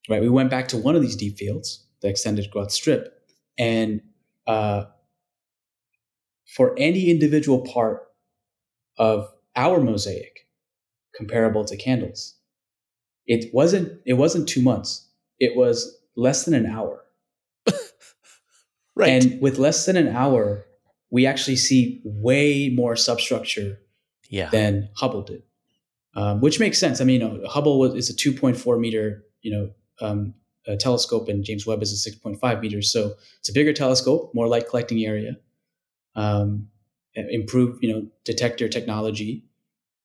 right? 0.08 0.22
We 0.22 0.28
went 0.28 0.48
back 0.48 0.68
to 0.68 0.76
one 0.76 0.94
of 0.94 1.02
these 1.02 1.16
deep 1.16 1.36
fields, 1.36 1.84
the 2.00 2.08
extended 2.08 2.48
Groth 2.52 2.70
strip, 2.70 3.20
and 3.58 4.00
uh, 4.46 4.84
for 6.46 6.74
any 6.78 7.10
individual 7.10 7.60
part 7.62 8.04
of 8.98 9.28
our 9.56 9.80
mosaic 9.80 10.46
comparable 11.14 11.64
to 11.64 11.76
CANDELS. 11.76 12.34
It 13.26 13.52
wasn't 13.54 14.00
it 14.04 14.14
wasn't 14.14 14.48
2 14.48 14.60
months. 14.60 15.08
It 15.38 15.56
was 15.56 15.96
less 16.16 16.44
than 16.44 16.54
an 16.54 16.66
hour. 16.66 17.04
right. 18.94 19.08
And 19.10 19.40
with 19.40 19.58
less 19.58 19.86
than 19.86 19.96
an 19.96 20.08
hour, 20.08 20.66
we 21.10 21.26
actually 21.26 21.56
see 21.56 22.00
way 22.04 22.70
more 22.74 22.96
substructure 22.96 23.78
yeah. 24.28 24.50
than 24.50 24.90
Hubble 24.96 25.22
did. 25.22 25.42
Um, 26.16 26.40
which 26.40 26.60
makes 26.60 26.78
sense. 26.78 27.00
I 27.00 27.04
mean, 27.04 27.20
you 27.20 27.28
know, 27.28 27.48
Hubble 27.48 27.78
was, 27.78 27.94
is 27.94 28.10
a 28.10 28.14
2.4 28.14 28.78
meter, 28.78 29.24
you 29.42 29.50
know, 29.50 29.70
um, 30.00 30.34
telescope, 30.78 31.28
and 31.28 31.44
James 31.44 31.66
Webb 31.66 31.82
is 31.82 32.06
a 32.06 32.10
6.5 32.10 32.60
meters. 32.60 32.92
So 32.92 33.14
it's 33.40 33.48
a 33.48 33.52
bigger 33.52 33.72
telescope, 33.72 34.30
more 34.34 34.48
light 34.48 34.68
collecting 34.68 35.04
area. 35.04 35.36
Um, 36.14 36.68
improve 37.14 37.78
you 37.80 37.92
know 37.92 38.06
detector 38.24 38.68
technology. 38.68 39.44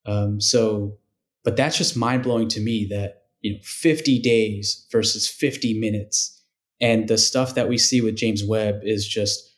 Um, 0.05 0.39
so 0.39 0.97
but 1.43 1.55
that's 1.55 1.77
just 1.77 1.97
mind 1.97 2.23
blowing 2.23 2.47
to 2.49 2.59
me 2.59 2.85
that 2.89 3.23
you 3.41 3.53
know 3.53 3.59
50 3.63 4.19
days 4.21 4.85
versus 4.91 5.27
50 5.27 5.79
minutes. 5.79 6.35
And 6.81 7.07
the 7.09 7.17
stuff 7.17 7.55
that 7.55 7.67
we 7.67 7.77
see 7.77 8.01
with 8.01 8.15
james 8.15 8.43
webb 8.43 8.81
is 8.83 9.07
just 9.07 9.55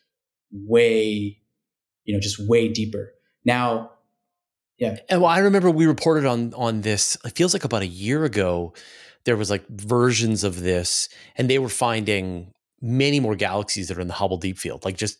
way 0.50 1.38
you 2.04 2.14
know 2.14 2.20
just 2.20 2.38
way 2.38 2.68
deeper. 2.68 3.12
Now 3.44 3.90
yeah. 4.78 4.96
And 5.08 5.20
well 5.20 5.30
i 5.30 5.38
remember 5.38 5.70
we 5.70 5.86
reported 5.86 6.26
on 6.26 6.54
on 6.54 6.80
this 6.80 7.16
it 7.24 7.36
feels 7.36 7.52
like 7.52 7.64
about 7.64 7.82
a 7.82 7.86
year 7.86 8.24
ago 8.24 8.72
there 9.24 9.36
was 9.36 9.50
like 9.50 9.66
versions 9.68 10.42
of 10.42 10.60
this 10.60 11.08
and 11.36 11.48
they 11.48 11.58
were 11.58 11.68
finding 11.68 12.50
many 12.80 13.20
more 13.20 13.36
galaxies 13.36 13.88
that 13.88 13.96
are 13.96 14.00
in 14.00 14.08
the 14.08 14.14
hubble 14.14 14.38
deep 14.38 14.58
field 14.58 14.84
like 14.84 14.96
just 14.96 15.18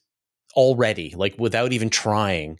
already, 0.55 1.15
like 1.17 1.35
without 1.39 1.73
even 1.73 1.91
trying, 1.91 2.59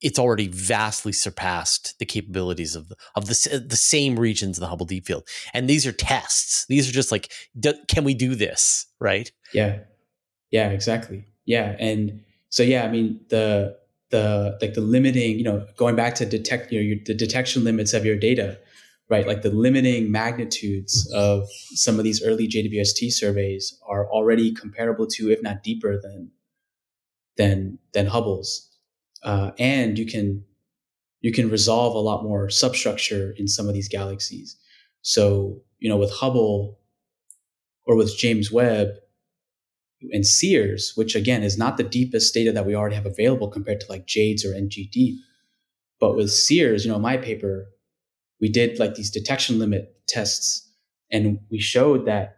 it's 0.00 0.18
already 0.18 0.48
vastly 0.48 1.12
surpassed 1.12 1.98
the 1.98 2.06
capabilities 2.06 2.74
of 2.74 2.88
the, 2.88 2.96
of 3.14 3.26
the 3.26 3.64
the 3.66 3.76
same 3.76 4.18
regions 4.18 4.58
in 4.58 4.62
the 4.62 4.68
Hubble 4.68 4.86
Deep 4.86 5.06
Field. 5.06 5.26
And 5.52 5.68
these 5.68 5.86
are 5.86 5.92
tests. 5.92 6.66
These 6.68 6.88
are 6.88 6.92
just 6.92 7.12
like, 7.12 7.32
do, 7.58 7.74
can 7.88 8.04
we 8.04 8.14
do 8.14 8.34
this? 8.34 8.86
Right? 9.00 9.30
Yeah, 9.52 9.80
yeah, 10.50 10.70
exactly. 10.70 11.24
Yeah, 11.44 11.76
and 11.78 12.22
so 12.48 12.62
yeah, 12.62 12.84
I 12.84 12.88
mean 12.88 13.20
the 13.28 13.76
the 14.10 14.56
like 14.60 14.74
the 14.74 14.80
limiting, 14.80 15.38
you 15.38 15.44
know, 15.44 15.66
going 15.76 15.96
back 15.96 16.14
to 16.16 16.26
detect 16.26 16.72
you 16.72 16.78
know 16.78 16.84
your, 16.84 16.96
the 17.04 17.14
detection 17.14 17.64
limits 17.64 17.92
of 17.92 18.04
your 18.04 18.16
data, 18.16 18.58
right? 19.08 19.26
Like 19.26 19.42
the 19.42 19.50
limiting 19.50 20.10
magnitudes 20.10 21.10
of 21.14 21.48
some 21.74 21.98
of 21.98 22.04
these 22.04 22.22
early 22.24 22.48
JWST 22.48 23.12
surveys 23.12 23.78
are 23.86 24.08
already 24.10 24.54
comparable 24.54 25.06
to, 25.08 25.30
if 25.30 25.42
not 25.42 25.62
deeper 25.62 26.00
than 26.00 26.30
than 27.36 27.78
than 27.92 28.06
Hubble's, 28.06 28.68
uh, 29.22 29.52
and 29.58 29.98
you 29.98 30.06
can 30.06 30.44
you 31.20 31.32
can 31.32 31.50
resolve 31.50 31.94
a 31.94 31.98
lot 31.98 32.22
more 32.22 32.50
substructure 32.50 33.34
in 33.36 33.48
some 33.48 33.68
of 33.68 33.74
these 33.74 33.88
galaxies. 33.88 34.56
So 35.02 35.62
you 35.78 35.88
know, 35.88 35.96
with 35.96 36.12
Hubble 36.12 36.78
or 37.84 37.96
with 37.96 38.16
James 38.16 38.50
Webb, 38.50 38.88
and 40.12 40.24
CEERS, 40.24 40.96
which 40.96 41.14
again 41.14 41.42
is 41.42 41.58
not 41.58 41.76
the 41.76 41.82
deepest 41.82 42.32
data 42.34 42.52
that 42.52 42.66
we 42.66 42.74
already 42.74 42.96
have 42.96 43.06
available 43.06 43.48
compared 43.48 43.80
to 43.80 43.86
like 43.88 44.06
JADES 44.06 44.44
or 44.44 44.52
NGDEEP. 44.52 45.16
But 45.98 46.16
with 46.16 46.30
CEERS, 46.30 46.84
you 46.84 46.90
know, 46.90 46.98
my 46.98 47.16
paper, 47.16 47.66
we 48.40 48.48
did 48.48 48.78
like 48.78 48.94
these 48.94 49.10
detection 49.10 49.58
limit 49.58 49.94
tests 50.06 50.70
and 51.10 51.38
we 51.50 51.58
showed 51.58 52.06
that 52.06 52.36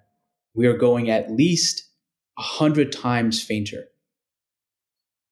we 0.55 0.66
are 0.66 0.76
going 0.76 1.11
at 1.11 1.30
least 1.30 1.84
a 2.38 2.42
hundred 2.42 2.92
times 2.92 3.42
fainter 3.42 3.84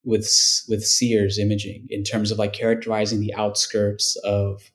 with 0.07 0.63
with 0.69 0.83
CEERS 0.83 1.37
imaging 1.37 1.85
in 1.89 2.03
terms 2.03 2.31
of 2.31 2.39
like 2.39 2.53
characterizing 2.53 3.19
the 3.19 3.33
outskirts 3.33 4.15
of 4.23 4.71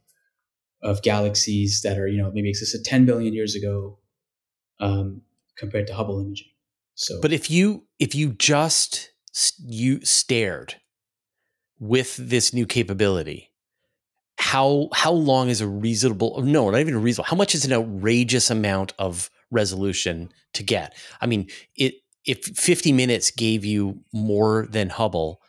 of 0.82 1.00
galaxies 1.02 1.80
that 1.82 1.98
are 1.98 2.06
you 2.06 2.20
know 2.20 2.30
maybe 2.32 2.50
existed 2.50 2.84
10 2.84 3.06
billion 3.06 3.32
years 3.32 3.54
ago 3.54 3.98
um, 4.78 5.22
compared 5.56 5.86
to 5.86 5.94
Hubble 5.94 6.20
imaging. 6.20 6.48
So, 6.94 7.18
but 7.22 7.32
if 7.32 7.50
you 7.50 7.86
if 7.98 8.14
you 8.14 8.32
just 8.32 9.10
you 9.58 10.04
stared 10.04 10.76
with 11.80 12.16
this 12.16 12.52
new 12.52 12.66
capability, 12.66 13.50
how 14.36 14.90
how 14.92 15.12
long 15.12 15.48
is 15.48 15.62
a 15.62 15.66
reasonable? 15.66 16.42
No, 16.42 16.68
not 16.68 16.80
even 16.80 16.94
a 16.94 16.98
reasonable. 16.98 17.30
How 17.30 17.36
much 17.36 17.54
is 17.54 17.64
an 17.64 17.72
outrageous 17.72 18.50
amount 18.50 18.92
of 18.98 19.30
resolution 19.50 20.30
to 20.52 20.62
get? 20.62 20.94
I 21.22 21.26
mean, 21.26 21.48
it 21.74 21.94
if 22.24 22.44
50 22.44 22.92
minutes 22.92 23.30
gave 23.30 23.64
you 23.64 24.00
more 24.12 24.66
than 24.70 24.90
Hubble, 24.90 25.40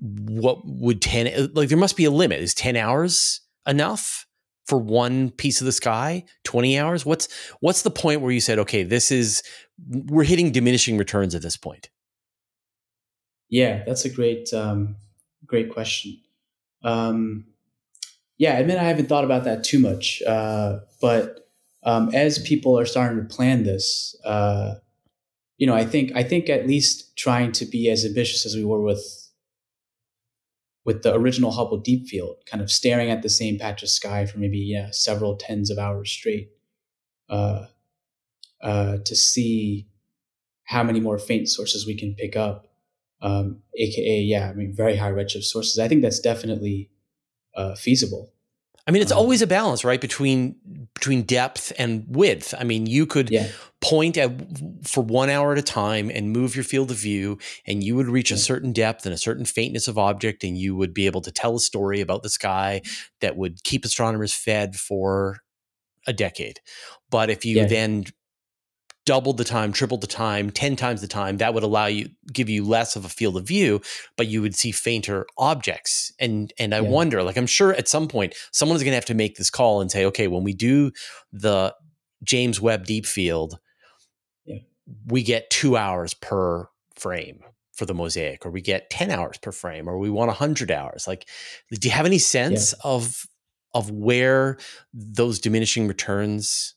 what 0.00 0.58
would 0.64 1.00
10 1.00 1.52
like 1.54 1.68
there 1.68 1.78
must 1.78 1.96
be 1.96 2.04
a 2.04 2.10
limit. 2.10 2.40
Is 2.40 2.54
10 2.54 2.76
hours 2.76 3.40
enough? 3.66 4.26
for 4.68 4.78
one 4.78 5.30
piece 5.30 5.62
of 5.62 5.64
the 5.64 5.72
sky 5.72 6.22
20 6.44 6.78
hours 6.78 7.06
what's 7.06 7.28
what's 7.60 7.82
the 7.82 7.90
point 7.90 8.20
where 8.20 8.30
you 8.30 8.40
said 8.40 8.58
okay 8.58 8.82
this 8.82 9.10
is 9.10 9.42
we're 9.88 10.24
hitting 10.24 10.52
diminishing 10.52 10.98
returns 10.98 11.34
at 11.34 11.40
this 11.40 11.56
point 11.56 11.88
yeah 13.48 13.82
that's 13.86 14.04
a 14.04 14.10
great 14.10 14.52
um, 14.52 14.94
great 15.46 15.72
question 15.72 16.20
um, 16.84 17.46
yeah 18.36 18.52
i 18.52 18.56
admit 18.56 18.78
i 18.78 18.84
haven't 18.84 19.08
thought 19.08 19.24
about 19.24 19.44
that 19.44 19.64
too 19.64 19.78
much 19.78 20.22
uh, 20.26 20.78
but 21.00 21.48
um, 21.84 22.10
as 22.14 22.38
people 22.40 22.78
are 22.78 22.84
starting 22.84 23.26
to 23.26 23.34
plan 23.34 23.62
this 23.62 24.14
uh, 24.24 24.74
you 25.58 25.66
know 25.66 25.74
i 25.74 25.84
think 25.84 26.12
i 26.16 26.22
think 26.22 26.48
at 26.48 26.66
least 26.66 27.16
trying 27.16 27.52
to 27.52 27.66
be 27.66 27.90
as 27.90 28.04
ambitious 28.04 28.46
as 28.46 28.56
we 28.56 28.64
were 28.64 28.80
with 28.82 29.28
with 30.84 31.02
the 31.02 31.14
original 31.14 31.50
Hubble 31.50 31.76
Deep 31.76 32.06
Field, 32.08 32.36
kind 32.46 32.62
of 32.62 32.70
staring 32.70 33.10
at 33.10 33.22
the 33.22 33.28
same 33.28 33.58
patch 33.58 33.82
of 33.82 33.90
sky 33.90 34.24
for 34.24 34.38
maybe 34.38 34.58
yeah 34.58 34.88
several 34.90 35.36
tens 35.36 35.70
of 35.70 35.78
hours 35.78 36.10
straight, 36.10 36.48
uh, 37.28 37.66
uh, 38.62 38.98
to 39.04 39.16
see 39.16 39.88
how 40.64 40.82
many 40.82 41.00
more 41.00 41.18
faint 41.18 41.48
sources 41.48 41.86
we 41.86 41.96
can 41.96 42.14
pick 42.14 42.36
up, 42.36 42.66
um, 43.22 43.62
aka 43.78 44.20
yeah, 44.20 44.50
I 44.50 44.54
mean 44.54 44.74
very 44.74 44.96
high 44.96 45.10
redshift 45.12 45.44
sources. 45.44 45.78
I 45.78 45.88
think 45.88 46.02
that's 46.02 46.20
definitely 46.20 46.90
uh, 47.56 47.74
feasible. 47.74 48.32
I 48.88 48.90
mean, 48.90 49.02
it's 49.02 49.12
um, 49.12 49.18
always 49.18 49.42
a 49.42 49.46
balance, 49.46 49.84
right, 49.84 50.00
between 50.00 50.56
between 50.94 51.22
depth 51.22 51.72
and 51.78 52.06
width. 52.08 52.54
I 52.58 52.64
mean, 52.64 52.86
you 52.86 53.04
could 53.04 53.30
yeah. 53.30 53.48
point 53.82 54.16
at 54.16 54.32
for 54.82 55.04
one 55.04 55.28
hour 55.28 55.52
at 55.52 55.58
a 55.58 55.62
time 55.62 56.10
and 56.10 56.32
move 56.32 56.56
your 56.56 56.64
field 56.64 56.90
of 56.90 56.96
view, 56.96 57.38
and 57.66 57.84
you 57.84 57.94
would 57.96 58.08
reach 58.08 58.30
yeah. 58.30 58.36
a 58.36 58.38
certain 58.38 58.72
depth 58.72 59.04
and 59.04 59.14
a 59.14 59.18
certain 59.18 59.44
faintness 59.44 59.88
of 59.88 59.98
object, 59.98 60.42
and 60.42 60.56
you 60.56 60.74
would 60.74 60.94
be 60.94 61.04
able 61.04 61.20
to 61.20 61.30
tell 61.30 61.54
a 61.54 61.60
story 61.60 62.00
about 62.00 62.22
the 62.22 62.30
sky 62.30 62.80
that 63.20 63.36
would 63.36 63.62
keep 63.62 63.84
astronomers 63.84 64.32
fed 64.32 64.74
for 64.74 65.40
a 66.06 66.14
decade. 66.14 66.60
But 67.10 67.28
if 67.28 67.44
you 67.44 67.58
yeah. 67.58 67.66
then 67.66 68.06
doubled 69.08 69.38
the 69.38 69.44
time, 69.44 69.72
tripled 69.72 70.02
the 70.02 70.06
time, 70.06 70.50
10 70.50 70.76
times 70.76 71.00
the 71.00 71.08
time, 71.08 71.38
that 71.38 71.54
would 71.54 71.62
allow 71.62 71.86
you 71.86 72.10
give 72.30 72.50
you 72.50 72.62
less 72.62 72.94
of 72.94 73.06
a 73.06 73.08
field 73.08 73.38
of 73.38 73.48
view, 73.48 73.80
but 74.18 74.26
you 74.26 74.42
would 74.42 74.54
see 74.54 74.70
fainter 74.70 75.26
objects. 75.38 76.12
And 76.18 76.52
and 76.58 76.74
I 76.74 76.80
yeah. 76.80 76.90
wonder, 76.90 77.22
like 77.22 77.38
I'm 77.38 77.46
sure 77.46 77.72
at 77.72 77.88
some 77.88 78.06
point 78.06 78.34
someone's 78.52 78.82
going 78.82 78.90
to 78.90 78.96
have 78.96 79.06
to 79.06 79.14
make 79.14 79.36
this 79.36 79.48
call 79.48 79.80
and 79.80 79.90
say, 79.90 80.04
okay, 80.04 80.28
when 80.28 80.44
we 80.44 80.52
do 80.52 80.92
the 81.32 81.74
James 82.22 82.60
Webb 82.60 82.84
Deep 82.84 83.06
Field, 83.06 83.58
yeah. 84.44 84.58
we 85.06 85.22
get 85.22 85.48
2 85.48 85.74
hours 85.78 86.12
per 86.12 86.68
frame 86.94 87.40
for 87.72 87.86
the 87.86 87.94
mosaic 87.94 88.44
or 88.44 88.50
we 88.50 88.60
get 88.60 88.90
10 88.90 89.10
hours 89.10 89.38
per 89.38 89.52
frame 89.52 89.88
or 89.88 89.96
we 89.96 90.10
want 90.10 90.28
100 90.28 90.70
hours. 90.70 91.08
Like 91.08 91.26
do 91.70 91.88
you 91.88 91.94
have 91.94 92.04
any 92.04 92.18
sense 92.18 92.74
yeah. 92.74 92.90
of 92.90 93.26
of 93.72 93.90
where 93.90 94.58
those 94.92 95.38
diminishing 95.38 95.88
returns 95.88 96.74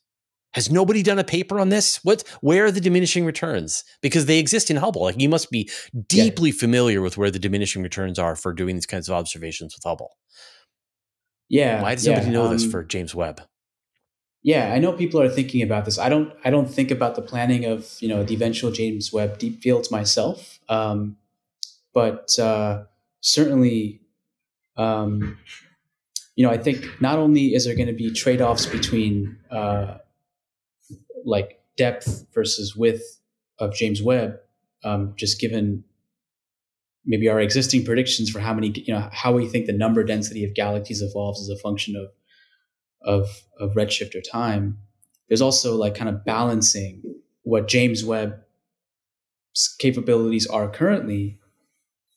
has 0.54 0.72
nobody 0.72 1.02
done 1.04 1.20
a 1.20 1.24
paper 1.24 1.60
on 1.60 1.70
this? 1.70 2.04
What 2.04 2.24
where 2.42 2.66
are 2.66 2.72
the 2.72 2.82
diminishing 2.82 3.26
returns? 3.26 3.84
Because 4.02 4.26
they 4.26 4.40
exist 4.40 4.70
in 4.70 4.78
Hubble. 4.78 5.04
Like 5.04 5.20
you 5.20 5.30
must 5.30 5.50
be 5.50 5.70
deeply 6.08 6.50
yeah. 6.50 6.60
familiar 6.60 7.02
with 7.02 7.18
where 7.18 7.32
the 7.32 7.40
diminishing 7.40 7.84
returns 7.84 8.20
are 8.20 8.36
for 8.36 8.54
doing 8.54 8.76
these 8.76 8.86
kinds 8.86 9.08
of 9.08 9.16
observations 9.16 9.76
with 9.76 9.84
Hubble. 9.84 10.18
Yeah. 11.50 11.82
Why 11.82 11.96
does 11.96 12.06
yeah, 12.06 12.16
nobody 12.16 12.32
know 12.32 12.46
um, 12.46 12.54
this 12.54 12.66
for 12.66 12.84
James 12.84 13.14
Webb? 13.14 13.42
Yeah, 14.44 14.74
I 14.74 14.80
know 14.80 14.92
people 14.94 15.22
are 15.22 15.30
thinking 15.30 15.62
about 15.62 15.86
this. 15.86 16.00
I 16.00 16.10
don't. 16.10 16.34
I 16.44 16.50
don't 16.50 16.68
think 16.68 16.90
about 16.90 17.16
the 17.16 17.22
planning 17.22 17.66
of 17.66 17.96
you 18.00 18.10
know 18.10 18.24
the 18.24 18.34
eventual 18.34 18.72
James 18.72 19.14
Webb 19.14 19.38
deep 19.38 19.62
fields 19.62 19.92
myself, 19.92 20.60
um, 20.68 21.18
but 21.94 22.40
uh, 22.40 22.86
certainly, 23.20 24.02
um, 24.78 25.38
you 26.36 26.44
know, 26.44 26.52
I 26.52 26.58
think 26.58 26.88
not 27.00 27.20
only 27.20 27.54
is 27.54 27.66
there 27.66 27.76
going 27.76 27.88
to 27.88 27.94
be 27.94 28.12
trade 28.12 28.42
offs 28.42 28.66
between 28.66 29.38
uh, 29.52 29.98
like 31.26 31.60
depth 31.78 32.26
versus 32.34 32.76
width 32.76 33.20
of 33.60 33.74
James 33.74 34.02
Webb, 34.02 34.38
um, 34.84 35.14
just 35.18 35.40
given 35.40 35.84
maybe 37.06 37.30
our 37.30 37.40
existing 37.40 37.84
predictions 37.84 38.30
for 38.30 38.40
how 38.40 38.54
many, 38.54 38.70
you 38.70 38.94
know, 38.94 39.10
how 39.12 39.34
we 39.34 39.48
think 39.48 39.66
the 39.66 39.74
number 39.74 40.04
density 40.04 40.44
of 40.44 40.54
galaxies 40.54 41.02
evolves 41.02 41.42
as 41.42 41.50
a 41.50 41.62
function 41.62 41.96
of 41.96 42.10
of 43.04 43.44
of 43.60 43.74
redshift 43.74 44.16
or 44.16 44.22
time. 44.22 44.78
There's 45.28 45.42
also 45.42 45.76
like 45.76 45.96
kind 45.96 46.10
of 46.10 46.24
balancing 46.26 47.02
what 47.44 47.68
James 47.68 48.04
Webb's 48.04 48.36
capabilities 49.80 50.46
are 50.46 50.70
currently 50.70 51.40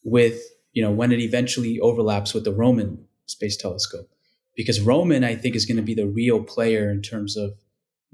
with 0.02 0.42
you 0.72 0.82
know 0.82 0.90
when 0.90 1.12
it 1.12 1.20
eventually 1.20 1.80
overlaps 1.80 2.34
with 2.34 2.44
the 2.44 2.52
Roman 2.52 3.07
Space 3.26 3.57
Telescope, 3.57 4.11
because 4.57 4.80
Roman 4.80 5.24
I 5.24 5.34
think 5.34 5.55
is 5.55 5.64
going 5.64 5.76
to 5.76 5.82
be 5.82 5.94
the 5.94 6.07
real 6.07 6.42
player 6.42 6.90
in 6.90 7.00
terms 7.00 7.36
of 7.36 7.55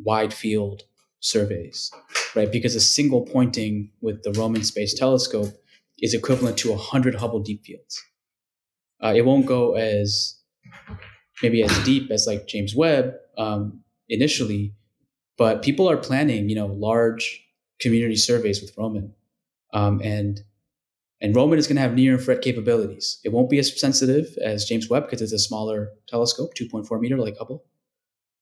wide 0.04 0.32
field 0.32 0.82
surveys, 1.20 1.90
right? 2.34 2.50
Because 2.50 2.74
a 2.74 2.80
single 2.80 3.22
pointing 3.22 3.90
with 4.00 4.22
the 4.22 4.32
Roman 4.32 4.64
Space 4.64 4.94
Telescope 4.94 5.52
is 6.00 6.14
equivalent 6.14 6.56
to 6.58 6.70
100 6.70 7.16
Hubble 7.16 7.40
deep 7.40 7.64
fields. 7.64 8.02
Uh, 9.02 9.12
it 9.14 9.24
won't 9.24 9.46
go 9.46 9.74
as 9.74 10.38
maybe 11.42 11.62
as 11.62 11.84
deep 11.84 12.10
as 12.10 12.26
like 12.26 12.46
James 12.46 12.74
Webb 12.74 13.14
um, 13.38 13.82
initially, 14.08 14.74
but 15.38 15.62
people 15.62 15.88
are 15.88 15.96
planning, 15.96 16.48
you 16.48 16.54
know, 16.54 16.66
large 16.66 17.42
community 17.80 18.16
surveys 18.16 18.60
with 18.60 18.76
Roman, 18.76 19.14
um, 19.72 20.00
and 20.02 20.40
and 21.22 21.36
Roman 21.36 21.58
is 21.58 21.66
going 21.66 21.76
to 21.76 21.82
have 21.82 21.94
near 21.94 22.14
infrared 22.14 22.40
capabilities. 22.42 23.20
It 23.24 23.30
won't 23.30 23.50
be 23.50 23.58
as 23.58 23.78
sensitive 23.78 24.36
as 24.42 24.64
James 24.64 24.88
Webb 24.88 25.04
because 25.04 25.20
it's 25.20 25.32
a 25.32 25.38
smaller 25.38 25.90
telescope, 26.08 26.52
2.4 26.54 26.98
meter 26.98 27.18
like 27.18 27.36
Hubble. 27.36 27.64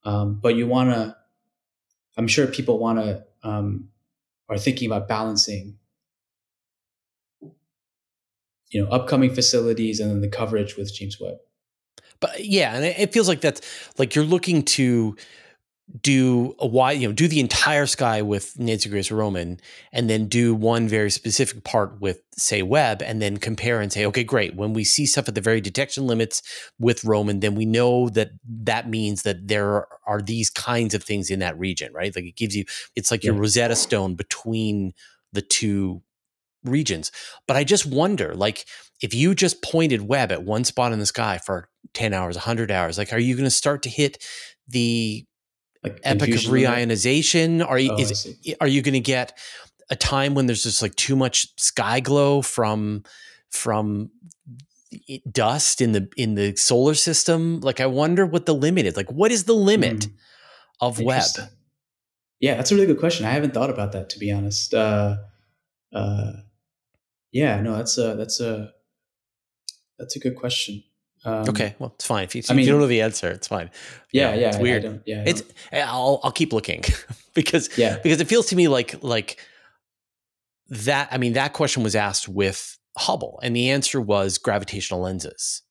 Um, 0.04 0.38
but 0.40 0.54
you 0.54 0.68
want 0.68 0.90
to 0.90 1.16
I'm 2.19 2.27
sure 2.27 2.49
people 2.49 2.79
want 2.79 2.99
to 2.99 3.25
um, 3.45 3.89
are 4.49 4.59
thinking 4.59 4.91
about 4.91 5.07
balancing, 5.07 5.79
you 8.71 8.83
know, 8.83 8.89
upcoming 8.91 9.33
facilities 9.33 10.01
and 10.01 10.11
then 10.11 10.21
the 10.21 10.29
coverage 10.29 10.77
with 10.77 10.93
James 10.93 11.21
Webb. 11.21 11.37
But 12.21 12.45
yeah, 12.45 12.75
and 12.75 12.85
it 12.85 13.12
feels 13.12 13.29
like 13.29 13.41
that's 13.41 13.61
like 13.97 14.16
you're 14.16 14.25
looking 14.25 14.64
to 14.64 15.16
do 16.03 16.55
a 16.59 16.66
wide, 16.66 17.01
you 17.01 17.09
know, 17.09 17.14
do 17.14 17.26
the 17.28 17.41
entire 17.41 17.86
sky 17.86 18.20
with 18.20 18.59
Nancy 18.59 18.91
Grace 18.91 19.11
Roman, 19.11 19.59
and 19.91 20.09
then 20.09 20.26
do 20.26 20.55
one 20.55 20.86
very 20.86 21.11
specific 21.11 21.64
part 21.64 22.01
with, 22.01 22.20
say, 22.36 22.62
Webb, 22.62 23.03
and 23.03 23.22
then 23.22 23.39
compare 23.39 23.80
and 23.80 23.93
say, 23.93 24.05
okay, 24.07 24.22
great. 24.22 24.55
When 24.55 24.74
we 24.74 24.84
see 24.84 25.07
stuff 25.07 25.28
at 25.28 25.34
the 25.34 25.41
very 25.41 25.61
detection 25.61 26.07
limits 26.07 26.43
with 26.78 27.05
Roman, 27.05 27.41
then 27.41 27.55
we 27.55 27.64
know 27.64 28.11
that 28.11 28.32
that 28.45 28.89
means 28.89 29.22
that 29.22 29.49
there 29.49 29.86
are 30.07 30.20
these 30.20 30.51
kinds 30.51 30.93
of 30.95 31.03
things 31.03 31.30
in 31.30 31.39
that 31.39 31.59
region, 31.59 31.93
right? 31.95 32.14
Like 32.14 32.26
it 32.26 32.36
gives 32.36 32.55
you, 32.55 32.64
it's 32.95 33.11
like 33.11 33.24
yeah. 33.24 33.30
your 33.30 33.41
Rosetta 33.41 33.76
Stone 33.76 34.14
between 34.16 34.93
the 35.32 35.43
two 35.43 36.03
regions. 36.64 37.11
But 37.47 37.57
I 37.57 37.64
just 37.64 37.86
wonder, 37.86 38.34
like, 38.34 38.66
if 39.01 39.14
you 39.14 39.34
just 39.34 39.62
pointed 39.62 40.03
Webb 40.03 40.32
at 40.32 40.43
one 40.43 40.64
spot 40.64 40.93
in 40.93 40.99
the 40.99 41.07
sky 41.07 41.39
for 41.39 41.70
10 41.95 42.12
hours, 42.12 42.36
100 42.36 42.70
hours, 42.70 42.99
like, 42.99 43.12
are 43.12 43.18
you 43.18 43.34
going 43.34 43.45
to 43.45 43.51
start 43.51 43.82
to 43.84 43.89
hit 43.89 44.22
the 44.68 45.24
like 45.83 46.01
epoch 46.03 46.29
of 46.29 46.41
reionization? 46.43 47.66
Are 47.66 47.79
you 47.79 47.93
oh, 47.93 47.99
is, 47.99 48.37
are 48.61 48.66
you 48.66 48.83
going 48.83 48.95
to 48.95 49.01
get 49.01 49.39
a 49.91 49.97
time 49.97 50.35
when 50.35 50.47
there's 50.47 50.62
just 50.62 50.83
like 50.83 50.95
too 50.97 51.16
much 51.16 51.49
sky 51.59 52.01
glow 52.01 52.43
from 52.43 53.05
from 53.51 54.11
dust 55.31 55.81
in 55.81 55.93
the 55.93 56.09
in 56.16 56.35
the 56.35 56.57
solar 56.57 56.95
system? 56.95 57.61
Like 57.61 57.81
I 57.81 57.87
wonder 57.87 58.26
what 58.26 58.47
the 58.47 58.55
limit 58.55 58.87
is. 58.87 58.97
Like 58.97 59.11
what 59.11 59.31
is 59.31 59.45
the 59.45 59.55
limit 59.55 60.01
mm. 60.01 60.12
of 60.81 61.01
Webb? 61.01 61.24
Yeah, 62.41 62.57
that's 62.57 62.70
a 62.70 62.74
really 62.74 62.87
good 62.87 63.01
question. 63.01 63.26
I 63.26 63.31
haven't 63.31 63.55
thought 63.55 63.70
about 63.70 63.93
that 63.93 64.11
to 64.11 64.18
be 64.18 64.31
honest. 64.31 64.74
Uh, 64.74 65.16
uh, 65.93 66.33
yeah, 67.33 67.61
no, 67.61 67.76
that's 67.76 67.99
a 67.99 68.14
that's 68.14 68.41
a 68.41 68.72
that's 69.99 70.16
a 70.16 70.18
good 70.18 70.37
question. 70.37 70.83
Um, 71.25 71.49
okay, 71.49 71.75
well, 71.79 71.93
it's 71.95 72.07
fine. 72.07 72.25
If 72.25 72.35
you, 72.35 72.43
I 72.49 72.53
mean, 72.53 72.61
if 72.61 72.66
you 72.66 72.73
don't 72.73 72.81
know 72.81 72.87
the 72.87 73.03
answer, 73.03 73.29
it's 73.31 73.49
fine. 73.49 73.71
Yeah, 74.12 74.35
yeah, 74.35 74.49
it's 74.49 74.59
weird. 74.59 75.03
yeah, 75.05 75.25
it's. 75.27 75.43
I'll 75.73 76.21
I'll 76.23 76.33
keep 76.33 76.53
looking 76.53 76.85
because 77.35 77.77
yeah, 77.77 77.99
because 78.03 78.21
it 78.21 78.29
feels 78.29 78.47
to 78.47 78.57
me 78.57 78.69
like 78.69 79.03
like 79.03 79.39
that. 80.69 81.09
I 81.11 81.19
mean, 81.19 81.33
that 81.35 81.53
question 81.53 81.83
was 81.83 81.97
asked 81.97 82.29
with 82.29 82.79
Hubble, 82.97 83.41
and 83.43 83.55
the 83.55 83.71
answer 83.71 84.01
was 84.01 84.39
gravitational 84.39 85.01
lenses. 85.01 85.62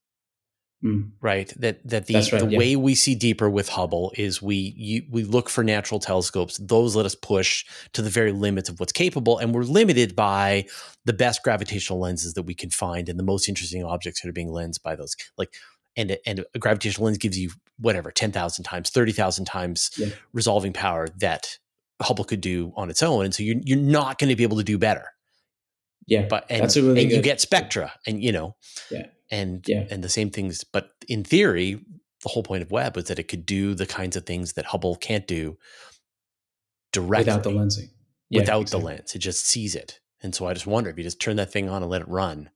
Mm. 0.83 1.11
Right. 1.21 1.51
That 1.57 1.87
that 1.87 2.05
the 2.05 2.15
right, 2.15 2.29
the 2.29 2.47
yeah. 2.49 2.59
way 2.59 2.75
we 2.75 2.93
see 2.93 3.15
deeper 3.15 3.49
with 3.49 3.67
Hubble 3.67 4.13
is 4.15 4.43
we 4.43 4.75
you, 4.77 5.03
we 5.09 5.23
look 5.23 5.49
for 5.49 5.63
natural 5.63 5.99
telescopes. 5.99 6.57
Those 6.57 6.95
let 6.95 7.05
us 7.05 7.15
push 7.15 7.65
to 7.93 8.03
the 8.03 8.11
very 8.11 8.31
limits 8.31 8.69
of 8.69 8.79
what's 8.79 8.91
capable, 8.91 9.39
and 9.39 9.55
we're 9.55 9.63
limited 9.63 10.15
by 10.15 10.67
the 11.05 11.13
best 11.13 11.41
gravitational 11.41 11.99
lenses 11.99 12.35
that 12.35 12.43
we 12.43 12.53
can 12.53 12.69
find 12.69 13.09
and 13.09 13.17
the 13.17 13.23
most 13.23 13.49
interesting 13.49 13.83
objects 13.83 14.21
that 14.21 14.29
are 14.29 14.33
being 14.33 14.51
lensed 14.51 14.83
by 14.83 14.95
those. 14.95 15.15
Like 15.35 15.55
and 15.95 16.15
and 16.27 16.45
a 16.53 16.59
gravitational 16.59 17.05
lens 17.05 17.17
gives 17.17 17.39
you 17.39 17.49
whatever 17.79 18.11
ten 18.11 18.31
thousand 18.31 18.63
times, 18.63 18.91
thirty 18.91 19.11
thousand 19.11 19.45
times 19.45 19.89
yeah. 19.97 20.09
resolving 20.31 20.73
power 20.73 21.07
that 21.17 21.57
Hubble 22.03 22.23
could 22.23 22.41
do 22.41 22.71
on 22.75 22.91
its 22.91 23.01
own, 23.01 23.25
and 23.25 23.33
so 23.33 23.41
you're 23.41 23.57
you're 23.63 23.79
not 23.79 24.19
going 24.19 24.29
to 24.29 24.35
be 24.35 24.43
able 24.43 24.57
to 24.57 24.63
do 24.63 24.77
better. 24.77 25.05
Yeah, 26.05 26.27
but 26.29 26.45
and, 26.51 26.73
really 26.75 27.01
and 27.01 27.11
you 27.11 27.21
get 27.23 27.41
spectra, 27.41 27.93
and 28.05 28.23
you 28.23 28.31
know, 28.31 28.55
yeah 28.91 29.07
and 29.29 29.63
yeah. 29.67 29.85
and 29.89 30.03
the 30.03 30.09
same 30.09 30.29
things. 30.29 30.63
But 30.63 30.91
in 31.07 31.23
theory, 31.23 31.79
the 32.23 32.29
whole 32.29 32.43
point 32.43 32.63
of 32.63 32.71
Webb 32.71 32.95
was 32.95 33.05
that 33.05 33.19
it 33.19 33.27
could 33.27 33.45
do 33.45 33.73
the 33.73 33.85
kinds 33.85 34.15
of 34.15 34.25
things 34.25 34.53
that 34.53 34.65
Hubble 34.65 34.95
can't 34.95 35.27
do 35.27 35.57
directly 36.91 37.33
without 37.33 37.43
the 37.43 37.51
lensing. 37.51 37.89
Yeah, 38.29 38.41
without 38.41 38.61
exactly. 38.61 38.79
the 38.79 38.85
lens, 38.85 39.15
it 39.15 39.19
just 39.19 39.45
sees 39.45 39.75
it. 39.75 39.99
And 40.21 40.33
so 40.33 40.47
I 40.47 40.53
just 40.53 40.67
wonder 40.67 40.89
if 40.89 40.97
you 40.97 41.03
just 41.03 41.21
turn 41.21 41.37
that 41.37 41.51
thing 41.51 41.69
on 41.69 41.81
and 41.81 41.91
let 41.91 42.01
it 42.01 42.09
run, 42.09 42.49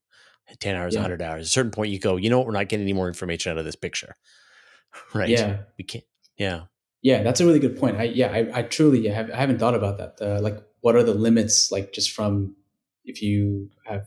ten 0.60 0.76
hours, 0.76 0.94
yeah. 0.94 1.00
hundred 1.00 1.22
hours. 1.22 1.42
At 1.42 1.46
a 1.46 1.50
certain 1.50 1.70
point, 1.70 1.90
you 1.90 1.98
go, 1.98 2.16
you 2.16 2.28
know 2.28 2.38
what? 2.38 2.46
We're 2.46 2.52
not 2.52 2.68
getting 2.68 2.84
any 2.84 2.92
more 2.92 3.08
information 3.08 3.52
out 3.52 3.58
of 3.58 3.64
this 3.64 3.76
picture, 3.76 4.16
right? 5.14 5.28
Yeah, 5.28 5.58
we 5.78 5.84
can't. 5.84 6.04
Yeah, 6.36 6.62
yeah, 7.02 7.22
that's 7.22 7.40
a 7.40 7.46
really 7.46 7.58
good 7.58 7.78
point. 7.78 7.96
I 7.96 8.04
yeah, 8.04 8.32
I, 8.32 8.60
I 8.60 8.62
truly 8.62 9.06
have 9.08 9.30
I 9.30 9.36
haven't 9.36 9.58
thought 9.58 9.74
about 9.74 9.98
that. 9.98 10.18
Uh, 10.20 10.40
like, 10.40 10.62
what 10.80 10.96
are 10.96 11.02
the 11.02 11.14
limits? 11.14 11.70
Like, 11.72 11.92
just 11.92 12.12
from 12.12 12.56
if 13.04 13.22
you 13.22 13.70
have 13.84 14.06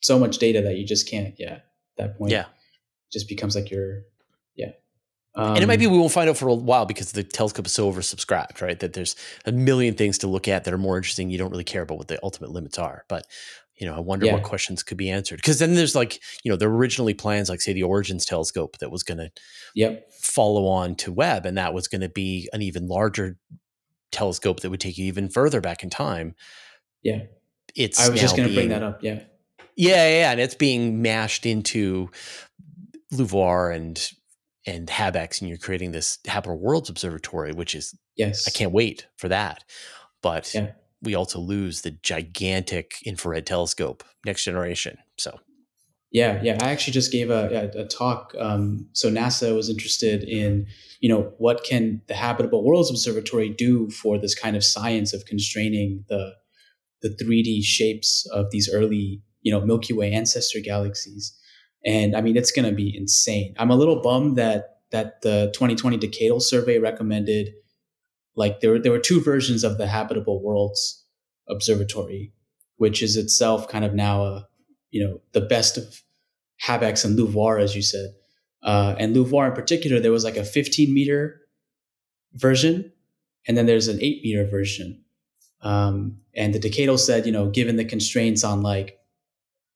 so 0.00 0.18
much 0.18 0.38
data 0.38 0.62
that 0.62 0.76
you 0.76 0.86
just 0.86 1.08
can't. 1.08 1.34
Yeah, 1.38 1.54
at 1.54 1.64
that 1.96 2.18
point. 2.18 2.32
Yeah, 2.32 2.46
just 3.12 3.28
becomes 3.28 3.54
like 3.54 3.70
your 3.70 4.02
yeah. 4.56 4.72
Um, 5.36 5.54
and 5.54 5.62
it 5.62 5.66
might 5.66 5.78
be 5.78 5.86
we 5.86 5.98
won't 5.98 6.12
find 6.12 6.28
out 6.28 6.36
for 6.36 6.48
a 6.48 6.54
while 6.54 6.86
because 6.86 7.12
the 7.12 7.22
telescope 7.22 7.66
is 7.66 7.72
so 7.72 7.90
oversubscribed, 7.90 8.60
right? 8.60 8.78
That 8.80 8.94
there's 8.94 9.14
a 9.46 9.52
million 9.52 9.94
things 9.94 10.18
to 10.18 10.26
look 10.26 10.48
at 10.48 10.64
that 10.64 10.74
are 10.74 10.78
more 10.78 10.96
interesting. 10.96 11.30
You 11.30 11.38
don't 11.38 11.50
really 11.50 11.64
care 11.64 11.82
about 11.82 11.98
what 11.98 12.08
the 12.08 12.18
ultimate 12.22 12.50
limits 12.50 12.78
are, 12.78 13.04
but 13.08 13.26
you 13.80 13.86
know, 13.86 13.94
I 13.94 14.00
wonder 14.00 14.26
yeah. 14.26 14.34
what 14.34 14.42
questions 14.42 14.82
could 14.82 14.98
be 14.98 15.08
answered. 15.08 15.36
Because 15.36 15.58
then 15.58 15.74
there's 15.74 15.94
like, 15.94 16.20
you 16.44 16.50
know, 16.50 16.56
there 16.56 16.68
were 16.68 16.76
originally 16.76 17.14
plans, 17.14 17.48
like 17.48 17.62
say 17.62 17.72
the 17.72 17.82
Origins 17.82 18.26
telescope, 18.26 18.76
that 18.78 18.90
was 18.90 19.02
going 19.02 19.18
to 19.18 19.30
yep. 19.74 20.12
follow 20.12 20.66
on 20.66 20.96
to 20.96 21.10
Webb, 21.10 21.46
and 21.46 21.56
that 21.56 21.72
was 21.72 21.88
going 21.88 22.02
to 22.02 22.10
be 22.10 22.48
an 22.52 22.60
even 22.60 22.88
larger 22.88 23.38
telescope 24.12 24.60
that 24.60 24.70
would 24.70 24.80
take 24.80 24.98
you 24.98 25.06
even 25.06 25.30
further 25.30 25.62
back 25.62 25.82
in 25.82 25.88
time. 25.88 26.34
Yeah, 27.02 27.22
it's. 27.74 27.98
I 27.98 28.10
was 28.10 28.20
just 28.20 28.36
going 28.36 28.48
to 28.50 28.54
bring 28.54 28.68
that 28.68 28.82
up. 28.82 29.02
Yeah, 29.02 29.20
yeah, 29.80 30.08
yeah, 30.08 30.32
and 30.32 30.40
it's 30.40 30.54
being 30.54 31.00
mashed 31.00 31.46
into 31.46 32.10
LUVOIR 33.12 33.74
and 33.74 34.12
and 34.66 34.88
HabEx, 34.88 35.40
and 35.40 35.48
you're 35.48 35.58
creating 35.58 35.92
this 35.92 36.18
Habitable 36.26 36.58
Worlds 36.58 36.90
Observatory, 36.90 37.52
which 37.52 37.74
is 37.74 37.96
yes, 38.16 38.46
I 38.46 38.50
can't 38.50 38.72
wait 38.72 39.06
for 39.16 39.28
that. 39.28 39.64
But 40.22 40.52
yeah. 40.54 40.72
we 41.00 41.14
also 41.14 41.40
lose 41.40 41.80
the 41.80 41.92
gigantic 41.92 42.96
infrared 43.06 43.46
telescope, 43.46 44.04
next 44.26 44.44
generation. 44.44 44.98
So 45.16 45.40
yeah, 46.12 46.40
yeah. 46.42 46.58
I 46.60 46.72
actually 46.72 46.92
just 46.92 47.10
gave 47.10 47.30
a, 47.30 47.70
a, 47.74 47.82
a 47.82 47.86
talk. 47.86 48.34
Um, 48.38 48.86
so 48.92 49.10
NASA 49.10 49.54
was 49.56 49.70
interested 49.70 50.24
in, 50.24 50.66
you 51.00 51.08
know, 51.08 51.32
what 51.38 51.64
can 51.64 52.02
the 52.06 52.14
Habitable 52.14 52.64
Worlds 52.64 52.90
Observatory 52.90 53.48
do 53.48 53.88
for 53.90 54.18
this 54.18 54.34
kind 54.34 54.56
of 54.56 54.64
science 54.64 55.14
of 55.14 55.24
constraining 55.24 56.04
the 56.08 56.34
the 57.02 57.08
3D 57.08 57.62
shapes 57.62 58.26
of 58.30 58.50
these 58.50 58.68
early 58.70 59.22
you 59.42 59.52
know 59.52 59.60
Milky 59.60 59.92
Way 59.92 60.12
ancestor 60.12 60.60
galaxies, 60.60 61.36
and 61.84 62.16
I 62.16 62.20
mean 62.20 62.36
it's 62.36 62.52
going 62.52 62.68
to 62.68 62.74
be 62.74 62.94
insane. 62.96 63.54
I'm 63.58 63.70
a 63.70 63.76
little 63.76 64.00
bummed 64.00 64.36
that 64.36 64.80
that 64.90 65.22
the 65.22 65.50
2020 65.54 65.98
Decadal 65.98 66.42
Survey 66.42 66.78
recommended 66.78 67.50
like 68.36 68.60
there 68.60 68.70
were 68.70 68.78
there 68.78 68.92
were 68.92 68.98
two 68.98 69.20
versions 69.20 69.64
of 69.64 69.78
the 69.78 69.86
Habitable 69.86 70.42
Worlds 70.42 71.04
Observatory, 71.48 72.32
which 72.76 73.02
is 73.02 73.16
itself 73.16 73.68
kind 73.68 73.84
of 73.84 73.94
now 73.94 74.22
a 74.22 74.46
you 74.90 75.04
know 75.04 75.20
the 75.32 75.40
best 75.40 75.76
of 75.76 76.02
HabEx 76.62 77.04
and 77.04 77.16
LUVOIR, 77.18 77.58
as 77.58 77.74
you 77.74 77.82
said. 77.82 78.10
Uh, 78.62 78.94
and 78.98 79.14
LUVOIR 79.14 79.48
in 79.48 79.52
particular, 79.54 80.00
there 80.00 80.12
was 80.12 80.24
like 80.24 80.36
a 80.36 80.44
15 80.44 80.92
meter 80.92 81.40
version, 82.34 82.92
and 83.48 83.56
then 83.56 83.66
there's 83.66 83.88
an 83.88 83.98
8 84.00 84.22
meter 84.22 84.44
version. 84.44 85.02
Um, 85.62 86.18
and 86.34 86.54
the 86.54 86.60
Decadal 86.60 86.98
said, 86.98 87.26
you 87.26 87.32
know, 87.32 87.50
given 87.50 87.76
the 87.76 87.84
constraints 87.84 88.44
on 88.44 88.62
like 88.62 88.98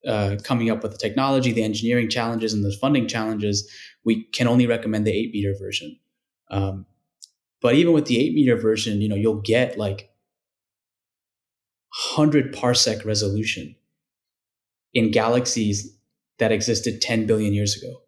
uh, 0.06 0.36
coming 0.42 0.70
up 0.70 0.82
with 0.82 0.92
the 0.92 0.98
technology, 0.98 1.52
the 1.52 1.62
engineering 1.62 2.08
challenges, 2.08 2.52
and 2.52 2.64
the 2.64 2.76
funding 2.80 3.08
challenges, 3.08 3.70
we 4.04 4.24
can 4.24 4.46
only 4.46 4.66
recommend 4.66 5.06
the 5.06 5.12
eight 5.12 5.32
meter 5.32 5.54
version. 5.58 5.98
Um, 6.50 6.86
but 7.60 7.74
even 7.74 7.92
with 7.92 8.06
the 8.06 8.18
eight 8.20 8.34
meter 8.34 8.56
version, 8.56 9.00
you 9.00 9.08
know, 9.08 9.14
you'll 9.14 9.40
get 9.40 9.78
like 9.78 10.10
100 12.16 12.54
parsec 12.54 13.04
resolution 13.04 13.74
in 14.92 15.10
galaxies 15.10 15.96
that 16.38 16.52
existed 16.52 17.00
10 17.00 17.26
billion 17.26 17.52
years 17.52 17.76
ago. 17.76 18.02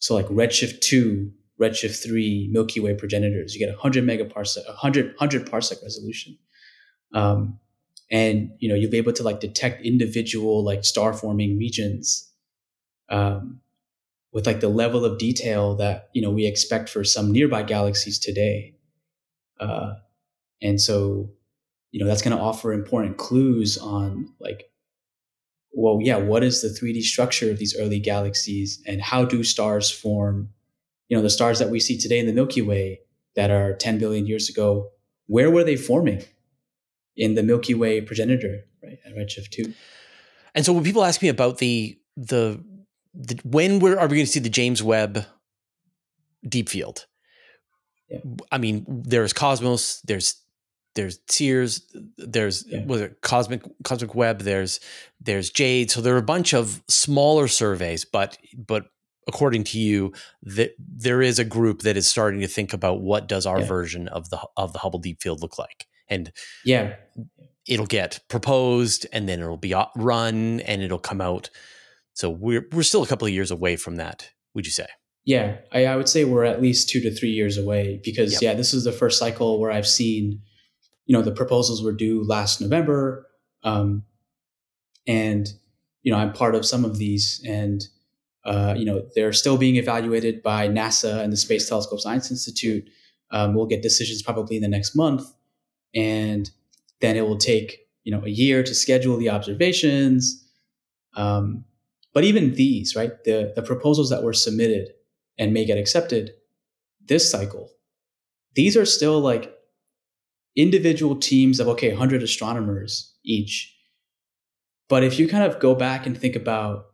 So 0.00 0.14
like 0.14 0.26
Redshift 0.26 0.80
2, 0.80 1.30
Redshift 1.60 2.02
3, 2.02 2.48
Milky 2.52 2.80
Way 2.80 2.94
progenitors, 2.94 3.54
you 3.54 3.64
get 3.64 3.72
100 3.74 4.04
megaparsec, 4.04 4.66
100, 4.66 5.06
100 5.18 5.46
parsec 5.46 5.82
resolution. 5.82 6.36
Um, 7.14 7.58
and 8.10 8.50
you 8.58 8.68
know 8.68 8.74
you'll 8.74 8.90
be 8.90 8.98
able 8.98 9.12
to 9.12 9.22
like 9.22 9.40
detect 9.40 9.84
individual 9.84 10.64
like 10.64 10.84
star 10.84 11.12
forming 11.12 11.56
regions 11.58 12.30
um, 13.08 13.60
with 14.32 14.46
like 14.46 14.60
the 14.60 14.68
level 14.68 15.04
of 15.04 15.18
detail 15.18 15.74
that 15.76 16.08
you 16.12 16.22
know 16.22 16.30
we 16.30 16.46
expect 16.46 16.88
for 16.88 17.04
some 17.04 17.32
nearby 17.32 17.62
galaxies 17.62 18.18
today. 18.18 18.74
Uh, 19.58 19.94
and 20.62 20.80
so 20.80 21.30
you 21.90 22.00
know 22.00 22.06
that's 22.06 22.22
going 22.22 22.36
to 22.36 22.42
offer 22.42 22.72
important 22.72 23.16
clues 23.16 23.76
on 23.78 24.32
like 24.40 24.70
well 25.72 25.98
yeah 26.00 26.16
what 26.16 26.42
is 26.42 26.62
the 26.62 26.68
3d 26.68 27.02
structure 27.02 27.50
of 27.50 27.58
these 27.58 27.76
early 27.78 27.98
galaxies 28.00 28.82
and 28.86 29.02
how 29.02 29.24
do 29.24 29.44
stars 29.44 29.90
form? 29.90 30.48
You 31.08 31.16
know 31.16 31.22
the 31.22 31.30
stars 31.30 31.58
that 31.58 31.70
we 31.70 31.80
see 31.80 31.98
today 31.98 32.18
in 32.18 32.26
the 32.26 32.32
milky 32.32 32.62
way 32.62 33.00
that 33.36 33.50
are 33.50 33.74
10 33.74 33.98
billion 33.98 34.26
years 34.26 34.48
ago 34.48 34.90
where 35.26 35.50
were 35.50 35.64
they 35.64 35.76
forming 35.76 36.22
in 37.16 37.34
the 37.34 37.42
Milky 37.42 37.74
Way 37.74 38.00
progenitor, 38.00 38.64
right, 38.82 38.98
at 39.04 39.14
Redshift 39.14 39.50
two. 39.50 39.74
And 40.54 40.64
so 40.64 40.72
when 40.72 40.84
people 40.84 41.04
ask 41.04 41.22
me 41.22 41.28
about 41.28 41.58
the 41.58 41.98
the, 42.16 42.62
the 43.14 43.38
when 43.44 43.78
we're, 43.78 43.98
are 43.98 44.06
we 44.06 44.16
going 44.16 44.26
to 44.26 44.32
see 44.32 44.40
the 44.40 44.48
James 44.48 44.82
Webb 44.82 45.24
Deep 46.46 46.68
Field? 46.68 47.06
Yeah. 48.08 48.18
I 48.50 48.58
mean, 48.58 48.84
there's 48.88 49.32
Cosmos, 49.32 50.00
there's 50.02 50.42
there's 50.96 51.18
CEERS, 51.28 51.82
there's 52.16 52.64
yeah. 52.66 52.84
was 52.84 53.00
it 53.00 53.20
Cosmic 53.22 53.62
Cosmic 53.84 54.14
Web, 54.14 54.40
there's 54.40 54.80
there's 55.20 55.50
Jade. 55.50 55.90
So 55.90 56.00
there 56.00 56.14
are 56.14 56.18
a 56.18 56.22
bunch 56.22 56.52
of 56.52 56.82
smaller 56.88 57.46
surveys, 57.46 58.04
but 58.04 58.36
but 58.56 58.86
according 59.28 59.62
to 59.62 59.78
you, 59.78 60.12
that 60.42 60.72
there 60.78 61.22
is 61.22 61.38
a 61.38 61.44
group 61.44 61.82
that 61.82 61.96
is 61.96 62.08
starting 62.08 62.40
to 62.40 62.48
think 62.48 62.72
about 62.72 63.00
what 63.00 63.28
does 63.28 63.46
our 63.46 63.60
yeah. 63.60 63.66
version 63.66 64.08
of 64.08 64.30
the 64.30 64.40
of 64.56 64.72
the 64.72 64.80
Hubble 64.80 64.98
Deep 64.98 65.22
Field 65.22 65.40
look 65.40 65.58
like 65.58 65.86
and 66.10 66.32
yeah. 66.64 66.96
it'll 67.66 67.86
get 67.86 68.20
proposed 68.28 69.06
and 69.12 69.28
then 69.28 69.40
it'll 69.40 69.56
be 69.56 69.74
run 69.96 70.60
and 70.60 70.82
it'll 70.82 70.98
come 70.98 71.20
out. 71.20 71.48
So 72.12 72.28
we're 72.28 72.66
we're 72.72 72.82
still 72.82 73.02
a 73.02 73.06
couple 73.06 73.26
of 73.26 73.32
years 73.32 73.50
away 73.50 73.76
from 73.76 73.96
that 73.96 74.30
would 74.54 74.66
you 74.66 74.72
say? 74.72 74.86
Yeah. 75.24 75.58
I, 75.72 75.86
I 75.86 75.96
would 75.96 76.08
say 76.08 76.24
we're 76.24 76.44
at 76.44 76.62
least 76.62 76.88
two 76.88 77.00
to 77.00 77.14
three 77.14 77.30
years 77.30 77.56
away 77.56 78.00
because 78.04 78.32
yep. 78.34 78.42
yeah 78.42 78.54
this 78.54 78.74
is 78.74 78.84
the 78.84 78.92
first 78.92 79.18
cycle 79.18 79.60
where 79.60 79.70
i've 79.70 79.86
seen 79.86 80.40
you 81.06 81.16
know 81.16 81.22
the 81.22 81.32
proposals 81.32 81.82
were 81.82 81.92
due 81.92 82.24
last 82.24 82.60
november 82.60 83.26
um, 83.62 84.02
and 85.06 85.48
you 86.02 86.10
know 86.10 86.18
i'm 86.18 86.32
part 86.32 86.54
of 86.54 86.64
some 86.64 86.84
of 86.84 86.98
these 86.98 87.44
and 87.46 87.82
uh, 88.44 88.74
you 88.76 88.86
know 88.86 89.02
they're 89.14 89.34
still 89.34 89.58
being 89.58 89.76
evaluated 89.76 90.42
by 90.42 90.66
nasa 90.66 91.22
and 91.22 91.32
the 91.32 91.36
space 91.36 91.68
telescope 91.68 92.00
science 92.00 92.30
institute. 92.30 92.88
Um, 93.32 93.54
we'll 93.54 93.66
get 93.66 93.82
decisions 93.82 94.22
probably 94.22 94.56
in 94.56 94.62
the 94.62 94.68
next 94.68 94.96
month 94.96 95.22
and 95.94 96.50
then 97.00 97.16
it 97.16 97.26
will 97.26 97.38
take 97.38 97.80
you 98.04 98.12
know 98.12 98.24
a 98.24 98.30
year 98.30 98.62
to 98.62 98.74
schedule 98.74 99.16
the 99.16 99.30
observations. 99.30 100.46
Um, 101.14 101.64
but 102.12 102.24
even 102.24 102.54
these, 102.54 102.96
right, 102.96 103.12
the 103.24 103.52
the 103.54 103.62
proposals 103.62 104.10
that 104.10 104.22
were 104.22 104.32
submitted 104.32 104.90
and 105.38 105.54
may 105.54 105.64
get 105.64 105.78
accepted 105.78 106.32
this 107.06 107.30
cycle, 107.30 107.70
these 108.54 108.76
are 108.76 108.86
still 108.86 109.20
like 109.20 109.54
individual 110.56 111.16
teams 111.16 111.60
of 111.60 111.68
okay 111.68 111.90
100 111.90 112.22
astronomers 112.22 113.14
each 113.24 113.76
but 114.88 115.04
if 115.04 115.18
you 115.18 115.28
kind 115.28 115.44
of 115.44 115.60
go 115.60 115.74
back 115.74 116.06
and 116.06 116.18
think 116.18 116.34
about 116.34 116.86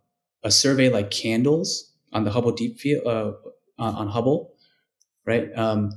a 0.44 0.50
survey 0.50 0.90
like 0.90 1.10
CANDELS 1.10 1.92
on 2.12 2.24
the 2.24 2.30
hubble 2.30 2.52
deep 2.52 2.78
field 2.78 3.06
uh, 3.06 3.32
on 3.78 4.08
hubble 4.08 4.52
right 5.26 5.48
um, 5.56 5.90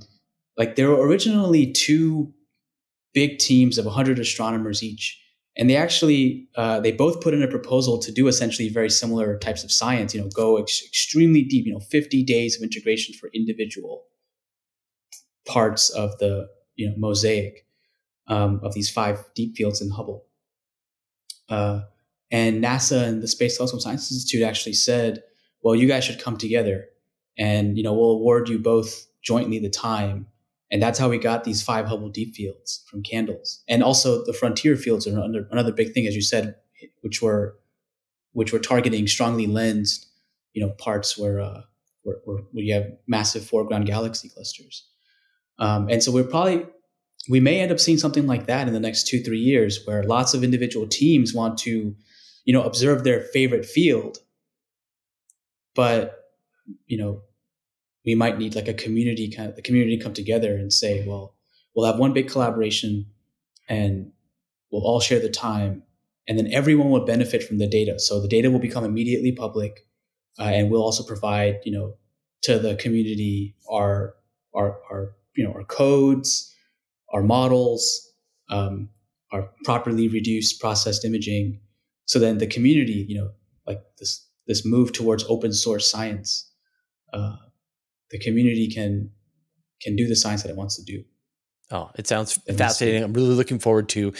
like 0.57 0.75
there 0.75 0.89
were 0.89 1.05
originally 1.05 1.71
two 1.71 2.33
big 3.13 3.39
teams 3.39 3.77
of 3.77 3.85
100 3.85 4.19
astronomers 4.19 4.83
each. 4.83 5.19
And 5.57 5.69
they 5.69 5.75
actually 5.75 6.47
uh, 6.55 6.79
they 6.79 6.91
both 6.91 7.21
put 7.21 7.33
in 7.33 7.43
a 7.43 7.47
proposal 7.47 7.99
to 7.99 8.11
do 8.11 8.27
essentially 8.27 8.69
very 8.69 8.89
similar 8.89 9.37
types 9.37 9.63
of 9.63 9.71
science 9.71 10.13
you 10.13 10.21
know 10.21 10.29
go 10.33 10.57
ex- 10.57 10.81
extremely 10.85 11.43
deep 11.43 11.65
you 11.65 11.73
know 11.73 11.79
50 11.79 12.23
days 12.23 12.55
of 12.55 12.63
integration 12.63 13.13
for 13.15 13.29
individual 13.33 14.05
parts 15.45 15.89
of 15.89 16.17
the 16.19 16.47
you 16.75 16.87
know 16.87 16.95
mosaic 16.97 17.65
um, 18.27 18.61
of 18.63 18.73
these 18.73 18.89
five 18.89 19.25
deep 19.35 19.57
fields 19.57 19.81
in 19.81 19.89
hubble. 19.89 20.25
Uh, 21.49 21.81
and 22.31 22.63
nasa 22.63 23.03
and 23.03 23.21
the 23.23 23.27
space 23.27 23.57
telescope 23.57 23.81
science 23.81 24.11
institute 24.11 24.43
actually 24.43 24.73
said 24.73 25.23
well 25.63 25.75
you 25.75 25.87
guys 25.87 26.03
should 26.03 26.21
come 26.21 26.37
together 26.37 26.85
and 27.37 27.75
you 27.75 27.83
know 27.83 27.93
we'll 27.93 28.11
award 28.11 28.47
you 28.47 28.59
both 28.59 29.07
jointly 29.23 29.59
the 29.59 29.69
time 29.69 30.27
and 30.71 30.81
that's 30.81 30.99
how 30.99 31.09
we 31.09 31.17
got 31.17 31.43
these 31.43 31.61
five 31.61 31.85
Hubble 31.85 32.09
deep 32.09 32.35
fields 32.35 32.83
from 32.87 33.01
CANDELS. 33.01 33.63
And 33.67 33.83
also 33.83 34.23
the 34.25 34.33
frontier 34.33 34.75
fields 34.75 35.07
are 35.07 35.11
another, 35.11 35.47
another 35.51 35.71
big 35.71 35.93
thing, 35.93 36.05
as 36.05 36.15
you 36.15 36.21
said, 36.21 36.55
which 37.01 37.21
were 37.21 37.55
which 38.33 38.53
were 38.53 38.59
targeting 38.59 39.07
strongly 39.07 39.47
lensed, 39.47 40.07
you 40.53 40.61
know, 40.61 40.71
parts 40.73 41.17
where 41.17 41.41
uh, 41.41 41.61
where, 42.03 42.17
where, 42.25 42.43
you 42.53 42.73
have 42.73 42.85
massive 43.07 43.43
foreground 43.43 43.85
galaxy 43.85 44.29
clusters. 44.29 44.87
Um, 45.57 45.89
and 45.89 46.01
so 46.03 46.11
we're 46.11 46.23
probably 46.23 46.65
we 47.27 47.39
may 47.39 47.59
end 47.59 47.71
up 47.71 47.79
seeing 47.79 47.97
something 47.97 48.27
like 48.27 48.45
that 48.45 48.67
in 48.67 48.73
the 48.73 48.79
next 48.79 49.07
two 49.07 49.21
three 49.21 49.39
years, 49.39 49.85
where 49.85 50.03
lots 50.03 50.33
of 50.33 50.43
individual 50.43 50.87
teams 50.87 51.33
want 51.33 51.57
to, 51.59 51.95
you 52.45 52.53
know, 52.53 52.63
observe 52.63 53.03
their 53.03 53.21
favorite 53.21 53.65
field, 53.65 54.19
but 55.73 56.15
you 56.85 56.97
know 56.97 57.23
we 58.09 58.15
might 58.15 58.39
need 58.39 58.55
like 58.55 58.67
a 58.67 58.73
community 58.73 59.29
kind 59.29 59.49
of 59.49 59.55
the 59.55 59.61
community 59.61 59.95
come 59.95 60.13
together 60.13 60.55
and 60.55 60.73
say, 60.73 61.05
well, 61.07 61.35
we'll 61.75 61.85
have 61.85 61.99
one 61.99 62.11
big 62.11 62.27
collaboration 62.27 63.05
and 63.67 64.11
we'll 64.71 64.81
all 64.81 64.99
share 64.99 65.19
the 65.19 65.29
time 65.29 65.83
and 66.27 66.39
then 66.39 66.51
everyone 66.51 66.89
will 66.89 67.05
benefit 67.05 67.43
from 67.43 67.59
the 67.59 67.67
data. 67.67 67.99
So 67.99 68.19
the 68.19 68.27
data 68.27 68.49
will 68.49 68.57
become 68.59 68.83
immediately 68.83 69.31
public 69.31 69.85
uh, 70.39 70.45
and 70.45 70.71
we'll 70.71 70.81
also 70.81 71.03
provide, 71.03 71.59
you 71.65 71.71
know, 71.71 71.97
to 72.41 72.57
the 72.57 72.75
community 72.77 73.55
our, 73.69 74.15
our, 74.55 74.79
our, 74.89 75.15
you 75.35 75.43
know, 75.43 75.53
our 75.53 75.63
codes, 75.63 76.51
our 77.13 77.21
models, 77.21 78.11
um, 78.49 78.89
our 79.31 79.51
properly 79.65 80.07
reduced 80.07 80.59
processed 80.59 81.05
imaging. 81.05 81.59
So 82.05 82.17
then 82.17 82.39
the 82.39 82.47
community, 82.47 83.05
you 83.07 83.19
know, 83.19 83.29
like 83.67 83.83
this, 83.99 84.25
this 84.47 84.65
move 84.65 84.93
towards 84.93 85.23
open 85.29 85.53
source 85.53 85.91
science, 85.91 86.51
uh, 87.13 87.35
the 88.11 88.19
community 88.19 88.67
can 88.69 89.11
can 89.81 89.95
do 89.95 90.07
the 90.07 90.15
science 90.15 90.43
that 90.43 90.49
it 90.49 90.57
wants 90.57 90.75
to 90.75 90.83
do. 90.83 91.03
Oh, 91.71 91.91
it 91.95 92.07
sounds 92.07 92.33
fascinating. 92.57 93.03
I'm 93.03 93.13
really 93.13 93.35
looking 93.35 93.59
forward 93.59 93.89
to 93.89 94.11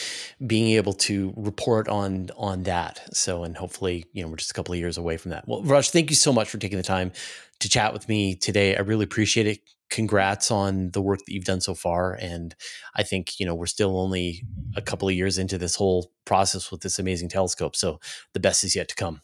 being 0.45 0.75
able 0.77 0.93
to 0.93 1.33
report 1.35 1.87
on 1.87 2.29
on 2.37 2.63
that. 2.63 3.01
So, 3.15 3.43
and 3.43 3.57
hopefully, 3.57 4.05
you 4.13 4.21
know, 4.21 4.29
we're 4.29 4.35
just 4.35 4.51
a 4.51 4.53
couple 4.53 4.73
of 4.73 4.79
years 4.79 4.97
away 4.97 5.17
from 5.17 5.31
that. 5.31 5.47
Well, 5.47 5.63
Raj, 5.63 5.89
thank 5.89 6.11
you 6.11 6.15
so 6.15 6.31
much 6.31 6.49
for 6.49 6.59
taking 6.59 6.77
the 6.77 6.83
time 6.83 7.11
to 7.59 7.69
chat 7.69 7.91
with 7.91 8.07
me 8.07 8.35
today. 8.35 8.75
I 8.75 8.81
really 8.81 9.03
appreciate 9.03 9.47
it. 9.47 9.59
Congrats 9.89 10.51
on 10.51 10.91
the 10.91 11.01
work 11.01 11.19
that 11.25 11.33
you've 11.33 11.45
done 11.45 11.61
so 11.61 11.73
far. 11.73 12.13
And 12.13 12.53
I 12.95 13.01
think, 13.01 13.39
you 13.39 13.45
know, 13.47 13.55
we're 13.55 13.65
still 13.65 13.99
only 13.99 14.43
a 14.75 14.81
couple 14.81 15.07
of 15.09 15.15
years 15.15 15.39
into 15.39 15.57
this 15.57 15.73
whole 15.73 16.11
process 16.25 16.71
with 16.71 16.81
this 16.81 16.99
amazing 16.99 17.29
telescope. 17.29 17.75
So 17.75 17.99
the 18.33 18.39
best 18.39 18.63
is 18.63 18.75
yet 18.75 18.87
to 18.89 18.95
come. 18.95 19.21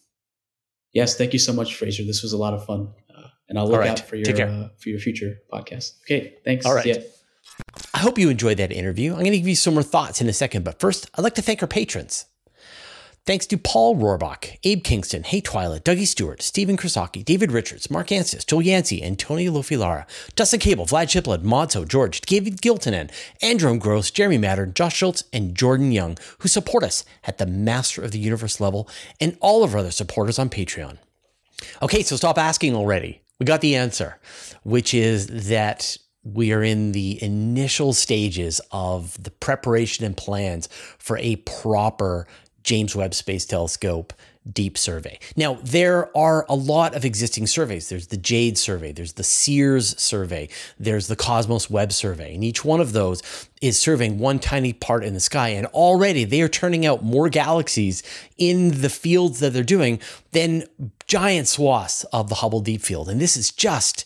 Yes, 0.91 1.15
thank 1.15 1.33
you 1.33 1.39
so 1.39 1.53
much, 1.53 1.75
Fraser. 1.75 2.03
This 2.03 2.23
was 2.23 2.33
a 2.33 2.37
lot 2.37 2.55
of 2.55 2.65
fun 2.65 2.93
uh, 3.15 3.27
and 3.49 3.57
I'll 3.57 3.67
look 3.67 3.79
right. 3.79 3.89
out 3.89 3.99
for 3.99 4.15
your 4.15 4.41
uh, 4.41 4.69
for 4.77 4.89
your 4.89 4.99
future 4.99 5.37
podcast. 5.51 5.93
Okay, 6.03 6.35
thanks. 6.43 6.65
All 6.65 6.73
right. 6.73 6.85
Yeah. 6.85 6.99
I 7.93 7.99
hope 7.99 8.17
you 8.17 8.29
enjoyed 8.29 8.57
that 8.57 8.71
interview. 8.71 9.11
I'm 9.11 9.19
going 9.19 9.31
to 9.31 9.37
give 9.37 9.47
you 9.47 9.55
some 9.55 9.75
more 9.75 9.83
thoughts 9.83 10.19
in 10.19 10.27
a 10.27 10.33
second, 10.33 10.63
but 10.63 10.79
first, 10.79 11.09
I'd 11.15 11.21
like 11.21 11.35
to 11.35 11.41
thank 11.41 11.61
our 11.61 11.67
patrons. 11.67 12.25
Thanks 13.25 13.47
to 13.47 13.57
Paul 13.57 13.95
Rohrbach, 13.95 14.57
Abe 14.63 14.83
Kingston, 14.83 15.23
Hey 15.23 15.41
Twilight, 15.41 15.83
Dougie 15.83 16.05
Stewart, 16.05 16.43
Stephen 16.43 16.77
Krasaki, 16.77 17.25
David 17.25 17.51
Richards, 17.51 17.89
Mark 17.89 18.09
Ansis, 18.09 18.45
Joel 18.45 18.61
Yancey, 18.61 19.01
Antonio 19.03 19.51
Lofilara, 19.51 20.05
Dustin 20.35 20.59
Cable, 20.59 20.85
Vlad 20.85 21.09
Chiplett, 21.09 21.41
Modso, 21.41 21.87
George, 21.87 22.21
David 22.21 22.61
Giltonen, 22.61 23.09
Andrew 23.41 23.79
Gross, 23.79 24.11
Jeremy 24.11 24.37
Matter, 24.37 24.67
Josh 24.67 24.97
Schultz, 24.97 25.23
and 25.33 25.55
Jordan 25.55 25.91
Young, 25.91 26.19
who 26.39 26.47
support 26.47 26.83
us 26.83 27.03
at 27.23 27.39
the 27.39 27.47
Master 27.47 28.03
of 28.03 28.11
the 28.11 28.19
Universe 28.19 28.59
level, 28.59 28.87
and 29.19 29.35
all 29.41 29.63
of 29.63 29.73
our 29.73 29.79
other 29.79 29.89
supporters 29.89 30.37
on 30.37 30.51
Patreon. 30.51 30.99
Okay, 31.81 32.03
so 32.03 32.15
stop 32.17 32.37
asking 32.37 32.75
already. 32.75 33.23
We 33.39 33.45
got 33.45 33.61
the 33.61 33.75
answer, 33.75 34.17
which 34.63 34.93
is 34.93 35.27
that 35.49 35.97
we 36.23 36.53
are 36.53 36.63
in 36.63 36.93
the 36.93 37.21
initial 37.21 37.93
stages 37.93 38.61
of 38.71 39.21
the 39.21 39.31
preparation 39.31 40.05
and 40.05 40.15
plans 40.15 40.67
for 40.97 41.17
a 41.17 41.35
proper 41.37 42.27
James 42.63 42.95
Webb 42.95 43.13
Space 43.13 43.45
Telescope 43.45 44.13
deep 44.51 44.77
survey. 44.77 45.19
Now, 45.35 45.55
there 45.63 46.15
are 46.15 46.45
a 46.47 46.55
lot 46.55 46.95
of 46.95 47.03
existing 47.03 47.47
surveys. 47.47 47.89
There's 47.89 48.07
the 48.07 48.17
JADE 48.17 48.57
survey, 48.57 48.91
there's 48.91 49.13
the 49.13 49.23
CEERS 49.23 49.99
survey, 49.99 50.49
there's 50.79 51.07
the 51.07 51.15
Cosmos 51.15 51.69
Web 51.69 51.91
survey, 51.91 52.35
and 52.35 52.43
each 52.43 52.63
one 52.63 52.79
of 52.79 52.93
those 52.93 53.21
is 53.61 53.79
surveying 53.79 54.19
one 54.19 54.37
tiny 54.39 54.71
part 54.73 55.03
in 55.03 55.13
the 55.13 55.19
sky. 55.19 55.49
And 55.49 55.65
already 55.67 56.25
they 56.25 56.41
are 56.41 56.47
turning 56.47 56.85
out 56.85 57.03
more 57.03 57.29
galaxies 57.29 58.03
in 58.37 58.81
the 58.81 58.89
fields 58.89 59.39
that 59.39 59.53
they're 59.53 59.63
doing 59.63 59.99
than 60.31 60.63
giant 61.07 61.47
swaths 61.47 62.03
of 62.05 62.29
the 62.29 62.35
Hubble 62.35 62.61
Deep 62.61 62.81
Field. 62.81 63.09
And 63.09 63.19
this 63.19 63.37
is 63.37 63.51
just 63.51 64.05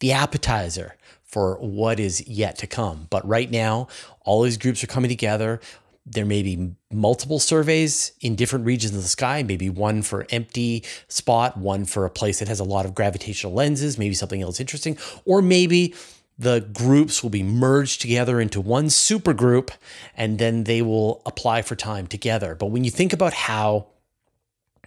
the 0.00 0.12
appetizer 0.12 0.96
for 1.22 1.56
what 1.56 2.00
is 2.00 2.26
yet 2.26 2.58
to 2.58 2.66
come. 2.66 3.06
But 3.10 3.26
right 3.26 3.50
now, 3.50 3.88
all 4.22 4.42
these 4.42 4.56
groups 4.56 4.82
are 4.82 4.88
coming 4.88 5.08
together 5.08 5.60
there 6.06 6.24
may 6.24 6.42
be 6.42 6.72
multiple 6.90 7.38
surveys 7.38 8.12
in 8.20 8.34
different 8.34 8.64
regions 8.64 8.96
of 8.96 9.02
the 9.02 9.08
sky, 9.08 9.42
maybe 9.42 9.70
one 9.70 10.02
for 10.02 10.26
empty 10.30 10.84
spot, 11.08 11.56
one 11.56 11.84
for 11.84 12.04
a 12.04 12.10
place 12.10 12.38
that 12.38 12.48
has 12.48 12.60
a 12.60 12.64
lot 12.64 12.84
of 12.84 12.94
gravitational 12.94 13.52
lenses, 13.52 13.98
maybe 13.98 14.14
something 14.14 14.42
else 14.42 14.60
interesting, 14.60 14.98
or 15.24 15.40
maybe 15.42 15.94
the 16.38 16.66
groups 16.72 17.22
will 17.22 17.30
be 17.30 17.42
merged 17.42 18.00
together 18.00 18.40
into 18.40 18.60
one 18.60 18.88
super 18.88 19.34
group 19.34 19.70
and 20.16 20.38
then 20.38 20.64
they 20.64 20.80
will 20.80 21.20
apply 21.26 21.60
for 21.60 21.76
time 21.76 22.06
together. 22.06 22.54
But 22.54 22.66
when 22.66 22.82
you 22.82 22.90
think 22.90 23.12
about 23.12 23.34
how 23.34 23.86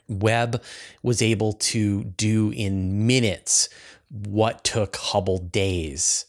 Webb 0.07 0.61
was 1.01 1.21
able 1.21 1.53
to 1.53 2.03
do 2.03 2.51
in 2.51 3.07
minutes 3.07 3.69
what 4.09 4.63
took 4.63 4.95
Hubble 4.95 5.39
days, 5.39 6.25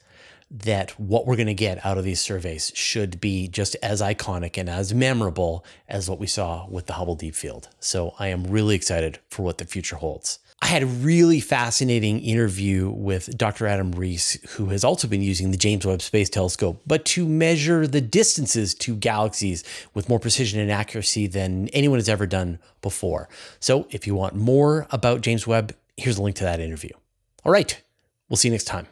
that 0.50 0.92
what 0.98 1.26
we're 1.26 1.36
going 1.36 1.46
to 1.46 1.54
get 1.54 1.84
out 1.84 1.98
of 1.98 2.04
these 2.04 2.20
surveys 2.20 2.70
should 2.74 3.20
be 3.20 3.48
just 3.48 3.76
as 3.82 4.00
iconic 4.00 4.56
and 4.56 4.68
as 4.68 4.94
memorable 4.94 5.64
as 5.88 6.08
what 6.08 6.20
we 6.20 6.26
saw 6.26 6.66
with 6.68 6.86
the 6.86 6.94
Hubble 6.94 7.16
Deep 7.16 7.34
Field. 7.34 7.68
So 7.80 8.14
I 8.18 8.28
am 8.28 8.44
really 8.44 8.74
excited 8.74 9.18
for 9.28 9.42
what 9.42 9.58
the 9.58 9.64
future 9.64 9.96
holds. 9.96 10.38
I 10.62 10.66
had 10.68 10.82
a 10.82 10.86
really 10.86 11.40
fascinating 11.40 12.20
interview 12.20 12.88
with 12.88 13.36
Dr. 13.36 13.66
Adam 13.66 13.92
Riess, 13.92 14.38
who 14.52 14.66
has 14.66 14.82
also 14.82 15.06
been 15.06 15.20
using 15.20 15.50
the 15.50 15.58
James 15.58 15.84
Webb 15.84 16.00
Space 16.00 16.30
Telescope, 16.30 16.80
but 16.86 17.04
to 17.06 17.28
measure 17.28 17.86
the 17.86 18.00
distances 18.00 18.74
to 18.76 18.96
galaxies 18.96 19.62
with 19.92 20.08
more 20.08 20.18
precision 20.18 20.60
and 20.60 20.70
accuracy 20.70 21.26
than 21.26 21.68
anyone 21.68 21.98
has 21.98 22.08
ever 22.08 22.26
done 22.26 22.58
before. 22.80 23.28
So 23.60 23.86
if 23.90 24.06
you 24.06 24.14
want 24.14 24.36
more 24.36 24.86
about 24.90 25.20
James 25.20 25.46
Webb, 25.46 25.74
here's 25.98 26.16
a 26.16 26.22
link 26.22 26.36
to 26.36 26.44
that 26.44 26.60
interview. 26.60 26.92
All 27.44 27.52
right, 27.52 27.80
we'll 28.30 28.38
see 28.38 28.48
you 28.48 28.52
next 28.52 28.64
time. 28.64 28.86